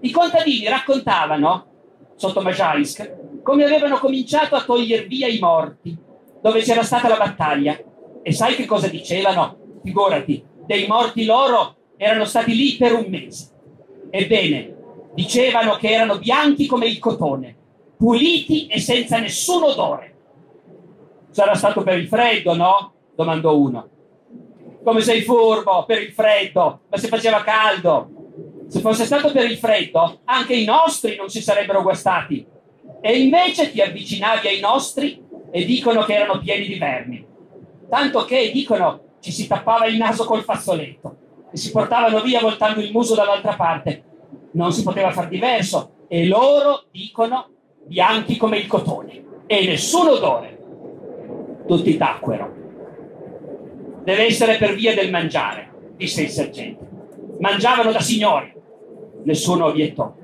I 0.00 0.10
contadini 0.10 0.68
raccontavano, 0.68 1.66
sotto 2.14 2.42
Majaisk, 2.42 3.42
come 3.42 3.64
avevano 3.64 3.98
cominciato 3.98 4.54
a 4.54 4.62
togliere 4.62 5.06
via 5.06 5.28
i 5.28 5.38
morti, 5.38 5.96
dove 6.40 6.60
c'era 6.60 6.82
stata 6.82 7.08
la 7.08 7.16
battaglia. 7.16 7.78
E 8.22 8.32
sai 8.32 8.54
che 8.54 8.66
cosa 8.66 8.88
dicevano? 8.88 9.80
Figurati, 9.82 10.44
dei 10.66 10.86
morti 10.86 11.24
loro 11.24 11.76
erano 11.96 12.26
stati 12.26 12.54
lì 12.54 12.76
per 12.76 12.92
un 12.92 13.06
mese. 13.08 13.48
Ebbene, 14.10 14.76
dicevano 15.14 15.76
che 15.76 15.90
erano 15.90 16.18
bianchi 16.18 16.66
come 16.66 16.86
il 16.86 16.98
cotone, 16.98 17.56
puliti 17.98 18.68
e 18.68 18.78
senza 18.78 19.18
nessun 19.18 19.64
odore. 19.64 20.14
Sarà 21.30 21.54
stato 21.54 21.82
per 21.82 21.98
il 21.98 22.06
freddo, 22.06 22.54
no? 22.54 22.92
domandò 23.14 23.56
uno. 23.56 23.88
Come 24.84 25.00
sei 25.00 25.22
furbo 25.22 25.84
per 25.84 26.00
il 26.00 26.12
freddo, 26.12 26.82
ma 26.88 26.96
se 26.96 27.08
faceva 27.08 27.42
caldo. 27.42 28.10
Se 28.68 28.80
fosse 28.80 29.04
stato 29.04 29.32
per 29.32 29.50
il 29.50 29.58
freddo, 29.58 30.20
anche 30.24 30.54
i 30.54 30.64
nostri 30.64 31.16
non 31.16 31.28
si 31.28 31.42
sarebbero 31.42 31.82
guastati. 31.82 32.46
E 33.00 33.18
invece 33.18 33.72
ti 33.72 33.80
avvicinavi 33.80 34.46
ai 34.46 34.60
nostri 34.60 35.20
e 35.50 35.64
dicono 35.64 36.04
che 36.04 36.14
erano 36.14 36.38
pieni 36.38 36.66
di 36.66 36.78
vermi. 36.78 37.26
Tanto 37.88 38.24
che, 38.24 38.52
dicono, 38.52 39.16
ci 39.20 39.32
si 39.32 39.48
tappava 39.48 39.86
il 39.86 39.96
naso 39.96 40.24
col 40.24 40.44
fazzoletto 40.44 41.16
e 41.50 41.56
si 41.56 41.72
portavano 41.72 42.20
via 42.20 42.40
voltando 42.40 42.80
il 42.80 42.92
muso 42.92 43.14
dall'altra 43.14 43.54
parte. 43.54 44.04
Non 44.52 44.72
si 44.72 44.82
poteva 44.82 45.10
far 45.10 45.28
diverso. 45.28 45.94
E 46.08 46.26
loro 46.26 46.84
dicono 46.90 47.50
bianchi 47.86 48.36
come 48.36 48.58
il 48.58 48.66
cotone 48.66 49.24
e 49.46 49.66
nessun 49.66 50.08
odore. 50.08 50.58
Tutti 51.66 51.96
tacquero. 51.96 52.56
Deve 54.04 54.24
essere 54.24 54.56
per 54.56 54.74
via 54.74 54.94
del 54.94 55.10
mangiare, 55.10 55.70
disse 55.96 56.22
il 56.22 56.30
sergente. 56.30 56.86
Mangiavano 57.40 57.92
da 57.92 58.00
signori. 58.00 58.52
Nessuno 59.24 59.66
obiettò. 59.66 60.14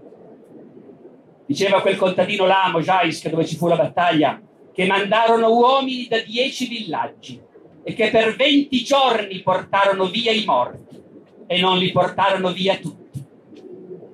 Diceva 1.46 1.82
quel 1.82 1.96
contadino 1.96 2.46
là 2.46 2.64
a 2.64 2.70
Mojaisk, 2.70 3.28
dove 3.28 3.44
ci 3.44 3.57
fu 3.57 3.66
la 3.66 3.76
battaglia, 3.76 4.40
che 4.72 4.86
mandarono 4.86 5.52
uomini 5.52 6.07
da 6.09 6.18
dieci 6.18 6.66
villaggi 6.66 7.40
e 7.82 7.92
che 7.92 8.11
per 8.11 8.34
venti 8.34 8.82
giorni 8.82 9.40
portarono 9.40 10.07
via 10.07 10.32
i 10.32 10.44
morti 10.44 11.00
e 11.46 11.61
non 11.61 11.78
li 11.78 11.92
portarono 11.92 12.50
via 12.50 12.76
tutti. 12.76 13.22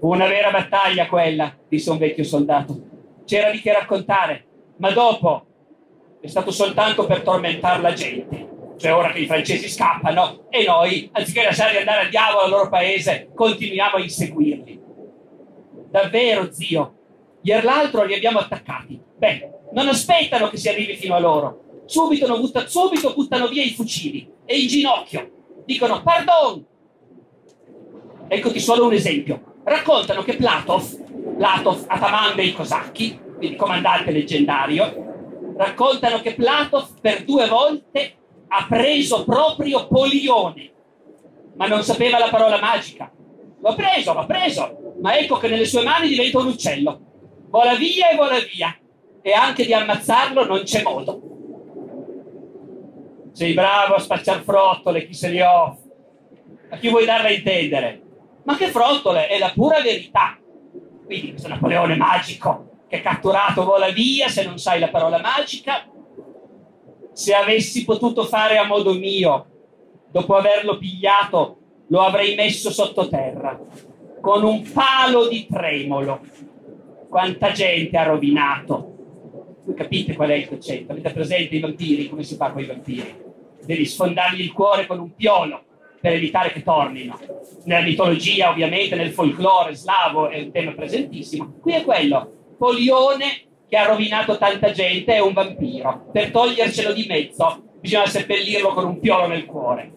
Fu 0.01 0.13
una 0.13 0.27
vera 0.27 0.51
battaglia 0.51 1.07
quella, 1.07 1.55
disse 1.69 1.91
un 1.91 1.99
vecchio 1.99 2.25
soldato. 2.25 2.89
C'era 3.31 3.53
di 3.53 3.61
che 3.61 3.73
raccontare, 3.73 4.45
ma 4.79 4.91
dopo 4.91 5.47
è 6.21 6.27
stato 6.27 6.51
soltanto 6.51 7.07
per 7.07 7.21
tormentare 7.21 7.81
la 7.81 7.93
gente. 7.93 8.75
Cioè 8.77 8.93
ora 8.93 9.13
che 9.13 9.21
i 9.21 9.27
francesi 9.27 9.69
scappano 9.69 10.47
e 10.51 10.65
noi, 10.65 11.09
anziché 11.13 11.45
lasciarli 11.45 11.77
andare 11.77 12.01
al 12.01 12.09
diavolo 12.09 12.41
al 12.41 12.51
loro 12.51 12.69
paese, 12.69 13.31
continuiamo 13.33 13.99
a 13.99 14.01
inseguirli. 14.01 14.81
Davvero, 15.93 16.51
zio, 16.51 16.95
ieri 17.43 17.65
l'altro 17.65 18.03
li 18.03 18.15
abbiamo 18.15 18.41
attaccati. 18.41 19.01
Beh, 19.17 19.51
non 19.75 19.87
aspettano 19.87 20.49
che 20.49 20.57
si 20.57 20.69
arrivi 20.69 20.97
fino 20.97 21.15
a 21.15 21.21
loro. 21.21 21.85
Subito, 21.85 22.27
butta, 22.37 22.67
subito 22.67 23.15
buttano 23.15 23.47
via 23.47 23.63
i 23.63 23.71
fucili 23.71 24.29
e 24.45 24.59
in 24.59 24.67
ginocchio. 24.67 25.31
Dicono, 25.65 26.03
pardon. 26.03 26.67
Eccoti 28.27 28.59
solo 28.59 28.87
un 28.87 28.93
esempio. 28.93 29.59
Raccontano 29.63 30.25
che 30.25 30.35
Platov, 30.35 31.10
Platov, 31.41 31.87
ataman 31.87 32.35
dei 32.35 32.53
cosacchi, 32.53 33.19
quindi 33.39 33.57
comandante 33.57 34.11
leggendario, 34.11 35.55
raccontano 35.57 36.21
che 36.21 36.35
Platov 36.35 37.01
per 37.01 37.25
due 37.25 37.49
volte 37.49 38.17
ha 38.47 38.67
preso 38.69 39.25
proprio 39.25 39.87
Polione, 39.87 40.71
ma 41.55 41.67
non 41.67 41.83
sapeva 41.83 42.19
la 42.19 42.29
parola 42.29 42.61
magica. 42.61 43.11
L'ho 43.59 43.75
preso, 43.75 44.13
l'ho 44.13 44.27
preso, 44.27 44.97
ma 45.01 45.17
ecco 45.17 45.39
che 45.39 45.49
nelle 45.49 45.65
sue 45.65 45.83
mani 45.83 46.09
diventa 46.09 46.41
un 46.41 46.49
uccello. 46.49 47.01
Vola 47.49 47.75
via 47.75 48.11
e 48.11 48.17
vola 48.17 48.39
via 48.41 48.77
e 49.23 49.33
anche 49.33 49.65
di 49.65 49.73
ammazzarlo 49.73 50.45
non 50.45 50.61
c'è 50.63 50.83
modo. 50.83 51.23
Sei 53.33 53.55
bravo 53.55 53.95
a 53.95 53.99
spacciare 53.99 54.43
frottole, 54.43 55.07
chi 55.07 55.15
se 55.15 55.31
li 55.31 55.41
ho. 55.41 55.79
A 56.69 56.77
chi 56.77 56.91
vuoi 56.91 57.07
darla 57.07 57.29
a 57.29 57.33
intendere? 57.33 58.03
Ma 58.43 58.59
che 58.59 58.67
frottole? 58.67 59.27
È 59.27 59.39
la 59.39 59.53
pura 59.55 59.81
verità. 59.81 60.40
Quindi 61.11 61.31
questo 61.31 61.49
Napoleone 61.49 61.97
magico 61.97 62.85
che 62.87 63.01
catturato 63.01 63.65
vola 63.65 63.91
via 63.91 64.29
se 64.29 64.45
non 64.45 64.59
sai 64.59 64.79
la 64.79 64.91
parola 64.91 65.19
magica. 65.19 65.85
Se 67.13 67.35
avessi 67.35 67.85
potuto 67.85 68.23
fare 68.23 68.59
a 68.59 68.65
modo 68.65 68.95
mio, 68.95 69.47
dopo 70.09 70.37
averlo 70.37 70.79
pigliato, 70.79 71.57
lo 71.89 72.03
avrei 72.03 72.37
messo 72.37 72.71
sottoterra 72.71 73.59
con 74.21 74.45
un 74.45 74.63
palo 74.71 75.27
di 75.27 75.49
tremolo. 75.51 76.21
Quanta 77.09 77.51
gente 77.51 77.97
ha 77.97 78.05
rovinato 78.05 78.95
voi 79.65 79.75
capite 79.75 80.15
qual 80.15 80.31
è 80.31 80.35
il 80.35 80.47
concetto? 80.47 80.93
Avete 80.93 81.11
presente 81.11 81.57
i 81.57 81.61
vampiri? 81.61 82.09
Come 82.09 82.23
si 82.23 82.37
fa 82.37 82.53
con 82.53 82.63
i 82.63 82.67
vampiri? 82.67 83.17
Devi 83.65 83.85
sfondargli 83.85 84.43
il 84.43 84.53
cuore 84.53 84.87
con 84.87 85.01
un 85.01 85.13
piolo 85.17 85.65
per 86.01 86.13
evitare 86.13 86.51
che 86.53 86.63
tornino. 86.63 87.19
Nella 87.65 87.85
mitologia, 87.85 88.51
ovviamente, 88.51 88.97
nel 88.97 89.11
folklore 89.11 89.75
slavo 89.75 90.29
è 90.29 90.41
un 90.41 90.51
tema 90.51 90.73
presentissimo. 90.73 91.55
Qui 91.61 91.75
è 91.75 91.85
quello. 91.85 92.55
Polione 92.57 93.45
che 93.69 93.77
ha 93.77 93.87
rovinato 93.87 94.37
tanta 94.39 94.73
gente 94.73 95.15
è 95.15 95.21
un 95.21 95.33
vampiro. 95.33 96.09
Per 96.11 96.31
togliercelo 96.31 96.93
di 96.93 97.07
mezzo 97.07 97.63
bisogna 97.79 98.07
seppellirlo 98.07 98.73
con 98.73 98.85
un 98.85 98.99
piolo 98.99 99.27
nel 99.27 99.47
cuore. 99.47 99.93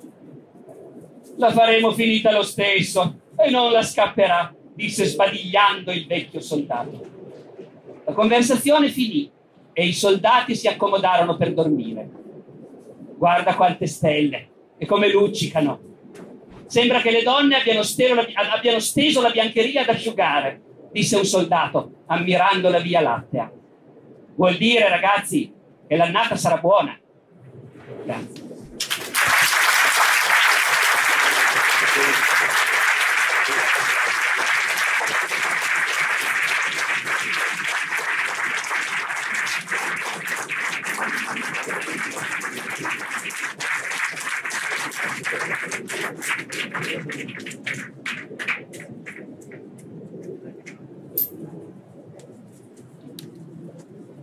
La 1.38 1.52
faremo 1.52 1.92
finita 1.92 2.32
lo 2.32 2.44
stesso 2.44 3.22
e 3.36 3.50
non 3.50 3.72
la 3.72 3.82
scapperà, 3.82 4.54
disse 4.74 5.06
sbadigliando 5.06 5.92
il 5.92 6.06
vecchio 6.06 6.40
soldato. 6.40 7.02
La 8.06 8.14
conversazione 8.14 8.90
finì 8.90 9.32
e 9.72 9.88
i 9.88 9.94
soldati 9.94 10.56
si 10.56 10.68
accomodarono 10.68 11.36
per 11.36 11.54
dormire. 11.54 12.10
Guarda 13.18 13.56
quante 13.56 13.88
stelle 13.88 14.50
e 14.78 14.86
come 14.86 15.10
luccicano. 15.10 15.93
Sembra 16.68 17.02
che 17.02 17.12
le 17.12 17.24
donne 17.24 17.58
abbiano, 17.58 17.82
la, 18.14 18.26
abbiano 18.52 18.80
steso 18.80 19.22
la 19.22 19.30
biancheria 19.30 19.82
ad 19.82 19.90
asciugare, 19.90 20.62
disse 20.92 21.16
un 21.16 21.26
soldato, 21.26 22.04
ammirando 22.08 22.70
la 22.70 22.80
via 22.80 23.02
lattea. 23.02 23.52
Vuol 24.36 24.58
dire, 24.58 24.90
ragazzi, 24.90 25.54
che 25.88 25.96
l'annata 25.96 26.36
sarà 26.36 26.58
buona. 26.58 26.98
Grazie. 28.06 28.43